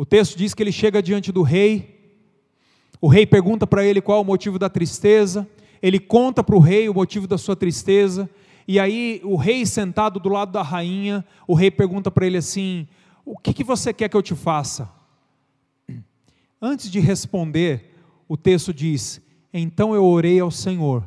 o 0.01 0.07
texto 0.07 0.35
diz 0.35 0.55
que 0.55 0.63
ele 0.63 0.73
chega 0.73 1.03
diante 1.03 1.31
do 1.31 1.43
rei, 1.43 2.17
o 3.03 3.07
rei 3.07 3.27
pergunta 3.27 3.67
para 3.67 3.85
ele 3.85 4.01
qual 4.01 4.23
o 4.23 4.25
motivo 4.25 4.59
da 4.59 4.71
tristeza, 4.71 5.47
ele 5.83 6.01
conta 6.01 6.43
para 6.43 6.57
o 6.57 6.59
rei 6.59 6.89
o 6.89 6.95
motivo 6.95 7.27
da 7.27 7.37
sua 7.37 7.55
tristeza, 7.55 8.27
e 8.73 8.79
aí 8.79 9.21
o 9.25 9.35
rei 9.35 9.67
sentado 9.67 10.21
do 10.21 10.29
lado 10.29 10.53
da 10.53 10.63
rainha, 10.63 11.27
o 11.45 11.55
rei 11.55 11.73
pergunta 11.73 12.09
para 12.09 12.25
ele 12.25 12.37
assim: 12.37 12.87
O 13.25 13.37
que, 13.37 13.53
que 13.53 13.65
você 13.65 13.93
quer 13.93 14.09
que 14.09 14.17
eu 14.17 14.23
te 14.23 14.33
faça? 14.33 14.89
Antes 16.63 16.89
de 16.89 17.01
responder, 17.01 17.93
o 18.29 18.37
texto 18.37 18.73
diz: 18.73 19.21
Então 19.53 19.93
eu 19.93 20.05
orei 20.05 20.39
ao 20.39 20.53
Senhor 20.53 21.03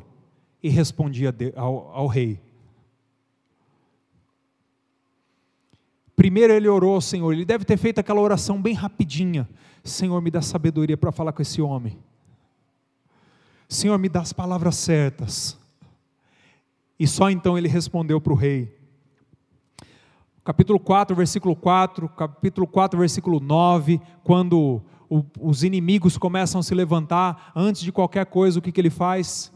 e 0.62 0.68
respondi 0.68 1.24
ao, 1.56 1.90
ao 1.90 2.06
rei. 2.06 2.38
Primeiro 6.14 6.52
ele 6.52 6.68
orou 6.68 6.96
ao 6.96 7.00
Senhor, 7.00 7.32
ele 7.32 7.46
deve 7.46 7.64
ter 7.64 7.78
feito 7.78 7.98
aquela 7.98 8.20
oração 8.20 8.60
bem 8.60 8.74
rapidinha. 8.74 9.48
Senhor, 9.82 10.20
me 10.20 10.30
dá 10.30 10.42
sabedoria 10.42 10.98
para 10.98 11.10
falar 11.10 11.32
com 11.32 11.40
esse 11.40 11.62
homem. 11.62 11.98
Senhor, 13.70 13.96
me 13.96 14.10
dá 14.10 14.20
as 14.20 14.34
palavras 14.34 14.76
certas. 14.76 15.63
E 16.98 17.06
só 17.06 17.30
então 17.30 17.58
ele 17.58 17.68
respondeu 17.68 18.20
para 18.20 18.32
o 18.32 18.36
rei. 18.36 18.76
Capítulo 20.44 20.78
4, 20.78 21.16
versículo 21.16 21.56
4, 21.56 22.08
capítulo 22.10 22.66
4, 22.66 22.98
versículo 22.98 23.40
9, 23.40 24.00
quando 24.22 24.82
o, 25.08 25.24
os 25.40 25.64
inimigos 25.64 26.18
começam 26.18 26.60
a 26.60 26.62
se 26.62 26.74
levantar, 26.74 27.50
antes 27.56 27.82
de 27.82 27.90
qualquer 27.90 28.26
coisa, 28.26 28.58
o 28.58 28.62
que, 28.62 28.70
que 28.70 28.80
ele 28.80 28.90
faz? 28.90 29.50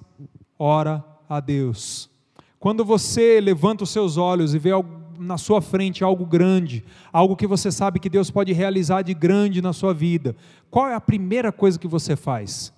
Ora 0.58 1.04
a 1.28 1.40
Deus. 1.40 2.10
Quando 2.58 2.84
você 2.84 3.40
levanta 3.40 3.84
os 3.84 3.90
seus 3.90 4.16
olhos 4.16 4.54
e 4.54 4.58
vê 4.58 4.70
na 5.18 5.36
sua 5.36 5.60
frente 5.60 6.02
algo 6.02 6.24
grande, 6.24 6.84
algo 7.12 7.36
que 7.36 7.46
você 7.46 7.70
sabe 7.70 8.00
que 8.00 8.08
Deus 8.08 8.30
pode 8.30 8.52
realizar 8.52 9.02
de 9.02 9.12
grande 9.12 9.60
na 9.60 9.72
sua 9.72 9.92
vida, 9.92 10.34
qual 10.70 10.88
é 10.88 10.94
a 10.94 11.00
primeira 11.00 11.52
coisa 11.52 11.78
que 11.78 11.86
você 11.86 12.16
faz? 12.16 12.72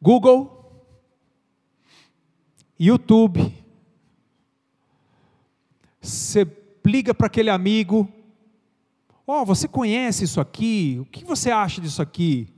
Google, 0.00 0.61
YouTube, 2.84 3.54
você 6.00 6.44
liga 6.84 7.14
para 7.14 7.28
aquele 7.28 7.48
amigo, 7.48 8.12
ó, 9.24 9.42
oh, 9.42 9.44
você 9.46 9.68
conhece 9.68 10.24
isso 10.24 10.40
aqui? 10.40 10.98
O 11.00 11.04
que 11.04 11.24
você 11.24 11.52
acha 11.52 11.80
disso 11.80 12.02
aqui? 12.02 12.48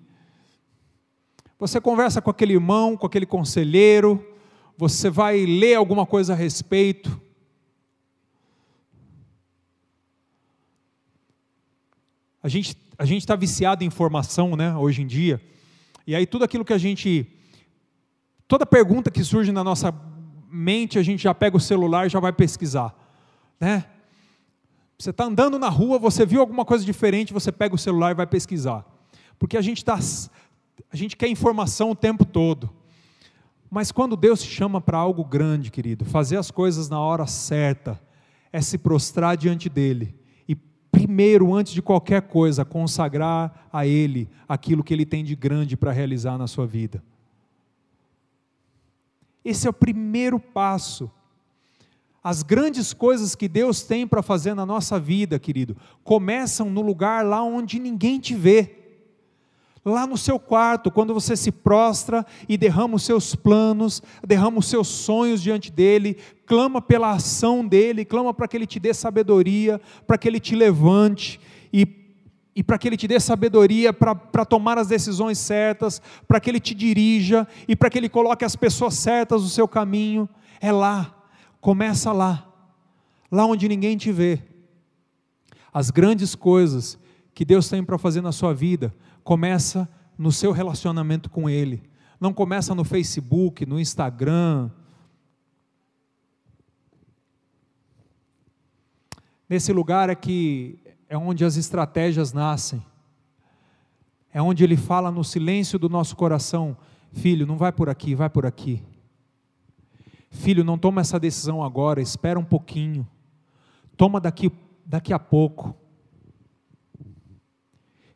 Você 1.59 1.79
conversa 1.79 2.23
com 2.23 2.31
aquele 2.31 2.55
irmão, 2.55 2.97
com 2.97 3.07
aquele 3.07 3.27
conselheiro, 3.27 4.27
você 4.79 5.11
vai 5.11 5.45
ler 5.45 5.75
alguma 5.75 6.07
coisa 6.07 6.33
a 6.33 6.37
respeito. 6.37 7.21
A 12.43 12.49
gente 12.49 12.83
a 12.97 13.05
gente 13.05 13.23
está 13.23 13.37
viciado 13.37 13.85
em 13.85 13.89
informação, 13.89 14.57
né, 14.57 14.75
hoje 14.75 15.03
em 15.03 15.07
dia. 15.07 15.39
E 16.07 16.15
aí 16.15 16.27
tudo 16.27 16.45
aquilo 16.45 16.65
que 16.65 16.73
a 16.73 16.79
gente 16.79 17.27
toda 18.49 18.65
pergunta 18.65 19.11
que 19.11 19.23
surge 19.23 19.53
na 19.53 19.63
nossa 19.63 20.14
mente, 20.55 20.99
a 20.99 21.03
gente 21.03 21.23
já 21.23 21.35
pega 21.35 21.57
o 21.57 21.61
celular 21.61 22.07
e 22.07 22.11
já 22.11 22.21
vai 22.21 22.33
pesquisar, 22.33 22.95
né? 23.59 23.85
Você 24.99 25.11
está 25.11 25.25
andando 25.25 25.59
na 25.59 25.69
rua, 25.69 25.99
você 25.99 26.25
viu 26.25 26.41
alguma 26.41 26.65
coisa 26.65 26.85
diferente, 26.85 27.33
você 27.33 27.51
pega 27.51 27.75
o 27.75 27.79
celular 27.79 28.13
e 28.13 28.15
vai 28.15 28.27
pesquisar, 28.27 28.85
porque 29.39 29.57
a 29.57 29.63
gente 29.63 29.79
está 29.79 29.99
a 30.93 30.97
gente 30.97 31.17
quer 31.17 31.29
informação 31.29 31.91
o 31.91 31.97
tempo 31.97 32.25
todo. 32.25 32.71
Mas 33.71 33.91
quando 33.91 34.17
Deus 34.17 34.41
te 34.43 34.49
chama 34.49 34.81
para 34.81 34.99
algo 34.99 35.25
grande, 35.25 35.71
querido, 35.71 36.05
fazer 36.05 36.37
as 36.37 36.51
coisas 36.51 36.89
na 36.89 37.01
hora 37.01 37.27
certa, 37.27 38.01
é 38.53 38.61
se 38.61 38.79
prostrar 38.79 39.37
diante 39.37 39.69
dele 39.69 40.15
primeiro, 40.95 41.53
antes 41.53 41.73
de 41.73 41.83
qualquer 41.83 42.23
coisa, 42.23 42.65
consagrar 42.65 43.69
a 43.73 43.85
Ele 43.85 44.29
aquilo 44.49 44.85
que 44.85 44.95
Ele 44.95 45.05
tem 45.05 45.25
de 45.25 45.35
grande 45.35 45.77
para 45.77 45.91
realizar 45.91 46.39
na 46.39 46.47
sua 46.47 46.67
vida. 46.67 47.03
Esse 49.45 49.67
é 49.67 49.71
o 49.71 49.75
primeiro 49.75 50.41
passo. 50.41 51.11
As 52.23 52.43
grandes 52.43 52.93
coisas 52.93 53.35
que 53.35 53.47
Deus 53.47 53.83
tem 53.83 54.07
para 54.07 54.23
fazer 54.23 54.55
na 54.55 54.65
nossa 54.65 54.99
vida, 54.99 55.39
querido, 55.39 55.77
começam 56.03 56.71
no 56.71 56.81
lugar 56.81 57.25
lá 57.25 57.43
onde 57.43 57.79
ninguém 57.79 58.19
te 58.19 58.35
vê 58.35 58.85
lá 59.85 60.07
no 60.07 60.17
seu 60.17 60.39
quarto, 60.39 60.91
quando 60.91 61.13
você 61.13 61.37
se 61.37 61.53
prostra 61.53 62.25
e 62.49 62.57
derrama 62.57 62.97
os 62.97 63.03
seus 63.03 63.35
planos, 63.35 64.03
derrama 64.27 64.59
os 64.59 64.67
seus 64.67 64.89
sonhos 64.89 65.43
diante 65.43 65.71
dele, 65.71 66.17
clama 66.47 66.81
pela 66.81 67.13
ação 67.13 67.67
dele, 67.67 68.05
clama 68.05 68.33
para 68.33 68.49
que 68.49 68.57
ele 68.57 68.67
te 68.67 68.81
dê 68.81 68.95
sabedoria, 68.95 69.81
para 70.07 70.17
que 70.17 70.27
ele 70.27 70.41
te 70.41 70.57
levante 70.57 71.39
e 71.73 71.85
e 72.57 72.63
para 72.63 72.79
que 72.79 72.89
Ele 72.89 72.97
te 72.97 73.09
dê 73.09 73.19
sabedoria 73.19 73.93
para 73.93 74.45
tomar 74.45 74.79
as 74.79 74.87
decisões 74.87 75.39
certas, 75.39 76.01
para 76.29 76.39
que 76.39 76.49
Ele 76.49 76.61
te 76.61 76.75
dirija 76.75 77.47
e 77.67 77.75
para 77.75 77.91
que 77.91 77.99
Ele 77.99 78.09
coloque 78.09 78.45
as 78.45 78.55
pessoas 78.55 78.95
certas 78.95 79.43
no 79.43 79.49
seu 79.49 79.67
caminho. 79.67 80.29
É 80.61 80.71
lá, 80.71 81.15
começa 81.61 82.13
lá, 82.13 82.49
lá 83.31 83.45
onde 83.45 83.69
ninguém 83.69 83.97
te 83.97 84.13
vê. 84.13 84.41
As 85.73 85.91
grandes 85.91 86.35
coisas 86.35 86.99
que 87.35 87.45
Deus 87.45 87.69
tem 87.69 87.83
para 87.83 87.99
fazer 87.99 88.21
na 88.21 88.31
sua 88.31 88.55
vida 88.55 88.95
começa 89.25 89.89
no 90.17 90.31
seu 90.31 90.53
relacionamento 90.53 91.29
com 91.29 91.51
Ele. 91.51 91.83
Não 92.21 92.33
começa 92.33 92.75
no 92.75 92.85
Facebook, 92.85 93.67
no 93.67 93.81
Instagram. 93.81 94.71
Nesse 99.49 99.73
lugar 99.73 100.09
é 100.09 100.15
que 100.15 100.79
é 101.09 101.17
onde 101.17 101.45
as 101.45 101.57
estratégias 101.57 102.33
nascem. 102.33 102.85
É 104.33 104.43
onde 104.43 104.65
Ele 104.65 104.77
fala 104.77 105.11
no 105.11 105.23
silêncio 105.23 105.79
do 105.79 105.89
nosso 105.89 106.17
coração: 106.17 106.77
Filho, 107.13 107.47
não 107.47 107.57
vai 107.57 107.73
por 107.73 107.89
aqui, 107.89 108.15
vai 108.15 108.29
por 108.29 108.45
aqui. 108.45 108.83
Filho, 110.31 110.65
não 110.65 110.77
toma 110.77 111.01
essa 111.01 111.19
decisão 111.19 111.63
agora, 111.63 112.03
espera 112.03 112.39
um 112.39 112.45
pouquinho. 112.45 113.07
Toma 113.97 114.21
daqui, 114.21 114.51
daqui 114.85 115.13
a 115.13 115.19
pouco. 115.19 115.77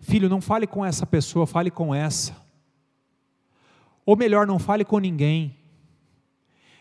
Filho, 0.01 0.28
não 0.28 0.41
fale 0.41 0.66
com 0.66 0.84
essa 0.84 1.07
pessoa, 1.07 1.47
fale 1.47 1.70
com 1.70 1.95
essa. 1.95 2.36
Ou 4.05 4.16
melhor, 4.16 4.47
não 4.47 4.59
fale 4.59 4.84
com 4.84 4.99
ninguém. 4.99 5.55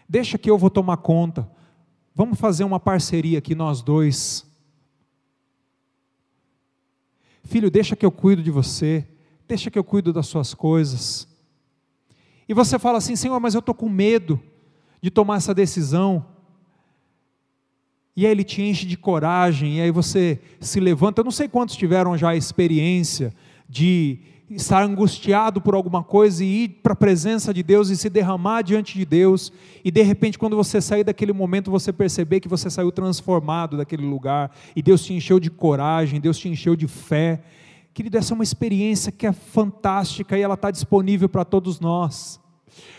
Deixa 0.09 0.37
que 0.37 0.49
eu 0.49 0.57
vou 0.57 0.69
tomar 0.69 0.97
conta. 0.97 1.47
Vamos 2.15 2.39
fazer 2.39 2.63
uma 2.63 2.79
parceria 2.79 3.37
aqui 3.37 3.53
nós 3.53 3.81
dois. 3.81 4.47
Filho, 7.47 7.71
deixa 7.71 7.95
que 7.95 8.05
eu 8.05 8.11
cuido 8.11 8.43
de 8.43 8.51
você. 8.51 9.07
Deixa 9.47 9.71
que 9.71 9.79
eu 9.79 9.83
cuido 9.83 10.13
das 10.13 10.27
suas 10.27 10.53
coisas. 10.53 11.27
E 12.47 12.53
você 12.53 12.77
fala 12.77 12.97
assim, 12.97 13.15
Senhor, 13.15 13.39
mas 13.39 13.55
eu 13.55 13.59
estou 13.59 13.73
com 13.73 13.89
medo 13.89 14.39
de 15.01 15.09
tomar 15.09 15.37
essa 15.37 15.53
decisão 15.53 16.25
e 18.17 18.25
aí 18.25 18.31
ele 18.31 18.43
te 18.43 18.63
enche 18.63 18.87
de 18.87 18.97
coragem, 18.97 19.77
e 19.77 19.81
aí 19.81 19.91
você 19.91 20.41
se 20.59 20.79
levanta. 20.79 21.21
Eu 21.21 21.23
não 21.23 21.31
sei 21.31 21.47
quantos 21.47 21.75
tiveram 21.75 22.17
já 22.17 22.29
a 22.29 22.35
experiência 22.35 23.31
de 23.69 24.17
estar 24.49 24.81
angustiado 24.83 25.59
por 25.59 25.75
alguma 25.75 26.03
coisa 26.03 26.43
e 26.43 26.63
ir 26.63 26.69
para 26.81 26.93
a 26.93 26.95
presença 26.95 27.53
de 27.53 27.61
Deus 27.61 27.89
e 27.89 27.97
se 27.97 28.09
derramar 28.09 28.61
diante 28.61 28.97
de 28.97 29.05
Deus, 29.05 29.51
e 29.83 29.91
de 29.91 30.01
repente, 30.01 30.39
quando 30.39 30.55
você 30.55 30.79
sair 30.79 31.03
daquele 31.03 31.33
momento, 31.33 31.69
você 31.69 31.91
perceber 31.91 32.39
que 32.39 32.47
você 32.47 32.69
saiu 32.69 32.91
transformado 32.91 33.75
daquele 33.75 34.05
lugar, 34.05 34.51
e 34.75 34.81
Deus 34.81 35.03
te 35.03 35.13
encheu 35.13 35.39
de 35.39 35.49
coragem, 35.49 36.21
Deus 36.21 36.37
te 36.37 36.47
encheu 36.47 36.75
de 36.75 36.87
fé. 36.87 37.41
Querido, 37.93 38.17
essa 38.17 38.33
é 38.33 38.35
uma 38.35 38.43
experiência 38.43 39.11
que 39.11 39.27
é 39.27 39.33
fantástica 39.33 40.37
e 40.37 40.41
ela 40.41 40.53
está 40.53 40.71
disponível 40.71 41.27
para 41.27 41.43
todos 41.43 41.79
nós. 41.79 42.39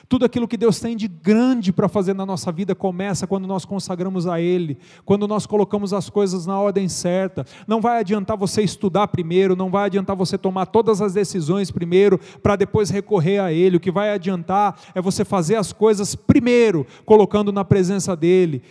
Tudo 0.08 0.24
aquilo 0.24 0.48
que 0.48 0.56
Deus 0.56 0.80
tem 0.80 0.96
de 0.96 1.06
grande 1.06 1.70
para 1.70 1.86
fazer 1.86 2.14
na 2.14 2.24
nossa 2.24 2.50
vida 2.50 2.74
começa 2.74 3.26
quando 3.26 3.46
nós 3.46 3.66
consagramos 3.66 4.26
a 4.26 4.40
Ele, 4.40 4.78
quando 5.04 5.28
nós 5.28 5.44
colocamos 5.44 5.92
as 5.92 6.08
coisas 6.08 6.46
na 6.46 6.58
ordem 6.58 6.88
certa. 6.88 7.44
Não 7.66 7.78
vai 7.78 8.00
adiantar 8.00 8.34
você 8.34 8.62
estudar 8.62 9.08
primeiro, 9.08 9.54
não 9.54 9.70
vai 9.70 9.84
adiantar 9.84 10.16
você 10.16 10.38
tomar 10.38 10.64
todas 10.64 11.02
as 11.02 11.12
decisões 11.12 11.70
primeiro, 11.70 12.18
para 12.42 12.56
depois 12.56 12.88
recorrer 12.88 13.38
a 13.38 13.52
Ele. 13.52 13.76
O 13.76 13.80
que 13.80 13.90
vai 13.90 14.10
adiantar 14.10 14.80
é 14.94 15.02
você 15.02 15.26
fazer 15.26 15.56
as 15.56 15.74
coisas 15.74 16.14
primeiro, 16.14 16.86
colocando 17.04 17.52
na 17.52 17.62
presença 17.62 18.16
dEle, 18.16 18.62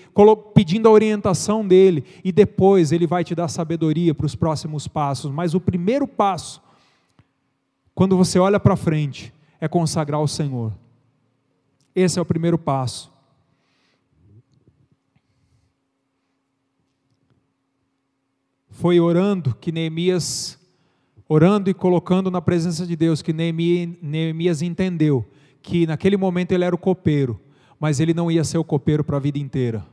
pedindo 0.56 0.90
a 0.90 0.92
orientação 0.92 1.68
dEle, 1.68 2.04
e 2.24 2.32
depois 2.32 2.92
Ele 2.92 3.06
vai 3.06 3.24
te 3.24 3.36
dar 3.36 3.48
sabedoria 3.48 4.16
para 4.16 4.26
os 4.26 4.34
próximos 4.34 4.88
passos. 4.88 5.32
Mas 5.32 5.54
o 5.54 5.60
primeiro 5.60 6.08
passo, 6.08 6.64
quando 7.94 8.18
você 8.18 8.40
olha 8.40 8.60
para 8.60 8.76
frente, 8.76 9.32
é 9.62 9.68
consagrar 9.68 10.20
ao 10.20 10.28
Senhor. 10.28 10.72
Esse 12.00 12.20
é 12.20 12.22
o 12.22 12.26
primeiro 12.26 12.60
passo. 12.60 13.12
Foi 18.70 19.00
orando 19.00 19.56
que 19.56 19.72
Neemias, 19.72 20.60
orando 21.28 21.72
e 21.72 21.74
colocando 21.74 22.30
na 22.30 22.40
presença 22.40 22.86
de 22.86 22.96
Deus, 22.96 23.24
que 23.24 23.34
Neemias 23.34 24.62
entendeu 24.62 25.26
que 25.60 25.88
naquele 25.88 26.16
momento 26.18 26.52
ele 26.52 26.64
era 26.64 26.76
o 26.76 26.78
copeiro, 26.78 27.42
mas 27.80 28.00
ele 28.00 28.14
não 28.14 28.30
ia 28.30 28.44
ser 28.44 28.60
o 28.60 28.64
copeiro 28.64 29.04
para 29.04 29.18
a 29.18 29.20
vida 29.20 29.40
inteira. 29.40 29.84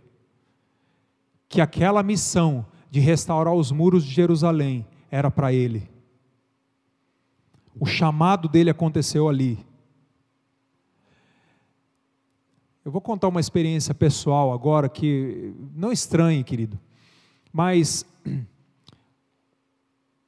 Que 1.48 1.62
aquela 1.62 2.02
missão 2.02 2.66
de 2.90 3.00
restaurar 3.00 3.54
os 3.54 3.72
muros 3.72 4.04
de 4.04 4.12
Jerusalém 4.12 4.86
era 5.10 5.30
para 5.30 5.54
ele. 5.54 5.88
O 7.80 7.86
chamado 7.86 8.46
dele 8.46 8.68
aconteceu 8.68 9.26
ali. 9.26 9.64
Eu 12.84 12.92
vou 12.92 13.00
contar 13.00 13.28
uma 13.28 13.40
experiência 13.40 13.94
pessoal 13.94 14.52
agora 14.52 14.90
que 14.90 15.54
não 15.74 15.90
estranhe, 15.90 16.44
querido, 16.44 16.78
mas 17.50 18.04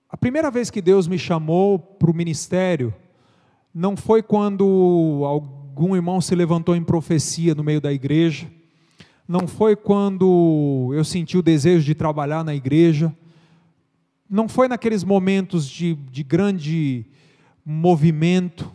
a 0.09 0.17
primeira 0.17 0.51
vez 0.51 0.71
que 0.71 0.81
Deus 0.81 1.07
me 1.07 1.19
chamou 1.19 1.79
para 1.79 2.11
o 2.11 2.15
ministério 2.15 2.95
não 3.75 3.95
foi 3.95 4.23
quando 4.23 5.21
algum 5.23 5.95
irmão 5.95 6.19
se 6.19 6.35
levantou 6.35 6.75
em 6.75 6.83
profecia 6.83 7.55
no 7.55 7.63
meio 7.63 7.79
da 7.79 7.93
igreja, 7.93 8.51
não 9.29 9.47
foi 9.47 9.77
quando 9.77 10.93
eu 10.95 11.05
senti 11.05 11.37
o 11.37 11.43
desejo 11.43 11.85
de 11.85 11.95
trabalhar 11.95 12.43
na 12.43 12.55
igreja, 12.55 13.15
não 14.31 14.49
foi 14.49 14.67
naqueles 14.67 15.05
momentos 15.05 15.69
de, 15.69 15.95
de 15.95 16.23
grande 16.23 17.05
movimento, 17.63 18.73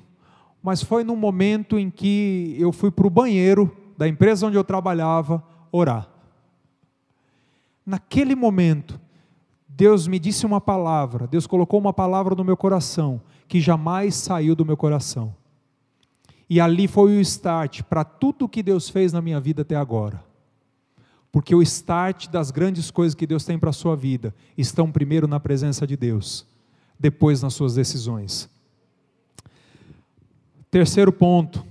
mas 0.62 0.84
foi 0.84 1.04
num 1.04 1.16
momento 1.16 1.78
em 1.80 1.90
que 1.90 2.56
eu 2.60 2.72
fui 2.72 2.92
para 2.92 3.08
o 3.08 3.10
banheiro 3.10 3.76
da 3.98 4.08
empresa 4.08 4.46
onde 4.46 4.58
eu 4.58 4.64
trabalhava 4.64 5.44
orar. 5.72 6.10
Naquele 7.86 8.36
momento, 8.36 9.00
Deus 9.68 10.08
me 10.08 10.20
disse 10.20 10.46
uma 10.46 10.62
palavra, 10.62 11.26
Deus 11.26 11.48
colocou 11.48 11.80
uma 11.80 11.94
palavra 11.94 12.36
no 12.36 12.44
meu 12.44 12.56
coração, 12.56 13.22
que 13.48 13.60
jamais 13.60 14.16
saiu 14.16 14.56
do 14.56 14.66
meu 14.66 14.78
coração. 14.78 15.36
E 16.48 16.60
ali 16.60 16.88
foi 16.88 17.18
o 17.18 17.22
start 17.22 17.82
para 17.84 18.04
tudo 18.04 18.46
o 18.46 18.50
que 18.50 18.62
Deus 18.62 18.90
fez 18.90 19.14
na 19.14 19.22
minha 19.22 19.40
vida 19.40 19.62
até 19.62 19.76
agora. 19.76 20.24
Porque 21.32 21.56
o 21.56 21.62
start 21.62 22.28
das 22.28 22.52
grandes 22.52 22.92
coisas 22.92 23.16
que 23.16 23.26
Deus 23.26 23.46
tem 23.46 23.58
para 23.58 23.70
a 23.70 23.74
sua 23.74 23.96
vida 23.96 24.36
estão 24.58 24.92
primeiro 24.92 25.28
na 25.28 25.40
presença 25.40 25.88
de 25.88 25.96
Deus, 25.96 26.46
depois 27.00 27.42
nas 27.42 27.54
suas 27.54 27.76
decisões. 27.76 28.50
Terceiro 30.72 31.12
ponto, 31.12 31.66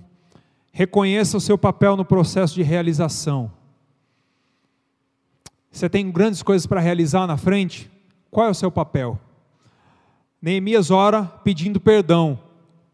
reconheça 0.71 1.39
o 1.39 1.41
seu 1.41 1.57
papel 1.57 1.97
no 1.97 2.05
processo 2.05 2.55
de 2.55 2.63
realização. 2.63 3.51
Você 5.71 5.89
tem 5.89 6.11
grandes 6.11 6.43
coisas 6.43 6.67
para 6.67 6.81
realizar 6.81 7.27
na 7.27 7.39
frente? 7.39 7.91
Qual 8.31 8.47
é 8.47 8.51
o 8.51 8.55
seu 8.55 8.71
papel? 8.71 9.19
Neemias 10.43 10.91
ora 10.91 11.23
pedindo 11.43 11.81
perdão. 11.81 12.39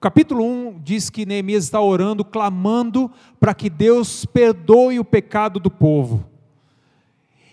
Capítulo 0.01 0.45
1 0.45 0.81
diz 0.85 1.11
que 1.11 1.27
Neemias 1.27 1.65
está 1.65 1.81
orando, 1.81 2.25
clamando 2.25 3.11
para 3.41 3.53
que 3.53 3.69
Deus 3.69 4.25
perdoe 4.25 5.01
o 5.01 5.05
pecado 5.05 5.59
do 5.59 5.73
povo. 5.73 6.25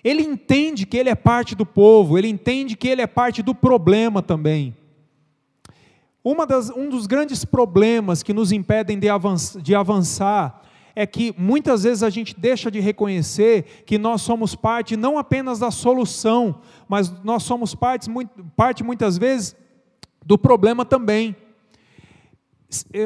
Ele 0.04 0.22
entende 0.22 0.86
que 0.86 0.98
ele 0.98 1.10
é 1.10 1.16
parte 1.16 1.56
do 1.56 1.66
povo, 1.66 2.20
ele 2.20 2.28
entende 2.28 2.76
que 2.76 2.88
ele 2.88 3.02
é 3.02 3.08
parte 3.08 3.42
do 3.42 3.56
problema 3.56 4.22
também. 4.22 4.76
Das, 6.48 6.70
um 6.70 6.90
dos 6.90 7.06
grandes 7.06 7.44
problemas 7.44 8.24
que 8.24 8.34
nos 8.34 8.52
impedem 8.54 8.98
de 8.98 9.10
avançar, 9.10 9.62
de 9.62 9.76
avançar 9.76 10.64
é 10.96 11.06
que 11.06 11.34
muitas 11.38 11.84
vezes 11.84 12.04
a 12.04 12.10
gente 12.10 12.40
deixa 12.40 12.70
de 12.70 12.80
reconhecer 12.80 13.84
que 13.86 13.98
nós 13.98 14.22
somos 14.22 14.56
parte 14.56 14.96
não 14.96 15.18
apenas 15.18 15.60
da 15.60 15.72
solução, 15.72 16.62
mas 16.88 17.12
nós 17.24 17.44
somos 17.44 17.74
parte, 17.74 18.10
parte 18.56 18.84
muitas 18.84 19.18
vezes 19.18 19.56
do 20.26 20.38
problema 20.38 20.86
também. 20.86 21.36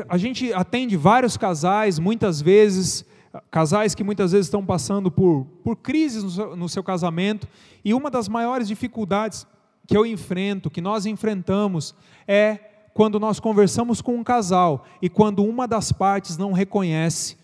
A 0.08 0.18
gente 0.18 0.54
atende 0.54 0.96
vários 0.96 1.38
casais, 1.38 1.98
muitas 1.98 2.42
vezes, 2.42 3.06
casais 3.50 3.96
que 3.96 4.04
muitas 4.04 4.32
vezes 4.32 4.48
estão 4.48 4.66
passando 4.66 5.10
por, 5.10 5.46
por 5.64 5.78
crises 5.78 6.24
no 6.24 6.30
seu, 6.30 6.56
no 6.56 6.70
seu 6.70 6.84
casamento, 6.84 7.48
e 7.84 7.94
uma 7.94 8.12
das 8.12 8.28
maiores 8.28 8.68
dificuldades 8.68 9.48
que 9.88 9.96
eu 9.96 10.06
enfrento, 10.06 10.70
que 10.70 10.82
nós 10.82 11.06
enfrentamos, 11.06 11.96
é 12.28 12.77
quando 12.98 13.20
nós 13.20 13.40
conversamos 13.40 14.02
com 14.02 14.16
um 14.16 14.24
casal 14.24 14.84
e 15.00 15.08
quando 15.08 15.46
uma 15.46 15.68
das 15.68 15.92
partes 15.92 16.36
não 16.36 16.52
reconhece 16.52 17.38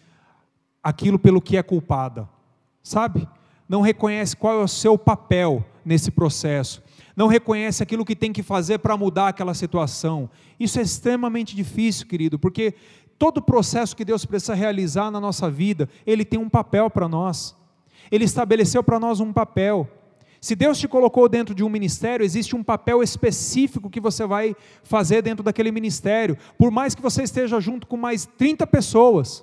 aquilo 0.82 1.20
pelo 1.20 1.40
que 1.40 1.56
é 1.56 1.62
culpada, 1.62 2.28
sabe? 2.82 3.30
Não 3.70 3.80
reconhece 3.80 4.36
qual 4.36 4.60
é 4.60 4.64
o 4.64 4.68
seu 4.68 4.98
papel 4.98 5.64
nesse 5.86 6.10
processo, 6.10 6.82
não 7.16 7.28
reconhece 7.28 7.84
aquilo 7.84 8.04
que 8.04 8.16
tem 8.16 8.34
que 8.34 8.42
fazer 8.42 8.80
para 8.80 8.98
mudar 8.98 9.28
aquela 9.28 9.54
situação. 9.54 10.28
Isso 10.60 10.80
é 10.80 10.82
extremamente 10.82 11.56
difícil, 11.56 12.08
querido, 12.08 12.40
porque 12.40 12.74
todo 13.20 13.40
processo 13.40 13.96
que 13.96 14.04
Deus 14.04 14.26
precisa 14.26 14.56
realizar 14.56 15.12
na 15.12 15.22
nossa 15.22 15.52
vida, 15.52 15.88
Ele 16.04 16.26
tem 16.26 16.40
um 16.40 16.50
papel 16.50 16.90
para 16.90 17.08
nós, 17.08 17.56
Ele 18.12 18.26
estabeleceu 18.26 18.84
para 18.84 19.00
nós 19.00 19.20
um 19.20 19.32
papel. 19.32 19.88
Se 20.44 20.58
Deus 20.58 20.78
te 20.78 20.90
colocou 20.90 21.30
dentro 21.30 21.56
de 21.56 21.64
um 21.64 21.70
ministério, 21.70 22.22
existe 22.22 22.54
um 22.54 22.62
papel 22.62 23.02
específico 23.02 23.90
que 23.90 24.02
você 24.02 24.26
vai 24.26 24.54
fazer 24.84 25.22
dentro 25.22 25.42
daquele 25.42 25.72
ministério, 25.72 26.38
por 26.58 26.70
mais 26.70 26.94
que 26.94 27.02
você 27.02 27.24
esteja 27.24 27.62
junto 27.62 27.88
com 27.88 27.96
mais 27.96 28.26
30 28.26 28.68
pessoas. 28.68 29.42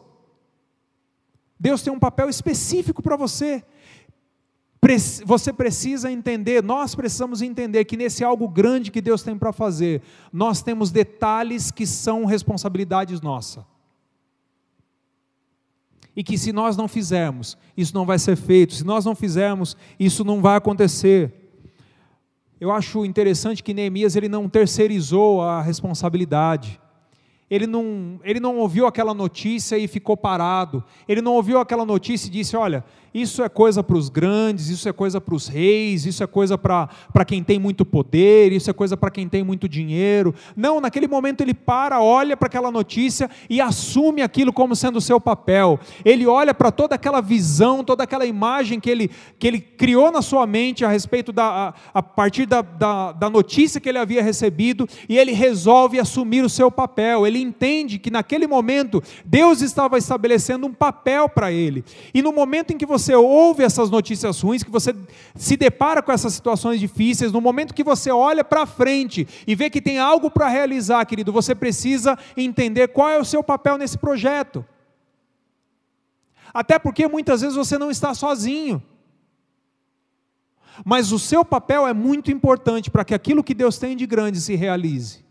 Deus 1.59 1.81
tem 1.81 1.91
um 1.91 1.99
papel 1.99 2.29
específico 2.29 3.03
para 3.03 3.17
você. 3.17 3.65
Você 5.25 5.55
precisa 5.55 6.13
entender, 6.13 6.63
nós 6.63 6.95
precisamos 6.95 7.41
entender 7.41 7.87
que 7.87 7.97
nesse 7.97 8.23
algo 8.23 8.47
grande 8.47 8.91
que 8.91 9.01
Deus 9.01 9.23
tem 9.23 9.39
para 9.39 9.55
fazer, 9.55 10.03
nós 10.31 10.61
temos 10.61 10.91
detalhes 10.91 11.71
que 11.71 11.87
são 11.87 12.27
responsabilidades 12.27 13.23
nossa 13.23 13.70
e 16.17 16.25
que 16.25 16.37
se 16.37 16.53
nós 16.53 16.77
não 16.77 16.89
fizermos, 16.89 17.57
isso 17.77 17.95
não 17.95 18.05
vai 18.05 18.19
ser 18.19 18.37
feito, 18.37 18.75
se 18.75 18.85
nós 18.85 19.05
não 19.05 19.15
fizermos, 19.15 19.77
isso 19.99 20.25
não 20.25 20.41
vai 20.41 20.57
acontecer. 20.57 21.33
Eu 22.61 22.71
acho 22.71 23.05
interessante 23.05 23.63
que 23.63 23.73
Neemias 23.73 24.17
ele 24.17 24.29
não 24.29 24.49
terceirizou 24.49 25.41
a 25.43 25.63
responsabilidade 25.63 26.81
ele 27.51 27.67
não, 27.67 28.21
ele 28.23 28.39
não 28.39 28.59
ouviu 28.59 28.87
aquela 28.87 29.13
notícia 29.13 29.77
e 29.77 29.89
ficou 29.89 30.17
parado. 30.17 30.85
Ele 31.09 31.21
não 31.21 31.35
ouviu 31.35 31.59
aquela 31.59 31.85
notícia 31.85 32.29
e 32.29 32.31
disse: 32.31 32.57
Olha, 32.57 32.85
isso 33.13 33.43
é 33.43 33.49
coisa 33.49 33.83
para 33.83 33.97
os 33.97 34.09
grandes, 34.09 34.69
isso 34.69 34.89
é 34.89 34.93
coisa 34.93 35.21
para 35.21 35.35
os 35.35 35.49
reis, 35.49 36.07
isso 36.07 36.23
é 36.23 36.27
coisa 36.27 36.57
para 36.57 36.89
quem 37.27 37.43
tem 37.43 37.59
muito 37.59 37.85
poder, 37.85 38.53
isso 38.53 38.71
é 38.71 38.73
coisa 38.73 38.97
para 38.97 39.11
quem 39.11 39.29
tem 39.29 39.43
muito 39.43 39.69
dinheiro. 39.69 40.33
Não, 40.57 40.81
naquele 40.81 41.09
momento 41.09 41.41
ele 41.41 41.53
para, 41.53 42.01
olha 42.01 42.37
para 42.37 42.47
aquela 42.47 42.71
notícia 42.71 43.29
e 43.49 43.61
assume 43.61 44.23
aquilo 44.23 44.53
como 44.53 44.77
sendo 44.77 44.97
o 44.97 45.01
seu 45.01 45.21
papel. 45.21 45.81
Ele 46.05 46.25
olha 46.27 46.55
para 46.55 46.71
toda 46.71 46.95
aquela 46.95 47.21
visão, 47.21 47.83
toda 47.83 48.05
aquela 48.05 48.25
imagem 48.25 48.79
que 48.79 48.89
ele, 48.89 49.11
que 49.39 49.47
ele 49.49 49.61
criou 49.61 50.13
na 50.13 50.23
sua 50.23 50.47
mente 50.47 50.85
a 50.85 50.89
respeito 50.89 51.33
da, 51.33 51.75
a, 51.93 51.99
a 51.99 52.03
partir 52.03 52.47
da, 52.47 52.63
da, 52.63 53.11
da 53.11 53.29
notícia 53.29 53.81
que 53.81 53.89
ele 53.89 53.99
havia 53.99 54.23
recebido 54.23 54.89
e 55.09 55.19
ele 55.19 55.33
resolve 55.33 55.99
assumir 55.99 56.45
o 56.45 56.49
seu 56.49 56.71
papel. 56.71 57.27
Ele 57.27 57.41
entende 57.41 57.99
que 57.99 58.11
naquele 58.11 58.47
momento 58.47 59.03
Deus 59.25 59.63
estava 59.63 59.99
estabelecendo 59.99 60.67
um 60.67 60.73
papel 60.73 61.29
para 61.29 61.51
ele. 61.51 61.85
E 62.15 62.23
no 62.23 62.33
momento 62.33 62.73
em 62.73 62.79
que 62.79 62.87
você 62.87 63.00
você 63.01 63.15
ouve 63.15 63.63
essas 63.63 63.91
notícias 63.91 64.41
ruins, 64.41 64.63
que 64.63 64.71
você 64.71 64.95
se 65.35 65.57
depara 65.57 66.03
com 66.03 66.13
essas 66.13 66.33
situações 66.33 66.79
difíceis, 66.79 67.33
no 67.33 67.41
momento 67.41 67.75
que 67.75 67.83
você 67.83 68.11
olha 68.11 68.45
para 68.45 68.67
frente 68.67 69.27
e 69.47 69.55
vê 69.55 69.71
que 69.71 69.81
tem 69.81 69.99
algo 69.99 70.31
para 70.31 70.49
realizar, 70.49 71.05
querido, 71.07 71.33
você 71.33 71.55
precisa 71.55 72.19
entender 72.37 72.89
qual 72.89 73.09
é 73.09 73.19
o 73.19 73.25
seu 73.25 73.43
papel 73.43 73.79
nesse 73.79 73.99
projeto. 73.99 74.65
Até 76.53 76.79
porque 76.79 77.07
muitas 77.09 77.41
vezes 77.41 77.57
você 77.57 77.79
não 77.79 77.91
está 77.91 78.13
sozinho. 78.15 78.83
Mas 80.85 81.13
o 81.13 81.19
seu 81.19 81.45
papel 81.45 81.87
é 81.87 81.93
muito 81.93 82.31
importante 82.31 82.91
para 82.91 83.05
que 83.05 83.15
aquilo 83.15 83.45
que 83.45 83.55
Deus 83.55 83.79
tem 83.79 83.97
de 83.97 84.07
grande 84.07 84.41
se 84.41 84.55
realize. 84.55 85.30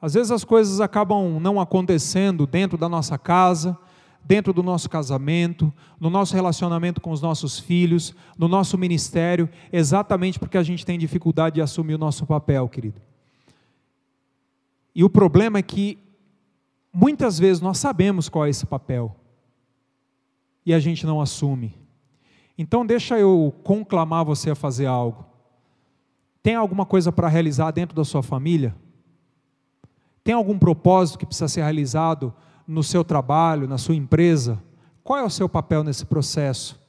Às 0.00 0.14
vezes 0.14 0.30
as 0.30 0.44
coisas 0.44 0.80
acabam 0.80 1.38
não 1.40 1.60
acontecendo 1.60 2.46
dentro 2.46 2.78
da 2.78 2.88
nossa 2.88 3.18
casa, 3.18 3.78
dentro 4.24 4.52
do 4.52 4.62
nosso 4.62 4.88
casamento, 4.88 5.72
no 5.98 6.08
nosso 6.08 6.34
relacionamento 6.34 7.00
com 7.00 7.10
os 7.10 7.20
nossos 7.20 7.58
filhos, 7.58 8.14
no 8.38 8.48
nosso 8.48 8.78
ministério, 8.78 9.48
exatamente 9.72 10.38
porque 10.38 10.56
a 10.56 10.62
gente 10.62 10.86
tem 10.86 10.98
dificuldade 10.98 11.56
de 11.56 11.62
assumir 11.62 11.94
o 11.94 11.98
nosso 11.98 12.26
papel, 12.26 12.68
querido. 12.68 13.00
E 14.94 15.04
o 15.04 15.10
problema 15.10 15.58
é 15.58 15.62
que 15.62 15.98
muitas 16.92 17.38
vezes 17.38 17.60
nós 17.60 17.78
sabemos 17.78 18.28
qual 18.28 18.46
é 18.46 18.50
esse 18.50 18.66
papel 18.66 19.14
e 20.64 20.74
a 20.74 20.78
gente 20.78 21.06
não 21.06 21.20
assume. 21.20 21.74
Então 22.56 22.84
deixa 22.84 23.18
eu 23.18 23.54
conclamar 23.62 24.24
você 24.24 24.50
a 24.50 24.54
fazer 24.54 24.86
algo. 24.86 25.24
Tem 26.42 26.54
alguma 26.54 26.86
coisa 26.86 27.12
para 27.12 27.28
realizar 27.28 27.70
dentro 27.70 27.94
da 27.94 28.04
sua 28.04 28.22
família? 28.22 28.74
Tem 30.30 30.36
algum 30.36 30.56
propósito 30.56 31.18
que 31.18 31.26
precisa 31.26 31.48
ser 31.48 31.62
realizado 31.62 32.32
no 32.64 32.84
seu 32.84 33.02
trabalho, 33.02 33.66
na 33.66 33.76
sua 33.76 33.96
empresa? 33.96 34.62
Qual 35.02 35.18
é 35.18 35.24
o 35.24 35.28
seu 35.28 35.48
papel 35.48 35.82
nesse 35.82 36.06
processo? 36.06 36.80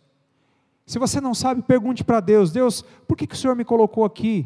Se 0.85 0.99
você 0.99 1.19
não 1.19 1.33
sabe, 1.33 1.63
pergunte 1.63 2.03
para 2.03 2.19
Deus: 2.19 2.51
Deus, 2.51 2.83
por 3.07 3.17
que, 3.17 3.25
que 3.25 3.33
o 3.33 3.37
Senhor 3.39 3.55
me 3.55 3.65
colocou 3.65 4.05
aqui? 4.05 4.45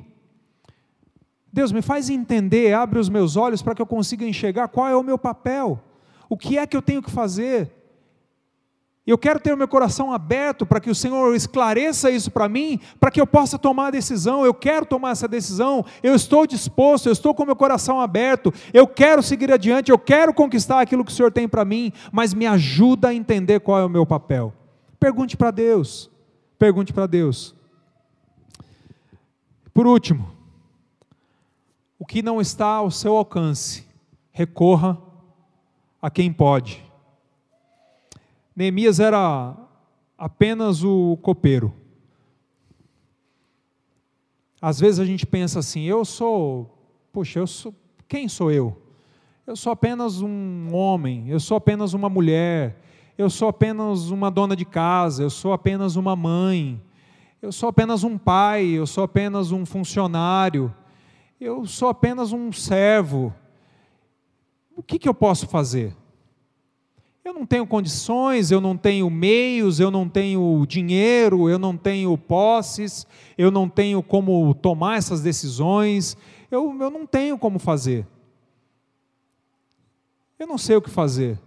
Deus, 1.51 1.73
me 1.73 1.81
faz 1.81 2.09
entender, 2.09 2.73
abre 2.73 2.97
os 2.97 3.09
meus 3.09 3.35
olhos 3.35 3.61
para 3.61 3.75
que 3.75 3.81
eu 3.81 3.85
consiga 3.85 4.23
enxergar 4.25 4.69
qual 4.69 4.87
é 4.87 4.95
o 4.95 5.03
meu 5.03 5.17
papel, 5.17 5.77
o 6.29 6.37
que 6.37 6.57
é 6.57 6.65
que 6.65 6.77
eu 6.77 6.81
tenho 6.81 7.03
que 7.03 7.11
fazer. 7.11 7.69
Eu 9.05 9.19
quero 9.19 9.39
ter 9.39 9.53
o 9.53 9.57
meu 9.57 9.67
coração 9.67 10.11
aberto 10.11 10.65
para 10.65 10.79
que 10.79 10.89
o 10.89 10.95
Senhor 10.95 11.35
esclareça 11.35 12.09
isso 12.09 12.31
para 12.31 12.49
mim, 12.49 12.79
para 12.99 13.11
que 13.11 13.21
eu 13.21 13.27
possa 13.27 13.59
tomar 13.59 13.87
a 13.87 13.91
decisão. 13.91 14.43
Eu 14.43 14.53
quero 14.53 14.83
tomar 14.83 15.11
essa 15.11 15.27
decisão, 15.27 15.85
eu 16.01 16.15
estou 16.15 16.47
disposto, 16.47 17.05
eu 17.05 17.13
estou 17.13 17.35
com 17.35 17.43
o 17.43 17.45
meu 17.45 17.55
coração 17.55 18.01
aberto, 18.01 18.51
eu 18.73 18.87
quero 18.87 19.21
seguir 19.21 19.51
adiante, 19.51 19.91
eu 19.91 19.99
quero 19.99 20.33
conquistar 20.33 20.81
aquilo 20.81 21.05
que 21.05 21.11
o 21.11 21.15
Senhor 21.15 21.31
tem 21.31 21.47
para 21.47 21.63
mim, 21.63 21.93
mas 22.11 22.33
me 22.33 22.47
ajuda 22.47 23.09
a 23.09 23.13
entender 23.13 23.59
qual 23.59 23.79
é 23.79 23.85
o 23.85 23.89
meu 23.89 24.07
papel. 24.07 24.51
Pergunte 24.99 25.37
para 25.37 25.51
Deus, 25.51 26.09
pergunte 26.57 26.91
para 26.91 27.05
Deus. 27.05 27.53
Por 29.71 29.85
último, 29.85 30.31
o 31.99 32.05
que 32.07 32.23
não 32.23 32.41
está 32.41 32.67
ao 32.67 32.89
seu 32.89 33.15
alcance, 33.15 33.85
recorra 34.31 34.97
a 36.01 36.09
quem 36.09 36.33
pode. 36.33 36.83
Neemias 38.55 38.99
era 38.99 39.55
apenas 40.17 40.83
o 40.83 41.17
copeiro. 41.21 41.73
Às 44.61 44.79
vezes 44.79 44.99
a 44.99 45.05
gente 45.05 45.25
pensa 45.25 45.59
assim: 45.59 45.83
eu 45.83 46.05
sou, 46.05 46.77
poxa, 47.11 47.39
eu 47.39 47.47
sou, 47.47 47.73
quem 48.07 48.27
sou 48.27 48.51
eu? 48.51 48.81
Eu 49.45 49.55
sou 49.55 49.71
apenas 49.71 50.21
um 50.21 50.73
homem, 50.73 51.29
eu 51.29 51.39
sou 51.39 51.57
apenas 51.57 51.93
uma 51.93 52.09
mulher, 52.09 52.81
eu 53.17 53.29
sou 53.29 53.47
apenas 53.47 54.09
uma 54.09 54.31
dona 54.31 54.55
de 54.55 54.65
casa, 54.65 55.21
eu 55.21 55.29
sou 55.29 55.53
apenas 55.53 55.95
uma 55.95 56.15
mãe, 56.15 56.81
eu 57.41 57.51
sou 57.51 57.69
apenas 57.69 58.03
um 58.03 58.17
pai, 58.17 58.65
eu 58.65 58.87
sou 58.87 59.03
apenas 59.03 59.51
um 59.51 59.65
funcionário 59.65 60.73
eu 61.39 61.65
sou 61.65 61.89
apenas 61.89 62.31
um 62.31 62.51
servo. 62.51 63.33
O 64.75 64.81
que, 64.81 64.97
que 64.97 65.07
eu 65.07 65.13
posso 65.13 65.47
fazer? 65.47 65.95
Eu 67.25 67.33
não 67.33 67.43
tenho 67.43 67.65
condições, 67.65 68.51
eu 68.51 68.61
não 68.61 68.77
tenho 68.77 69.09
meios, 69.09 69.79
eu 69.79 69.89
não 69.89 70.07
tenho 70.07 70.63
dinheiro, 70.67 71.49
eu 71.49 71.57
não 71.57 71.75
tenho 71.75 72.15
posses, 72.15 73.07
eu 73.35 73.49
não 73.49 73.67
tenho 73.67 74.03
como 74.03 74.53
tomar 74.53 74.99
essas 74.99 75.21
decisões, 75.21 76.15
eu, 76.51 76.77
eu 76.79 76.91
não 76.91 77.07
tenho 77.07 77.35
como 77.35 77.57
fazer. 77.57 78.05
Eu 80.37 80.45
não 80.45 80.59
sei 80.59 80.75
o 80.75 80.81
que 80.83 80.89
fazer. 80.91 81.39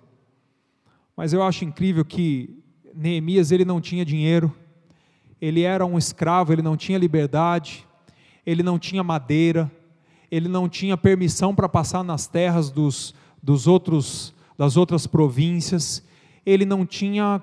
Mas 1.17 1.33
eu 1.33 1.45
acho 1.45 1.65
incrível 1.65 2.05
que 2.05 2.59
Neemias 2.93 3.53
ele 3.53 3.65
não 3.65 3.81
tinha 3.81 4.05
dinheiro, 4.05 4.53
ele 5.41 5.63
era 5.63 5.87
um 5.87 5.97
escravo, 5.97 6.53
ele 6.53 6.63
não 6.63 6.77
tinha 6.77 6.99
liberdade, 6.99 7.87
ele 8.45 8.65
não 8.65 8.81
tinha 8.81 9.05
madeira, 9.05 9.71
ele 10.29 10.49
não 10.49 10.69
tinha 10.69 10.97
permissão 10.97 11.55
para 11.55 11.69
passar 11.69 12.03
nas 12.03 12.27
terras 12.27 12.69
dos, 12.69 13.15
dos 13.41 13.69
outros, 13.69 14.35
das 14.59 14.77
outras 14.77 15.07
províncias, 15.07 16.03
ele 16.45 16.67
não 16.67 16.85
tinha 16.85 17.41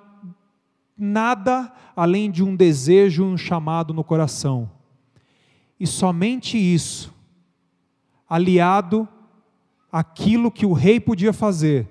nada 0.98 1.74
além 1.96 2.30
de 2.30 2.44
um 2.44 2.54
desejo 2.54 3.24
um 3.24 3.38
chamado 3.38 3.94
no 3.94 4.04
coração. 4.04 4.70
E 5.80 5.88
somente 5.88 6.58
isso, 6.58 7.14
aliado 8.30 9.08
àquilo 9.90 10.52
que 10.52 10.66
o 10.66 10.74
rei 10.74 11.00
podia 11.00 11.32
fazer, 11.32 11.88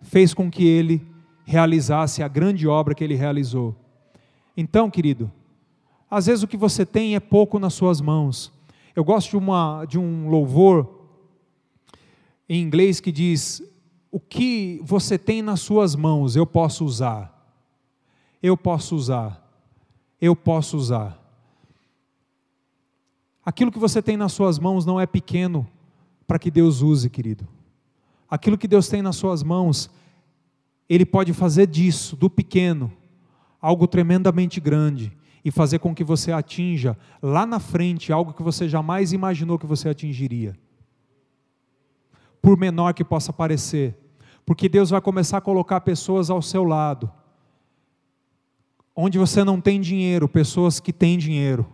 fez 0.00 0.32
com 0.32 0.48
que 0.48 0.64
ele 0.64 1.04
realizasse 1.44 2.22
a 2.22 2.28
grande 2.28 2.68
obra 2.68 2.94
que 2.94 3.02
ele 3.02 3.14
realizou. 3.16 3.74
Então, 4.56 4.88
querido, 4.88 5.30
às 6.08 6.26
vezes 6.26 6.44
o 6.44 6.48
que 6.48 6.56
você 6.56 6.86
tem 6.86 7.16
é 7.16 7.20
pouco 7.20 7.58
nas 7.58 7.74
suas 7.74 8.00
mãos, 8.00 8.52
eu 8.94 9.02
gosto 9.02 9.30
de, 9.30 9.36
uma, 9.36 9.84
de 9.86 9.98
um 9.98 10.28
louvor 10.28 11.08
em 12.48 12.60
inglês 12.60 13.00
que 13.00 13.10
diz: 13.10 13.62
O 14.12 14.20
que 14.20 14.78
você 14.84 15.16
tem 15.16 15.40
nas 15.40 15.60
suas 15.60 15.96
mãos, 15.96 16.36
eu 16.36 16.46
posso 16.46 16.84
usar. 16.84 17.32
Eu 18.42 18.58
posso 18.58 18.94
usar. 18.94 19.42
Eu 20.20 20.36
posso 20.36 20.76
usar. 20.76 21.18
Aquilo 23.42 23.72
que 23.72 23.78
você 23.78 24.02
tem 24.02 24.18
nas 24.18 24.32
suas 24.32 24.58
mãos 24.58 24.84
não 24.84 25.00
é 25.00 25.06
pequeno 25.06 25.66
para 26.26 26.38
que 26.38 26.50
Deus 26.50 26.82
use, 26.82 27.08
querido. 27.08 27.48
Aquilo 28.28 28.58
que 28.58 28.68
Deus 28.68 28.86
tem 28.86 29.00
nas 29.00 29.16
suas 29.16 29.42
mãos, 29.42 29.90
Ele 30.86 31.06
pode 31.06 31.32
fazer 31.32 31.66
disso, 31.66 32.14
do 32.14 32.28
pequeno, 32.28 32.92
algo 33.62 33.86
tremendamente 33.86 34.60
grande 34.60 35.10
e 35.42 35.50
fazer 35.50 35.78
com 35.78 35.94
que 35.94 36.04
você 36.04 36.32
atinja 36.32 36.98
lá 37.22 37.46
na 37.46 37.58
frente 37.58 38.12
algo 38.12 38.34
que 38.34 38.42
você 38.42 38.68
jamais 38.68 39.14
imaginou 39.14 39.58
que 39.58 39.66
você 39.66 39.88
atingiria. 39.88 40.54
Por 42.42 42.58
menor 42.58 42.92
que 42.92 43.02
possa 43.02 43.32
parecer, 43.32 44.01
porque 44.44 44.68
Deus 44.68 44.90
vai 44.90 45.00
começar 45.00 45.38
a 45.38 45.40
colocar 45.40 45.80
pessoas 45.80 46.30
ao 46.30 46.42
seu 46.42 46.64
lado. 46.64 47.10
Onde 48.94 49.18
você 49.18 49.42
não 49.42 49.60
tem 49.60 49.80
dinheiro, 49.80 50.28
pessoas 50.28 50.80
que 50.80 50.92
têm 50.92 51.16
dinheiro. 51.16 51.66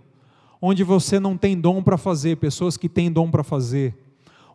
Onde 0.61 0.85
você 0.85 1.19
não 1.19 1.37
tem 1.37 1.59
dom 1.59 1.83
para 1.83 1.97
fazer, 1.97 2.37
pessoas 2.37 2.77
que 2.77 2.89
têm 2.89 3.11
dom 3.11 3.31
para 3.31 3.43
fazer. 3.43 3.97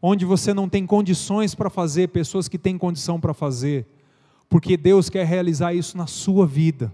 Onde 0.02 0.26
você 0.26 0.54
não 0.54 0.70
tem 0.70 0.86
condições 0.86 1.56
para 1.56 1.70
fazer, 1.70 2.10
pessoas 2.10 2.48
que 2.48 2.58
têm 2.58 2.78
condição 2.78 3.20
para 3.20 3.34
fazer. 3.34 3.88
Porque 4.50 4.78
Deus 4.78 5.10
quer 5.10 5.26
realizar 5.26 5.74
isso 5.74 5.98
na 5.98 6.08
sua 6.08 6.46
vida. 6.46 6.94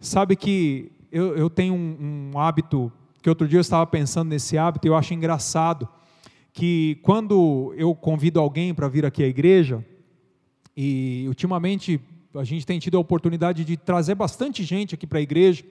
Sabe 0.00 0.34
que 0.34 0.90
eu, 1.12 1.36
eu 1.36 1.48
tenho 1.48 1.74
um, 1.74 2.32
um 2.34 2.38
hábito, 2.38 2.90
que 3.22 3.28
outro 3.28 3.46
dia 3.46 3.58
eu 3.58 3.60
estava 3.60 3.86
pensando 3.86 4.30
nesse 4.30 4.58
hábito, 4.58 4.86
e 4.86 4.88
eu 4.88 4.96
acho 4.96 5.14
engraçado, 5.14 5.88
que 6.52 6.98
quando 7.02 7.72
eu 7.76 7.94
convido 7.94 8.38
alguém 8.38 8.74
para 8.74 8.88
vir 8.88 9.06
aqui 9.06 9.22
à 9.22 9.26
igreja, 9.26 9.84
e 10.76 11.24
ultimamente 11.28 12.00
a 12.34 12.44
gente 12.44 12.66
tem 12.66 12.78
tido 12.78 12.96
a 12.96 13.00
oportunidade 13.00 13.64
de 13.64 13.76
trazer 13.76 14.14
bastante 14.14 14.62
gente 14.62 14.94
aqui 14.94 15.06
para 15.06 15.18
a 15.18 15.22
igreja, 15.22 15.64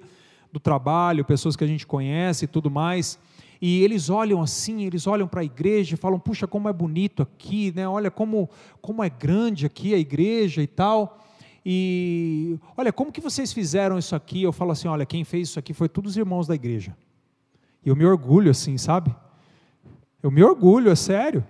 do 0.52 0.60
trabalho, 0.60 1.24
pessoas 1.24 1.56
que 1.56 1.64
a 1.64 1.68
gente 1.68 1.88
conhece 1.88 2.46
e 2.46 2.48
tudo 2.48 2.70
mais, 2.70 3.18
e 3.62 3.84
eles 3.84 4.10
olham 4.10 4.42
assim, 4.42 4.84
eles 4.84 5.08
olham 5.08 5.28
para 5.28 5.42
a 5.42 5.44
igreja 5.44 5.94
e 5.94 5.98
falam, 5.98 6.20
puxa, 6.20 6.46
como 6.46 6.68
é 6.68 6.74
bonito 6.74 7.24
aqui, 7.24 7.72
né? 7.74 7.88
olha 7.88 8.12
como, 8.12 8.50
como 8.82 9.04
é 9.04 9.10
grande 9.10 9.66
aqui 9.66 9.94
a 9.94 9.98
igreja 9.98 10.62
e 10.62 10.68
tal, 10.68 11.20
e 11.66 12.60
olha, 12.76 12.92
como 12.92 13.12
que 13.12 13.22
vocês 13.22 13.54
fizeram 13.54 13.98
isso 13.98 14.16
aqui? 14.16 14.42
Eu 14.42 14.52
falo 14.52 14.72
assim, 14.72 14.88
olha, 14.88 15.06
quem 15.06 15.24
fez 15.24 15.50
isso 15.50 15.60
aqui 15.60 15.74
foi 15.74 15.88
todos 15.88 16.12
os 16.12 16.18
irmãos 16.18 16.48
da 16.48 16.56
igreja. 16.56 16.98
E 17.86 17.90
eu 17.90 17.96
me 17.96 18.04
orgulho 18.04 18.50
assim, 18.50 18.78
sabe? 18.80 19.16
Eu 20.22 20.30
me 20.30 20.44
orgulho, 20.44 20.92
é 20.92 20.96
sério. 20.96 21.46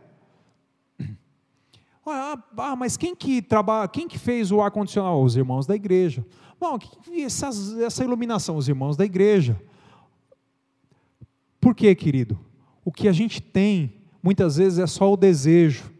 Ah, 2.06 2.38
ah, 2.58 2.76
mas 2.76 2.98
quem 2.98 3.16
que 3.16 3.42
trabalha, 3.42 3.88
quem 3.88 4.08
que 4.08 4.18
fez 4.18 4.52
o 4.52 4.60
ar 4.62 4.72
condicionado? 4.72 5.22
Os 5.22 5.36
irmãos 5.36 5.68
da 5.68 5.76
igreja. 5.76 6.26
Bom, 6.60 6.78
essa 7.24 8.04
iluminação, 8.04 8.56
os 8.58 8.68
irmãos 8.68 8.98
da 8.98 9.06
igreja. 9.06 9.62
Por 11.60 11.76
quê, 11.76 11.94
querido? 11.94 12.40
O 12.84 12.92
que 12.92 13.08
a 13.08 13.12
gente 13.12 13.42
tem, 13.42 14.02
muitas 14.22 14.58
vezes, 14.58 14.80
é 14.80 14.88
só 14.88 15.14
o 15.14 15.18
desejo, 15.18 15.92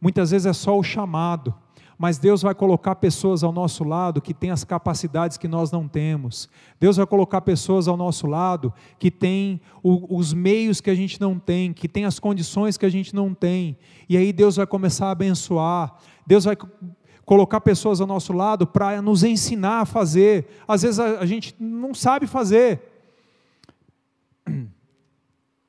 muitas 0.00 0.30
vezes 0.30 0.46
é 0.46 0.52
só 0.52 0.78
o 0.78 0.82
chamado, 0.82 1.54
mas 2.00 2.16
Deus 2.16 2.40
vai 2.40 2.54
colocar 2.54 2.94
pessoas 2.94 3.44
ao 3.44 3.52
nosso 3.52 3.84
lado 3.84 4.22
que 4.22 4.32
têm 4.32 4.50
as 4.50 4.64
capacidades 4.64 5.36
que 5.36 5.46
nós 5.46 5.70
não 5.70 5.86
temos. 5.86 6.48
Deus 6.80 6.96
vai 6.96 7.06
colocar 7.06 7.42
pessoas 7.42 7.86
ao 7.86 7.94
nosso 7.94 8.26
lado 8.26 8.72
que 8.98 9.10
têm 9.10 9.60
os 9.84 10.32
meios 10.32 10.80
que 10.80 10.88
a 10.88 10.94
gente 10.94 11.20
não 11.20 11.38
tem, 11.38 11.74
que 11.74 11.86
têm 11.86 12.06
as 12.06 12.18
condições 12.18 12.78
que 12.78 12.86
a 12.86 12.88
gente 12.88 13.14
não 13.14 13.34
tem. 13.34 13.76
E 14.08 14.16
aí 14.16 14.32
Deus 14.32 14.56
vai 14.56 14.66
começar 14.66 15.08
a 15.08 15.10
abençoar. 15.10 15.94
Deus 16.26 16.46
vai 16.46 16.56
colocar 17.26 17.60
pessoas 17.60 18.00
ao 18.00 18.06
nosso 18.06 18.32
lado 18.32 18.66
para 18.66 19.02
nos 19.02 19.22
ensinar 19.22 19.82
a 19.82 19.84
fazer. 19.84 20.46
Às 20.66 20.80
vezes 20.80 20.98
a, 20.98 21.18
a 21.18 21.26
gente 21.26 21.54
não 21.60 21.92
sabe 21.92 22.26
fazer. 22.26 22.80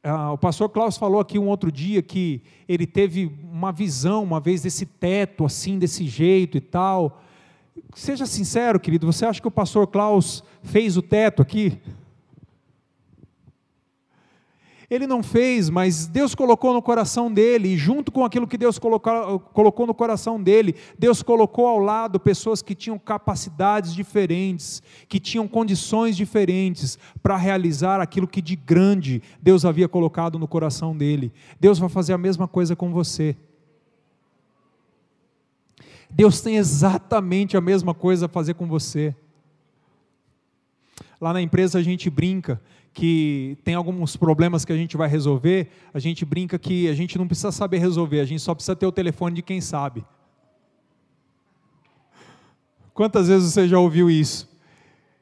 Ah, 0.04 0.32
o 0.32 0.38
pastor 0.38 0.68
Klaus 0.70 0.98
falou 0.98 1.20
aqui 1.20 1.38
um 1.38 1.48
outro 1.48 1.72
dia 1.72 2.02
que 2.02 2.42
ele 2.68 2.88
teve 2.88 3.32
uma 3.44 3.72
visão 3.72 4.24
uma 4.24 4.40
vez 4.40 4.64
desse 4.64 4.84
teto, 4.84 5.46
assim, 5.46 5.78
desse 5.78 6.08
jeito 6.08 6.58
e 6.58 6.62
tal. 6.62 7.22
Seja 7.94 8.26
sincero, 8.26 8.80
querido, 8.80 9.06
você 9.06 9.26
acha 9.26 9.40
que 9.40 9.48
o 9.48 9.52
pastor 9.52 9.86
Klaus 9.86 10.44
fez 10.64 10.98
o 10.98 11.04
teto 11.04 11.44
aqui? 11.44 11.80
Ele 14.92 15.08
não 15.08 15.24
fez, 15.24 15.70
mas 15.70 16.06
Deus 16.06 16.36
colocou 16.36 16.74
no 16.74 16.82
coração 16.82 17.32
dele, 17.32 17.70
e 17.70 17.78
junto 17.78 18.12
com 18.12 18.26
aquilo 18.26 18.46
que 18.46 18.58
Deus 18.58 18.78
colocou, 18.78 19.40
colocou 19.40 19.88
no 19.88 19.94
coração 19.94 20.42
dele, 20.42 20.76
Deus 21.00 21.24
colocou 21.24 21.66
ao 21.66 21.80
lado 21.80 22.20
pessoas 22.20 22.62
que 22.62 22.76
tinham 22.76 23.00
capacidades 23.00 23.96
diferentes, 23.96 24.84
que 25.08 25.18
tinham 25.18 25.48
condições 25.48 26.18
diferentes 26.18 27.00
para 27.24 27.38
realizar 27.38 28.02
aquilo 28.02 28.28
que 28.28 28.42
de 28.42 28.58
grande 28.58 29.24
Deus 29.42 29.64
havia 29.64 29.88
colocado 29.88 30.38
no 30.38 30.46
coração 30.46 30.96
dele. 30.96 31.32
Deus 31.58 31.80
vai 31.80 31.88
fazer 31.88 32.12
a 32.12 32.18
mesma 32.18 32.46
coisa 32.46 32.76
com 32.76 32.92
você. 32.92 33.38
Deus 36.10 36.42
tem 36.42 36.58
exatamente 36.58 37.56
a 37.56 37.62
mesma 37.62 37.94
coisa 37.94 38.26
a 38.26 38.30
fazer 38.30 38.56
com 38.56 38.68
você. 38.68 39.16
Lá 41.22 41.32
na 41.32 41.42
empresa 41.42 41.80
a 41.80 41.84
gente 41.84 42.10
brinca 42.10 42.60
que 42.94 43.58
tem 43.64 43.74
alguns 43.74 44.18
problemas 44.18 44.66
que 44.66 44.74
a 44.74 44.78
gente 44.78 44.98
vai 44.98 45.08
resolver, 45.08 45.70
a 45.94 46.00
gente 46.00 46.26
brinca 46.26 46.60
que 46.60 46.90
a 46.90 46.94
gente 46.94 47.18
não 47.18 47.28
precisa 47.28 47.52
saber 47.52 47.78
resolver, 47.78 48.20
a 48.20 48.26
gente 48.26 48.42
só 48.42 48.54
precisa 48.54 48.76
ter 48.76 48.86
o 48.86 48.92
telefone 48.92 49.36
de 49.36 49.42
quem 49.42 49.62
sabe. 49.62 50.04
Quantas 52.94 53.28
vezes 53.30 53.54
você 53.54 53.68
já 53.68 53.80
ouviu 53.80 54.10
isso? 54.10 54.50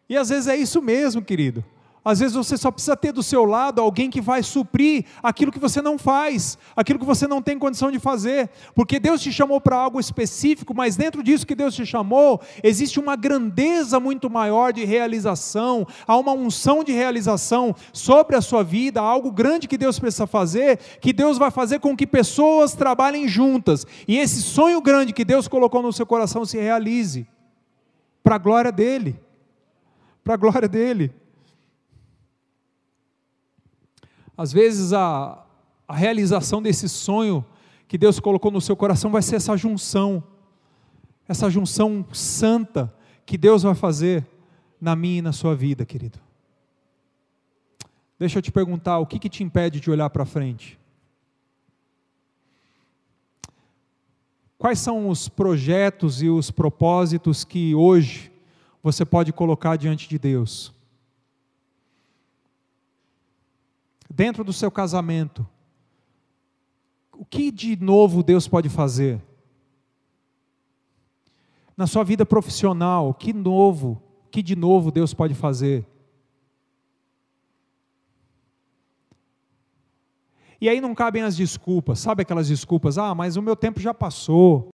E 0.07 0.17
às 0.17 0.29
vezes 0.29 0.47
é 0.47 0.55
isso 0.55 0.81
mesmo, 0.81 1.21
querido. 1.21 1.63
Às 2.09 2.19
vezes 2.19 2.35
você 2.35 2.57
só 2.57 2.71
precisa 2.71 2.97
ter 2.97 3.11
do 3.11 3.21
seu 3.21 3.45
lado 3.45 3.79
alguém 3.79 4.09
que 4.09 4.19
vai 4.19 4.41
suprir 4.41 5.05
aquilo 5.21 5.51
que 5.51 5.59
você 5.59 5.79
não 5.79 5.95
faz, 5.95 6.57
aquilo 6.75 6.97
que 6.97 7.05
você 7.05 7.27
não 7.27 7.39
tem 7.39 7.59
condição 7.59 7.91
de 7.91 7.99
fazer, 7.99 8.49
porque 8.73 8.99
Deus 8.99 9.21
te 9.21 9.31
chamou 9.31 9.61
para 9.61 9.75
algo 9.75 9.99
específico, 9.99 10.73
mas 10.73 10.95
dentro 10.95 11.21
disso 11.21 11.45
que 11.45 11.53
Deus 11.53 11.75
te 11.75 11.85
chamou, 11.85 12.41
existe 12.63 12.99
uma 12.99 13.15
grandeza 13.15 13.99
muito 13.99 14.27
maior 14.27 14.73
de 14.73 14.83
realização, 14.85 15.85
há 16.07 16.17
uma 16.17 16.31
unção 16.31 16.83
de 16.83 16.91
realização 16.91 17.75
sobre 17.93 18.35
a 18.35 18.41
sua 18.41 18.63
vida, 18.63 18.99
algo 18.99 19.31
grande 19.31 19.67
que 19.67 19.77
Deus 19.77 19.99
precisa 19.99 20.25
fazer, 20.25 20.79
que 20.99 21.13
Deus 21.13 21.37
vai 21.37 21.51
fazer 21.51 21.79
com 21.79 21.95
que 21.95 22.07
pessoas 22.07 22.73
trabalhem 22.73 23.27
juntas, 23.27 23.85
e 24.07 24.17
esse 24.17 24.41
sonho 24.41 24.81
grande 24.81 25.13
que 25.13 25.23
Deus 25.23 25.47
colocou 25.47 25.83
no 25.83 25.93
seu 25.93 26.07
coração 26.07 26.43
se 26.43 26.57
realize, 26.57 27.27
para 28.23 28.33
a 28.33 28.39
glória 28.39 28.71
dEle, 28.71 29.19
para 30.23 30.33
a 30.33 30.37
glória 30.37 30.67
dEle. 30.67 31.18
Às 34.39 34.53
vezes 34.53 34.93
a, 34.93 35.45
a 35.85 35.93
realização 35.93 36.61
desse 36.61 36.87
sonho 36.87 37.43
que 37.89 37.97
Deus 37.97 38.21
colocou 38.21 38.49
no 38.49 38.61
seu 38.61 38.73
coração 38.73 39.11
vai 39.11 39.21
ser 39.21 39.35
essa 39.35 39.57
junção, 39.57 40.23
essa 41.27 41.49
junção 41.49 42.05
santa 42.13 42.95
que 43.25 43.37
Deus 43.37 43.63
vai 43.63 43.75
fazer 43.75 44.25
na 44.79 44.95
minha 44.95 45.19
e 45.19 45.21
na 45.21 45.33
sua 45.33 45.53
vida, 45.53 45.85
querido. 45.85 46.17
Deixa 48.17 48.37
eu 48.37 48.41
te 48.41 48.49
perguntar, 48.49 48.99
o 48.99 49.05
que, 49.05 49.19
que 49.19 49.27
te 49.27 49.43
impede 49.43 49.81
de 49.81 49.91
olhar 49.91 50.09
para 50.09 50.25
frente? 50.25 50.79
Quais 54.57 54.79
são 54.79 55.09
os 55.09 55.27
projetos 55.27 56.21
e 56.21 56.29
os 56.29 56.49
propósitos 56.49 57.43
que 57.43 57.75
hoje 57.75 58.31
você 58.81 59.03
pode 59.03 59.33
colocar 59.33 59.75
diante 59.75 60.07
de 60.07 60.17
Deus? 60.17 60.78
Dentro 64.19 64.43
do 64.43 64.51
seu 64.51 64.69
casamento, 64.69 65.47
o 67.13 67.23
que 67.23 67.49
de 67.49 67.77
novo 67.77 68.21
Deus 68.21 68.49
pode 68.49 68.67
fazer? 68.67 69.21
Na 71.77 71.87
sua 71.87 72.03
vida 72.03 72.25
profissional, 72.25 73.13
que 73.13 73.31
novo, 73.31 74.03
que 74.29 74.43
de 74.43 74.57
novo 74.57 74.91
Deus 74.91 75.13
pode 75.13 75.33
fazer? 75.33 75.87
E 80.59 80.67
aí 80.67 80.81
não 80.81 80.93
cabem 80.93 81.23
as 81.23 81.37
desculpas, 81.37 81.99
sabe 81.99 82.23
aquelas 82.23 82.49
desculpas? 82.49 82.97
Ah, 82.97 83.15
mas 83.15 83.37
o 83.37 83.41
meu 83.41 83.55
tempo 83.55 83.79
já 83.79 83.93
passou. 83.93 84.67